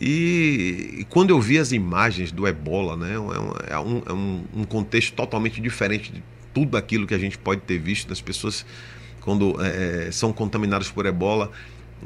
E, 0.02 0.96
e, 1.00 1.04
quando 1.10 1.32
eu 1.32 1.42
vi 1.42 1.60
as 1.60 1.72
imagens 1.72 2.32
do 2.32 2.48
ebola, 2.48 2.96
né, 2.96 3.16
é, 3.16 3.20
um, 3.20 3.32
é, 3.68 3.80
um, 3.80 4.04
é 4.06 4.14
um, 4.14 4.44
um, 4.58 4.64
contexto 4.64 5.14
totalmente 5.14 5.60
diferente 5.60 6.12
de 6.12 6.24
tudo 6.54 6.78
aquilo 6.78 7.06
que 7.06 7.14
a 7.14 7.18
gente 7.18 7.38
pode 7.38 7.62
ter 7.62 7.78
visto 7.78 8.08
das 8.08 8.22
pessoas 8.22 8.66
quando 9.20 9.62
é, 9.62 10.08
é 10.08 10.12
são 10.12 10.32
contaminadas 10.32 10.90
por 10.90 11.06
ebola. 11.06 11.52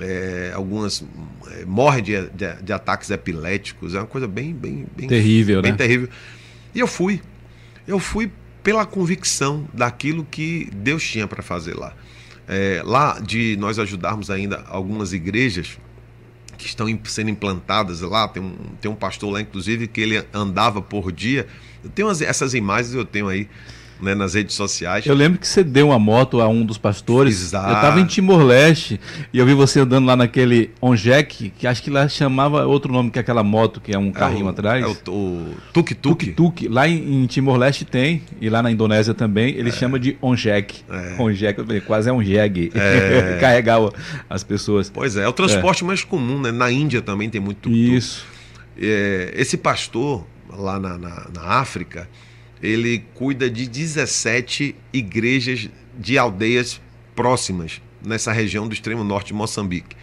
É, 0.02 0.52
algumas 0.56 1.06
é, 1.52 1.66
morrem 1.66 2.02
de, 2.02 2.30
de, 2.30 2.64
de, 2.64 2.74
ataques 2.74 3.12
epiléticos, 3.12 3.94
é 3.94 4.00
uma 4.00 4.08
coisa 4.08 4.28
bem, 4.28 4.52
bem, 4.52 4.88
bem 4.98 5.08
terrível, 5.08 5.62
bem 5.62 5.72
né? 5.72 5.78
terrível. 5.78 6.10
E 6.74 6.80
eu 6.80 6.88
fui, 6.88 7.22
eu 7.88 8.00
fui 8.00 8.32
pela 8.64 8.88
convicção 8.88 9.68
daquilo 9.72 10.26
que 10.26 10.68
Deus 10.74 11.04
tinha 11.04 11.28
para 11.28 11.44
fazer 11.44 11.76
lá. 11.76 11.94
Lá 12.84 13.20
de 13.20 13.56
nós 13.58 13.78
ajudarmos 13.78 14.32
ainda 14.32 14.64
algumas 14.68 15.14
igrejas 15.14 15.78
que 16.58 16.66
estão 16.66 16.88
sendo 17.06 17.30
implantadas 17.30 18.02
lá. 18.02 18.28
Tem 18.28 18.42
um, 18.42 18.56
tem 18.80 18.90
um 18.90 18.96
pastor 18.96 19.32
lá, 19.32 19.42
inclusive, 19.42 19.88
que 19.88 20.02
ele 20.02 20.24
andava 20.34 20.82
por 20.82 21.12
dia. 21.12 21.48
Eu 21.84 21.90
tenho 21.90 22.10
essas 22.10 22.54
imagens, 22.54 22.94
eu 22.94 23.06
tenho 23.06 23.28
aí 23.28 23.50
né, 24.02 24.14
nas 24.14 24.34
redes 24.34 24.56
sociais. 24.56 25.06
Eu 25.06 25.16
lembro 25.16 25.40
que 25.40 25.48
você 25.48 25.64
deu 25.64 25.88
uma 25.88 26.00
moto 26.00 26.42
a 26.42 26.48
um 26.48 26.66
dos 26.66 26.78
pastores. 26.78 27.42
Exato. 27.42 27.70
Eu 27.70 27.76
estava 27.76 28.00
em 28.00 28.06
Timor-Leste 28.06 29.00
e 29.32 29.38
eu 29.38 29.46
vi 29.46 29.54
você 29.54 29.80
andando 29.80 30.06
lá 30.06 30.16
naquele 30.16 30.72
Onjek, 30.82 31.52
que 31.58 31.68
acho 31.68 31.82
que 31.82 31.90
lá 31.90 32.08
chamava 32.08 32.66
outro 32.66 32.92
nome 32.92 33.12
que 33.12 33.20
aquela 33.20 33.44
moto, 33.44 33.80
que 33.80 33.94
é 33.94 33.98
um 33.98 34.12
carrinho 34.12 34.44
é 34.44 34.46
o, 34.46 34.50
atrás. 34.50 34.84
É 34.84 34.88
o 34.88 34.96
tuk-tuk. 35.74 36.34
Tuk-tuk. 36.34 36.68
Lá 36.68 36.88
em, 36.88 37.24
em 37.24 37.26
Timor-Leste 37.26 37.86
tem, 37.86 38.22
e 38.40 38.50
lá 38.50 38.62
na 38.62 38.72
Indonésia 38.72 39.14
também, 39.14 39.56
ele 39.56 39.70
é. 39.70 39.72
chama 39.72 40.00
de 40.00 40.18
Onjek. 40.22 40.84
É. 40.90 41.22
Onjek, 41.22 41.82
quase 41.82 42.10
é 42.10 42.14
um 42.14 42.24
jegue. 42.24 42.72
É. 42.76 43.38
Carregar 43.42 43.80
as 44.30 44.44
pessoas. 44.44 44.90
Pois 44.90 45.16
é, 45.16 45.24
é 45.24 45.28
o 45.28 45.34
transporte 45.34 45.84
é. 45.84 45.88
mais 45.88 46.04
comum, 46.04 46.40
né? 46.40 46.52
Na 46.52 46.72
Índia 46.72 47.02
também 47.02 47.30
tem 47.30 47.40
muito 47.40 47.70
tuk-tuk. 47.70 47.96
Isso. 47.96 48.26
É, 48.80 49.34
esse 49.36 49.58
pastor 49.58 50.26
lá 50.50 50.80
na, 50.80 50.98
na, 50.98 51.28
na 51.34 51.42
África, 51.42 52.08
ele 52.64 53.04
cuida 53.14 53.50
de 53.50 53.68
17 53.68 54.74
igrejas 54.94 55.70
de 56.00 56.18
aldeias 56.18 56.80
próximas 57.14 57.82
nessa 58.04 58.32
região 58.32 58.68
do 58.68 58.74
extremo 58.74 59.04
norte 59.04 59.28
de 59.28 59.34
Moçambique. 59.34 59.98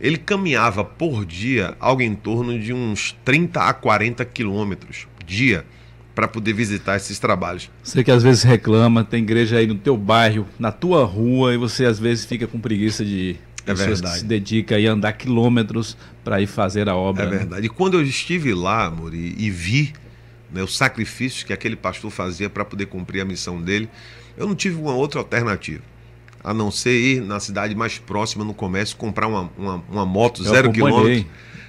Ele 0.00 0.16
caminhava 0.16 0.84
por 0.84 1.24
dia 1.24 1.76
algo 1.78 2.02
em 2.02 2.14
torno 2.16 2.58
de 2.58 2.72
uns 2.72 3.16
30 3.24 3.60
a 3.60 3.72
40 3.72 4.24
quilômetros 4.24 5.06
dia 5.24 5.64
para 6.12 6.26
poder 6.26 6.52
visitar 6.52 6.96
esses 6.96 7.20
trabalhos. 7.20 7.70
Você 7.82 8.02
que 8.02 8.10
às 8.10 8.22
vezes 8.22 8.42
reclama, 8.42 9.04
tem 9.04 9.22
igreja 9.22 9.58
aí 9.58 9.66
no 9.66 9.76
teu 9.76 9.96
bairro, 9.96 10.46
na 10.58 10.72
tua 10.72 11.04
rua, 11.04 11.54
e 11.54 11.56
você 11.56 11.86
às 11.86 12.00
vezes 12.00 12.24
fica 12.24 12.48
com 12.48 12.58
preguiça 12.58 13.04
de 13.04 13.14
ir. 13.14 13.40
É 13.64 13.74
verdade. 13.74 14.18
se 14.18 14.24
dedica 14.24 14.76
a 14.76 14.90
andar 14.90 15.12
quilômetros 15.12 15.96
para 16.24 16.40
ir 16.40 16.48
fazer 16.48 16.88
a 16.88 16.96
obra. 16.96 17.22
É 17.22 17.26
né? 17.26 17.36
verdade. 17.38 17.62
Né? 17.62 17.66
E 17.66 17.68
quando 17.68 17.94
eu 17.94 18.02
estive 18.02 18.52
lá, 18.52 18.92
e, 19.12 19.34
e 19.38 19.50
vi 19.50 19.92
né, 20.52 20.62
os 20.62 20.76
sacrifícios 20.76 21.42
que 21.42 21.52
aquele 21.52 21.76
pastor 21.76 22.10
fazia 22.10 22.50
para 22.50 22.64
poder 22.64 22.86
cumprir 22.86 23.20
a 23.20 23.24
missão 23.24 23.60
dele, 23.60 23.88
eu 24.36 24.46
não 24.46 24.54
tive 24.54 24.76
uma 24.76 24.94
outra 24.94 25.20
alternativa. 25.20 25.82
A 26.44 26.52
não 26.52 26.70
ser 26.70 26.98
ir 26.98 27.20
na 27.20 27.38
cidade 27.38 27.74
mais 27.74 27.98
próxima, 27.98 28.44
no 28.44 28.52
comércio, 28.52 28.96
comprar 28.96 29.28
uma, 29.28 29.50
uma, 29.56 29.84
uma 29.88 30.06
moto 30.06 30.42
eu 30.42 30.50
zero 30.50 30.72
quilômetro 30.72 31.24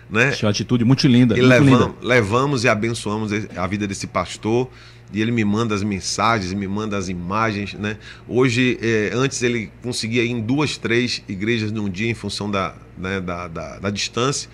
Né? 0.09 0.31
Tinha 0.31 0.47
uma 0.47 0.51
atitude 0.51 0.83
muito 0.83 1.07
linda. 1.07 1.37
E 1.37 1.41
muito 1.41 1.49
levamos, 1.49 1.87
linda. 1.87 1.95
levamos 2.01 2.63
e 2.63 2.69
abençoamos 2.69 3.31
a 3.55 3.67
vida 3.67 3.87
desse 3.87 4.07
pastor. 4.07 4.69
E 5.11 5.21
ele 5.21 5.31
me 5.31 5.45
manda 5.45 5.75
as 5.75 5.83
mensagens, 5.83 6.51
me 6.53 6.67
manda 6.67 6.97
as 6.97 7.07
imagens. 7.07 7.75
Né? 7.75 7.97
Hoje, 8.27 8.79
eh, 8.81 9.11
antes 9.13 9.43
ele 9.43 9.71
conseguia 9.83 10.23
ir 10.23 10.31
em 10.31 10.41
duas, 10.41 10.75
três 10.75 11.21
igrejas 11.27 11.71
num 11.71 11.87
dia 11.87 12.09
em 12.09 12.15
função 12.15 12.49
da, 12.49 12.73
né, 12.97 13.21
da, 13.21 13.47
da, 13.47 13.79
da 13.79 13.89
distância. 13.91 14.49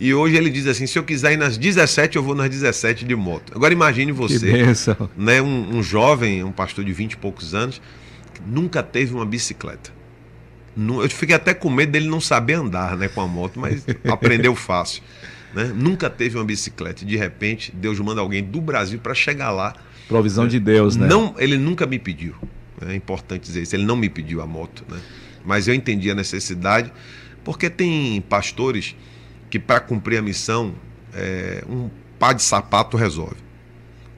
E 0.00 0.14
hoje 0.14 0.34
ele 0.34 0.48
diz 0.48 0.66
assim: 0.66 0.86
se 0.86 0.98
eu 0.98 1.04
quiser 1.04 1.34
ir 1.34 1.36
nas 1.36 1.58
17, 1.58 2.16
eu 2.16 2.22
vou 2.22 2.34
nas 2.34 2.48
17 2.48 3.04
de 3.04 3.14
moto. 3.14 3.52
Agora 3.54 3.72
imagine 3.72 4.10
você, 4.10 4.64
né, 5.14 5.42
um, 5.42 5.76
um, 5.76 5.82
jovem, 5.82 6.42
um 6.42 6.50
pastor 6.50 6.82
de 6.82 6.92
20 6.92 7.12
e 7.12 7.16
poucos 7.18 7.54
anos, 7.54 7.82
que 8.32 8.40
nunca 8.46 8.82
teve 8.82 9.14
uma 9.14 9.26
bicicleta. 9.26 9.92
Eu 10.74 11.10
fiquei 11.10 11.36
até 11.36 11.52
com 11.52 11.68
medo 11.68 11.92
dele 11.92 12.08
não 12.08 12.20
saber 12.20 12.54
andar 12.54 12.96
né, 12.96 13.08
com 13.08 13.20
a 13.20 13.28
moto, 13.28 13.60
mas 13.60 13.84
aprendeu 14.10 14.54
fácil. 14.54 15.02
Né? 15.54 15.64
Nunca 15.74 16.08
teve 16.08 16.38
uma 16.38 16.44
bicicleta. 16.44 17.04
De 17.04 17.16
repente, 17.16 17.70
Deus 17.74 18.00
manda 18.00 18.22
alguém 18.22 18.42
do 18.42 18.60
Brasil 18.60 18.98
para 18.98 19.12
chegar 19.12 19.50
lá. 19.50 19.74
Provisão 20.08 20.44
né? 20.44 20.50
de 20.50 20.60
Deus, 20.60 20.96
né? 20.96 21.06
Não, 21.08 21.34
ele 21.36 21.58
nunca 21.58 21.86
me 21.86 21.98
pediu. 21.98 22.34
É 22.80 22.94
importante 22.94 23.42
dizer 23.42 23.62
isso. 23.62 23.76
Ele 23.76 23.84
não 23.84 23.96
me 23.96 24.08
pediu 24.08 24.40
a 24.40 24.46
moto. 24.46 24.84
Né? 24.88 24.98
Mas 25.44 25.68
eu 25.68 25.74
entendi 25.74 26.10
a 26.10 26.14
necessidade, 26.14 26.90
porque 27.44 27.68
tem 27.68 28.22
pastores 28.22 28.94
que, 29.50 29.58
para 29.58 29.80
cumprir 29.80 30.18
a 30.18 30.22
missão, 30.22 30.74
é, 31.12 31.62
um 31.68 31.90
par 32.18 32.34
de 32.34 32.42
sapato 32.42 32.96
resolve. 32.96 33.36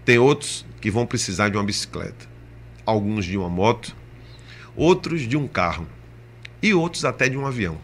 Tem 0.04 0.18
outros 0.18 0.64
que 0.80 0.90
vão 0.90 1.06
precisar 1.06 1.48
de 1.48 1.56
uma 1.56 1.64
bicicleta, 1.64 2.28
alguns 2.84 3.24
de 3.24 3.38
uma 3.38 3.48
moto, 3.48 3.96
outros 4.76 5.22
de 5.22 5.36
um 5.36 5.48
carro 5.48 5.86
e 6.62 6.74
outros 6.74 7.04
até 7.04 7.28
de 7.28 7.36
um 7.36 7.46
avião. 7.46 7.78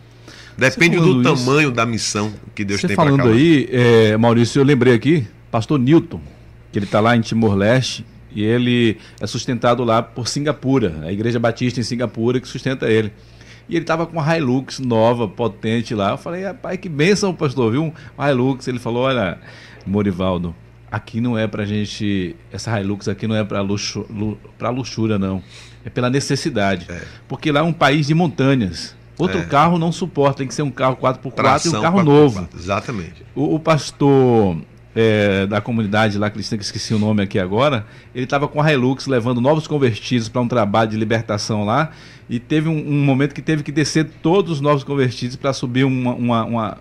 Depende 0.57 0.97
do 0.97 1.23
tamanho 1.23 1.71
da 1.71 1.87
missão 1.87 2.35
que 2.55 2.65
Deus 2.65 2.81
tem 2.81 2.97
para 2.97 3.05
falando 3.05 3.29
aí, 3.29 3.69
é, 3.71 4.17
Maurício, 4.17 4.61
eu 4.61 4.65
lembrei 4.65 4.93
aqui, 4.93 5.27
pastor 5.53 5.79
Newton, 5.79 6.21
que 6.73 6.79
ele 6.79 6.87
está 6.87 6.99
lá 6.99 7.17
em 7.17 7.21
Timor-Leste, 7.21 8.05
e 8.33 8.43
ele 8.43 8.99
é 9.21 9.27
sustentado 9.27 9.85
lá 9.85 10.03
por 10.03 10.29
Singapura, 10.29 11.01
a 11.03 11.13
Igreja 11.13 11.39
Batista 11.39 11.81
em 11.81 11.85
Singapura 11.85 12.41
que 12.41 12.49
sustenta 12.49 12.91
ele. 12.91 13.13
E 13.69 13.75
ele 13.75 13.83
estava 13.83 14.07
com 14.07 14.19
uma 14.19 14.37
Hilux 14.37 14.79
nova, 14.79 15.29
potente 15.29 15.95
lá. 15.95 16.13
Eu 16.13 16.19
falei, 16.19 16.45
rapaz, 16.45 16.79
que 16.79 16.89
benção, 16.89 17.35
pastor, 17.35 17.73
viu? 17.73 17.93
Uma 18.17 18.31
Hilux. 18.31 18.67
Ele 18.67 18.79
falou, 18.79 19.03
olha, 19.03 19.39
Morivaldo, 19.87 20.55
aqui 20.91 21.21
não 21.21 21.37
é 21.37 21.47
pra 21.47 21.65
gente. 21.65 22.35
Essa 22.51 22.81
Hilux 22.81 23.09
aqui 23.09 23.27
não 23.27 23.37
é 23.37 23.45
pra, 23.45 23.61
luxu, 23.61 24.07
pra 24.57 24.71
luxúria, 24.71 25.19
não. 25.19 25.43
É 25.85 25.91
pela 25.91 26.09
necessidade. 26.09 26.87
É. 26.89 27.03
Porque 27.27 27.53
lá 27.53 27.61
é 27.61 27.63
um 27.63 27.73
país 27.73 28.07
de 28.07 28.15
montanhas. 28.15 28.97
Outro 29.19 29.41
é. 29.41 29.45
carro 29.45 29.79
não 29.79 29.91
suporta, 29.91 30.39
tem 30.39 30.47
que 30.47 30.55
ser 30.55 30.63
um 30.63 30.71
carro 30.71 30.97
4x4 30.97 31.33
Tração 31.33 31.73
e 31.73 31.77
um 31.77 31.83
carro 31.83 31.99
4x4. 31.99 32.05
novo. 32.05 32.49
Exatamente. 32.57 33.27
O, 33.35 33.57
o 33.57 33.61
pastor 33.61 34.59
é, 35.01 35.47
da 35.47 35.61
comunidade 35.61 36.19
lá 36.19 36.29
cristã, 36.29 36.57
que 36.59 36.65
esqueci 36.65 36.93
o 36.93 36.99
nome 36.99 37.23
aqui 37.23 37.39
agora, 37.39 37.87
ele 38.13 38.25
estava 38.25 38.49
com 38.49 38.61
a 38.61 38.73
Hilux 38.73 39.07
levando 39.07 39.41
novos 39.41 39.69
convertidos 39.69 40.29
para 40.29 40.43
um 40.43 40.49
trabalho 40.49 40.91
de 40.91 40.97
libertação 40.97 41.65
lá. 41.65 41.93
E 42.29 42.41
teve 42.41 42.69
um, 42.69 42.77
um, 42.77 43.05
momento 43.05 43.33
que 43.33 43.41
teve 43.41 43.63
que 43.63 43.71
descer 43.71 44.11
todos 44.21 44.51
os 44.51 44.61
novos 44.61 44.83
convertidos 44.83 45.37
para 45.37 45.53
subir 45.53 45.85
uma, 45.85 46.15
uma, 46.15 46.45
uma, 46.45 46.79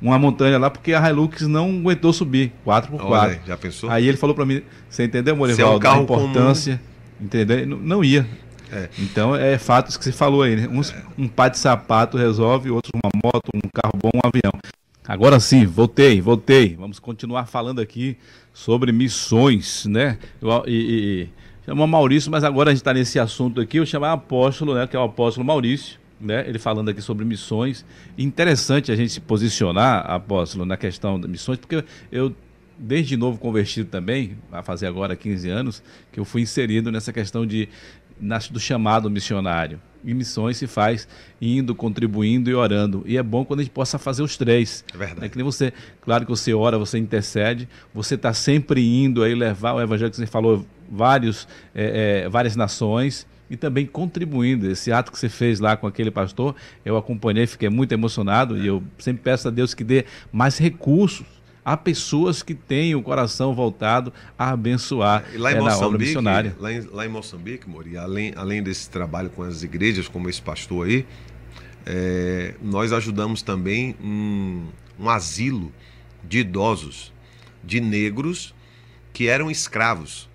uma, 0.00 0.18
montanha 0.20 0.56
lá, 0.56 0.70
porque 0.70 0.94
a 0.94 1.10
Hilux 1.10 1.48
não 1.48 1.80
aguentou 1.80 2.12
subir 2.12 2.52
4x4. 2.64 3.00
Olha, 3.00 3.40
já 3.44 3.56
pensou? 3.56 3.90
Aí 3.90 4.06
ele 4.06 4.16
falou 4.16 4.36
para 4.36 4.46
mim: 4.46 4.62
Você 4.88 5.02
entendeu, 5.02 5.34
Morivaldo? 5.34 5.74
É 5.74 5.76
um 5.76 5.80
carro 5.80 6.00
a 6.00 6.02
importância. 6.04 6.76
Comum. 6.76 7.26
Entendeu? 7.26 7.66
Não, 7.66 7.76
não 7.76 8.04
ia. 8.04 8.24
É. 8.70 8.88
Então 9.00 9.34
é 9.34 9.58
fato 9.58 9.88
isso 9.88 9.98
que 9.98 10.04
você 10.04 10.12
falou 10.12 10.42
aí, 10.42 10.54
né? 10.54 10.68
Uns, 10.70 10.92
é. 10.92 11.02
Um 11.18 11.26
par 11.26 11.50
de 11.50 11.58
sapato 11.58 12.16
resolve, 12.16 12.70
outros 12.70 12.92
uma 12.94 13.10
moto, 13.24 13.48
um 13.52 13.68
carro 13.74 13.98
bom, 14.00 14.10
um 14.14 14.20
avião. 14.22 14.52
Agora 15.08 15.40
sim, 15.40 15.64
voltei, 15.64 16.20
voltei. 16.20 16.76
Vamos 16.76 16.98
continuar 16.98 17.46
falando 17.46 17.80
aqui 17.80 18.18
sobre 18.52 18.92
missões, 18.92 19.86
né? 19.86 20.18
E, 20.66 21.30
e, 21.66 21.74
Maurício, 21.86 22.30
mas 22.30 22.44
agora 22.44 22.68
a 22.68 22.74
gente 22.74 22.82
está 22.82 22.92
nesse 22.92 23.18
assunto 23.18 23.58
aqui. 23.58 23.78
Eu 23.78 23.86
chamar 23.86 24.12
apóstolo, 24.12 24.74
né? 24.74 24.86
Que 24.86 24.94
é 24.94 24.98
o 24.98 25.04
apóstolo 25.04 25.46
Maurício, 25.46 25.98
né? 26.20 26.46
Ele 26.46 26.58
falando 26.58 26.90
aqui 26.90 27.00
sobre 27.00 27.24
missões. 27.24 27.86
Interessante 28.18 28.92
a 28.92 28.96
gente 28.96 29.10
se 29.10 29.20
posicionar, 29.22 30.04
apóstolo, 30.10 30.66
na 30.66 30.76
questão 30.76 31.18
das 31.18 31.30
missões, 31.30 31.58
porque 31.58 31.82
eu 32.12 32.34
desde 32.78 33.16
novo 33.16 33.38
convertido 33.38 33.88
também, 33.88 34.36
vai 34.50 34.62
fazer 34.62 34.86
agora 34.86 35.16
15 35.16 35.48
anos, 35.48 35.82
que 36.12 36.20
eu 36.20 36.24
fui 36.24 36.42
inserido 36.42 36.92
nessa 36.92 37.14
questão 37.14 37.46
de 37.46 37.66
do 38.50 38.60
chamado 38.60 39.10
missionário. 39.10 39.80
E 40.04 40.14
missões 40.14 40.56
se 40.56 40.66
faz 40.66 41.08
indo, 41.40 41.74
contribuindo 41.74 42.50
e 42.50 42.54
orando. 42.54 43.02
E 43.06 43.16
é 43.16 43.22
bom 43.22 43.44
quando 43.44 43.60
a 43.60 43.62
gente 43.62 43.72
possa 43.72 43.98
fazer 43.98 44.22
os 44.22 44.36
três. 44.36 44.84
É 44.94 44.96
verdade. 44.96 45.26
É 45.26 45.28
que 45.28 45.36
nem 45.36 45.44
você, 45.44 45.72
claro 46.00 46.24
que 46.24 46.30
você 46.30 46.54
ora, 46.54 46.78
você 46.78 46.98
intercede, 46.98 47.68
você 47.92 48.14
está 48.14 48.32
sempre 48.32 48.84
indo 48.86 49.22
aí 49.22 49.34
levar 49.34 49.74
o 49.74 49.80
evangelho 49.80 50.10
que 50.10 50.16
você 50.16 50.26
falou, 50.26 50.64
vários, 50.90 51.48
é, 51.74 52.22
é, 52.24 52.28
várias 52.28 52.56
nações 52.56 53.26
e 53.50 53.56
também 53.56 53.86
contribuindo. 53.86 54.70
Esse 54.70 54.92
ato 54.92 55.10
que 55.10 55.18
você 55.18 55.28
fez 55.28 55.60
lá 55.60 55.76
com 55.76 55.86
aquele 55.86 56.10
pastor, 56.10 56.54
eu 56.84 56.96
acompanhei, 56.96 57.46
fiquei 57.46 57.68
muito 57.68 57.92
emocionado 57.92 58.58
e 58.58 58.66
eu 58.66 58.82
sempre 58.98 59.22
peço 59.22 59.48
a 59.48 59.50
Deus 59.50 59.74
que 59.74 59.84
dê 59.84 60.04
mais 60.32 60.58
recursos 60.58 61.37
há 61.68 61.76
pessoas 61.76 62.42
que 62.42 62.54
têm 62.54 62.94
o 62.94 63.02
coração 63.02 63.54
voltado 63.54 64.10
a 64.38 64.50
abençoar 64.50 65.22
e 65.34 65.36
lá 65.36 65.52
em 65.52 65.56
é, 65.56 65.60
Moçambique. 65.60 66.14
Lá 66.58 66.72
em, 66.72 66.80
lá 66.80 67.04
em 67.04 67.08
Moçambique, 67.10 67.68
Mori, 67.68 67.98
além, 67.98 68.32
além 68.36 68.62
desse 68.62 68.88
trabalho 68.88 69.28
com 69.28 69.42
as 69.42 69.62
igrejas, 69.62 70.08
como 70.08 70.30
esse 70.30 70.40
pastor 70.40 70.86
aí, 70.86 71.06
é, 71.84 72.54
nós 72.62 72.90
ajudamos 72.90 73.42
também 73.42 73.94
um, 74.02 74.66
um 74.98 75.10
asilo 75.10 75.70
de 76.24 76.38
idosos, 76.38 77.12
de 77.62 77.80
negros 77.80 78.54
que 79.12 79.28
eram 79.28 79.50
escravos. 79.50 80.26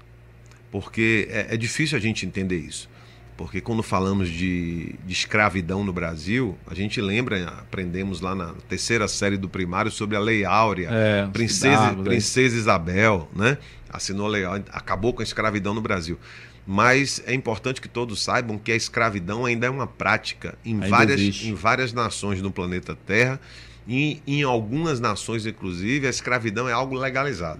Porque 0.72 1.28
é, 1.32 1.56
é 1.56 1.58
difícil 1.58 1.98
a 1.98 2.02
gente 2.02 2.28
entender 2.28 2.58
isso 2.60 2.93
porque 3.36 3.60
quando 3.62 3.82
falamos 3.82 4.30
de, 4.30 4.96
de, 5.06 5.14
escravidão 5.14 5.84
no 5.84 5.92
Brasil, 5.92 6.58
a 6.68 6.74
gente 6.74 7.02
lembra, 7.02 7.46
aprendemos 7.48 8.22
lá 8.22 8.36
na 8.36 8.54
terceira 8.70 9.08
série 9.08 9.38
do 9.38 9.50
primário 9.50 9.92
sobre 9.92 10.16
a 10.16 10.20
Lei 10.20 10.46
Áurea, 10.46 10.90
é, 10.92 11.28
Princesa, 11.28 11.94
Princesa 12.04 12.56
Isabel, 12.56 13.28
né? 13.36 13.58
Assinou 13.90 14.28
a 14.28 14.30
lei, 14.30 14.44
acabou 14.72 15.14
com 15.14 15.22
a 15.22 15.24
escravidão 15.24 15.74
no 15.74 15.82
Brasil. 15.82 16.18
Mas 16.66 17.22
é 17.26 17.34
importante 17.34 17.82
que 17.82 17.90
todos 17.90 18.24
saibam 18.24 18.58
que 18.58 18.72
a 18.72 18.76
escravidão 18.76 19.46
ainda 19.46 19.68
é 19.68 19.70
uma 19.70 19.86
prática 19.86 20.58
em, 20.64 20.80
várias, 20.80 21.44
em 21.44 21.54
várias 21.54 21.92
nações 21.92 22.42
no 22.42 22.52
planeta 22.52 22.98
Terra 23.06 23.40
e 23.88 24.22
em 24.26 24.44
algumas 24.44 25.00
nações, 25.00 25.46
inclusive, 25.46 26.08
a 26.08 26.10
escravidão 26.10 26.70
é 26.70 26.72
algo 26.72 26.96
legalizado. 26.96 27.60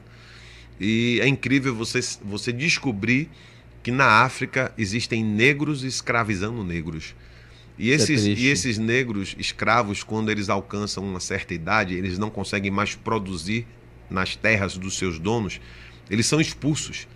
E 0.80 1.20
é 1.22 1.28
incrível 1.28 1.76
você, 1.76 2.00
você 2.24 2.52
descobrir 2.52 3.30
que 3.84 3.92
na 3.92 4.24
África 4.24 4.74
existem 4.78 5.24
negros 5.24 5.84
escravizando 5.84 6.64
negros. 6.64 7.14
E 7.78 7.92
é 7.92 7.96
esses, 7.96 8.26
é 8.26 8.30
e 8.30 8.48
esses 8.48 8.78
negros 8.78 9.36
escravos, 9.38 10.04
quando 10.04 10.32
eles 10.32 10.48
alcançam 10.48 11.04
uma 11.04 11.20
certa 11.20 11.54
idade, 11.54 11.94
eles 11.94 12.18
não 12.18 12.30
conseguem 12.30 12.72
mais 12.72 12.96
produzir 12.96 13.68
nas 14.10 14.36
terras 14.36 14.78
dos 14.78 14.98
seus 14.98 15.20
donos, 15.20 15.60
eles 16.10 16.26
são 16.26 16.40
expulsos. 16.40 17.08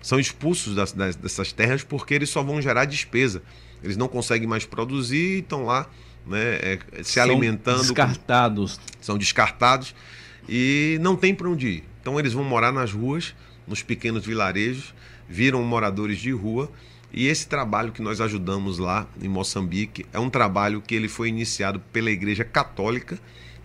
São 0.00 0.18
expulsos 0.18 0.74
das, 0.74 0.92
das, 0.92 1.16
dessas 1.16 1.52
terras 1.52 1.82
porque 1.82 2.14
eles 2.14 2.30
só 2.30 2.42
vão 2.42 2.60
gerar 2.60 2.84
despesa. 2.84 3.42
Eles 3.82 3.96
não 3.96 4.08
conseguem 4.08 4.46
mais 4.46 4.64
produzir 4.64 5.36
e 5.36 5.38
estão 5.40 5.64
lá 5.64 5.88
né, 6.26 6.38
é, 6.62 6.78
se 7.02 7.14
são 7.14 7.22
alimentando. 7.22 7.80
Descartados. 7.80 8.80
São 9.00 9.18
descartados 9.18 9.94
e 10.48 10.98
não 11.00 11.16
tem 11.16 11.34
para 11.34 11.48
onde 11.48 11.68
ir. 11.68 11.84
Então 12.00 12.18
eles 12.18 12.32
vão 12.34 12.44
morar 12.44 12.70
nas 12.70 12.92
ruas, 12.92 13.34
nos 13.66 13.82
pequenos 13.82 14.24
vilarejos 14.24 14.94
viram 15.28 15.62
moradores 15.62 16.18
de 16.18 16.30
rua. 16.30 16.70
E 17.12 17.28
esse 17.28 17.46
trabalho 17.46 17.92
que 17.92 18.02
nós 18.02 18.20
ajudamos 18.20 18.78
lá 18.78 19.06
em 19.22 19.28
Moçambique 19.28 20.04
é 20.12 20.18
um 20.18 20.28
trabalho 20.28 20.80
que 20.80 20.94
ele 20.94 21.08
foi 21.08 21.28
iniciado 21.28 21.80
pela 21.92 22.10
Igreja 22.10 22.44
Católica 22.44 23.18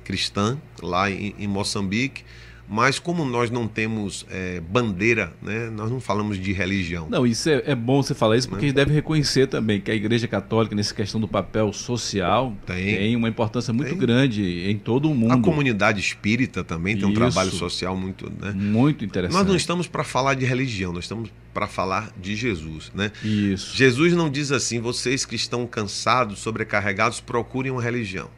Cristã 0.03 0.60
lá 0.82 1.10
em, 1.10 1.34
em 1.38 1.47
Moçambique 1.47 2.24
mas 2.70 2.99
como 2.99 3.26
nós 3.26 3.49
não 3.49 3.67
temos 3.67 4.28
é, 4.30 4.59
bandeira, 4.59 5.34
né, 5.41 5.72
nós 5.72 5.89
não 5.89 5.99
falamos 5.99 6.38
de 6.38 6.53
religião. 6.53 7.07
Não, 7.09 7.26
isso 7.26 7.49
é, 7.49 7.63
é 7.65 7.76
bom 7.76 8.03
você 8.03 8.13
falar 8.13 8.38
isso, 8.38 8.47
porque 8.47 8.61
né? 8.61 8.67
a 8.67 8.70
gente 8.70 8.76
deve 8.76 8.93
reconhecer 8.93 9.47
também 9.47 9.82
que 9.82 9.89
a 9.89 9.95
Igreja 9.95 10.28
Católica, 10.28 10.76
nessa 10.76 10.93
questão 10.93 11.20
do 11.20 11.28
papel 11.28 11.74
social, 11.74 12.55
tem, 12.67 12.95
tem 12.95 13.15
uma 13.15 13.28
importância 13.28 13.74
muito 13.74 13.89
tem. 13.89 13.97
grande 13.97 14.70
em 14.70 14.78
todo 14.78 15.09
o 15.09 15.15
mundo. 15.15 15.34
A 15.34 15.41
comunidade 15.41 15.99
espírita 15.99 16.63
também 16.63 16.95
tem 16.95 17.09
isso. 17.09 17.11
um 17.11 17.13
trabalho 17.15 17.49
social 17.49 17.97
muito. 17.97 18.32
Né? 18.39 18.51
Muito 18.51 19.03
interessante. 19.03 19.36
Nós 19.36 19.47
não 19.47 19.55
estamos 19.55 19.88
para 19.88 20.03
falar 20.03 20.36
de 20.36 20.45
religião, 20.45 20.93
nós 20.93 21.05
estamos 21.05 21.32
para 21.51 21.65
falar 21.65 22.11
de 22.22 22.36
Jesus. 22.36 22.91
Né? 22.93 23.11
Isso. 23.24 23.76
Jesus 23.76 24.13
não 24.13 24.30
diz 24.30 24.51
assim, 24.51 24.80
vocês 24.80 25.26
que 25.26 25.36
estão 25.36 25.65
cansados, 25.65 26.38
sobrecarregados, 26.38 27.20
procurem 27.20 27.72
uma 27.72 27.82
religião. 27.82 28.30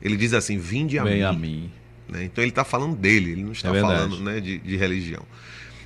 Ele 0.00 0.16
diz 0.16 0.32
assim, 0.32 0.58
vinde 0.58 0.96
a 0.96 1.02
Vem 1.02 1.16
mim. 1.16 1.22
a 1.22 1.32
mim 1.32 1.70
né? 2.10 2.24
Então 2.24 2.42
ele 2.42 2.50
está 2.50 2.64
falando 2.64 2.96
dele, 2.96 3.32
ele 3.32 3.44
não 3.44 3.52
está 3.52 3.74
é 3.74 3.80
falando 3.80 4.20
né, 4.20 4.40
de, 4.40 4.58
de, 4.58 4.76
religião. 4.76 5.22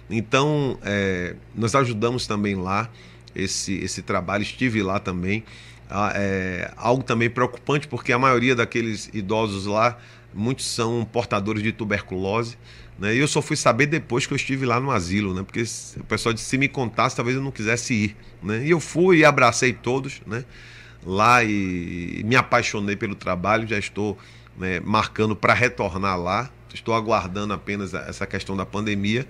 Então 0.09 0.79
é, 0.83 1.37
nós 1.55 1.75
ajudamos 1.75 2.27
também 2.27 2.55
lá 2.55 2.91
esse, 3.35 3.75
esse 3.79 4.03
trabalho, 4.03 4.43
estive 4.43 4.83
lá 4.83 4.99
também. 4.99 5.45
Ah, 5.89 6.13
é, 6.15 6.73
algo 6.77 7.03
também 7.03 7.29
preocupante, 7.29 7.87
porque 7.87 8.13
a 8.13 8.19
maioria 8.19 8.55
daqueles 8.55 9.11
idosos 9.13 9.67
lá 9.67 9.99
muitos 10.33 10.67
são 10.67 11.05
portadores 11.11 11.63
de 11.63 11.73
tuberculose. 11.73 12.57
Né? 12.99 13.15
E 13.15 13.19
eu 13.19 13.29
só 13.29 13.43
fui 13.43 13.57
saber 13.57 13.87
depois 13.87 14.27
que 14.27 14.33
eu 14.33 14.37
estive 14.37 14.67
lá 14.67 14.81
no 14.81 14.91
asilo, 14.91 15.35
né? 15.35 15.43
porque 15.43 15.63
o 15.99 16.05
pessoal 16.05 16.33
disse 16.33 16.47
se 16.47 16.59
me 16.59 16.69
contasse, 16.69 17.17
talvez 17.17 17.37
eu 17.37 17.43
não 17.43 17.51
quisesse 17.51 17.95
ir. 17.95 18.17
Né? 18.43 18.67
E 18.67 18.71
eu 18.71 18.81
fui 18.81 19.19
e 19.19 19.25
abracei 19.25 19.73
todos 19.73 20.21
né? 20.27 20.45
lá 21.05 21.43
e 21.45 22.23
me 22.25 22.37
apaixonei 22.37 22.97
pelo 22.97 23.15
trabalho, 23.15 23.67
já 23.67 23.79
estou 23.79 24.19
né, 24.59 24.81
marcando 24.81 25.35
para 25.35 25.55
retornar 25.55 26.19
lá. 26.19 26.51
Estou 26.73 26.93
aguardando 26.93 27.53
apenas 27.53 27.95
essa 27.95 28.27
questão 28.27 28.57
da 28.57 28.67
pandemia. 28.67 29.27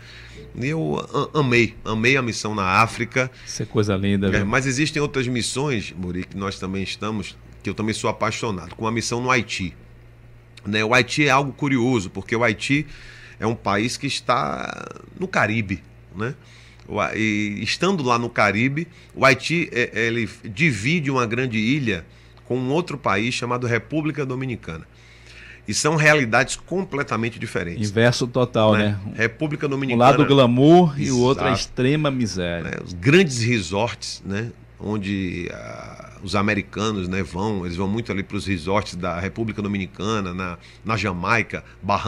E 0.54 0.66
eu 0.66 0.96
amei, 1.34 1.74
amei 1.84 2.16
a 2.16 2.22
missão 2.22 2.54
na 2.54 2.80
África. 2.80 3.30
Isso 3.46 3.62
é 3.62 3.66
coisa 3.66 3.94
linda, 3.96 4.34
é, 4.34 4.42
Mas 4.42 4.66
existem 4.66 5.02
outras 5.02 5.28
missões, 5.28 5.92
Muri, 5.92 6.24
que 6.24 6.36
nós 6.36 6.58
também 6.58 6.82
estamos, 6.82 7.36
que 7.62 7.68
eu 7.68 7.74
também 7.74 7.92
sou 7.92 8.08
apaixonado, 8.08 8.74
com 8.74 8.86
a 8.86 8.92
missão 8.92 9.20
no 9.20 9.30
Haiti. 9.30 9.76
Né? 10.64 10.82
O 10.82 10.94
Haiti 10.94 11.26
é 11.26 11.30
algo 11.30 11.52
curioso, 11.52 12.08
porque 12.08 12.34
o 12.34 12.42
Haiti 12.42 12.86
é 13.38 13.46
um 13.46 13.54
país 13.54 13.98
que 13.98 14.06
está 14.06 14.88
no 15.18 15.28
Caribe, 15.28 15.82
né? 16.16 16.34
E 17.14 17.60
estando 17.62 18.02
lá 18.02 18.18
no 18.18 18.28
Caribe, 18.28 18.86
o 19.14 19.24
Haiti 19.24 19.70
é, 19.72 20.06
ele 20.06 20.28
divide 20.44 21.10
uma 21.10 21.26
grande 21.26 21.58
ilha 21.58 22.04
com 22.44 22.58
um 22.58 22.70
outro 22.70 22.98
país 22.98 23.34
chamado 23.34 23.66
República 23.66 24.24
Dominicana. 24.26 24.86
E 25.66 25.72
são 25.72 25.96
realidades 25.96 26.56
completamente 26.56 27.38
diferentes. 27.38 27.88
Inverso 27.88 28.26
total, 28.26 28.74
né? 28.74 28.98
né? 29.06 29.12
República 29.16 29.66
Dominicana. 29.66 30.04
Um 30.04 30.06
lado 30.06 30.26
glamour 30.26 30.90
exato, 30.90 31.02
e 31.02 31.10
o 31.10 31.20
outro 31.20 31.44
a 31.44 31.52
extrema 31.52 32.10
miséria. 32.10 32.70
Né? 32.70 32.76
Os 32.84 32.92
grandes 32.92 33.40
resorts, 33.40 34.22
né? 34.24 34.50
Onde 34.78 35.48
uh, 35.50 36.04
os 36.24 36.34
americanos 36.34 37.06
né, 37.06 37.22
vão, 37.22 37.64
eles 37.64 37.76
vão 37.76 37.86
muito 37.86 38.10
ali 38.10 38.22
para 38.22 38.36
os 38.36 38.46
resorts 38.46 38.96
da 38.96 39.20
República 39.20 39.62
Dominicana, 39.62 40.34
na, 40.34 40.58
na 40.84 40.96
Jamaica, 40.96 41.62
Bahamas. 41.82 42.04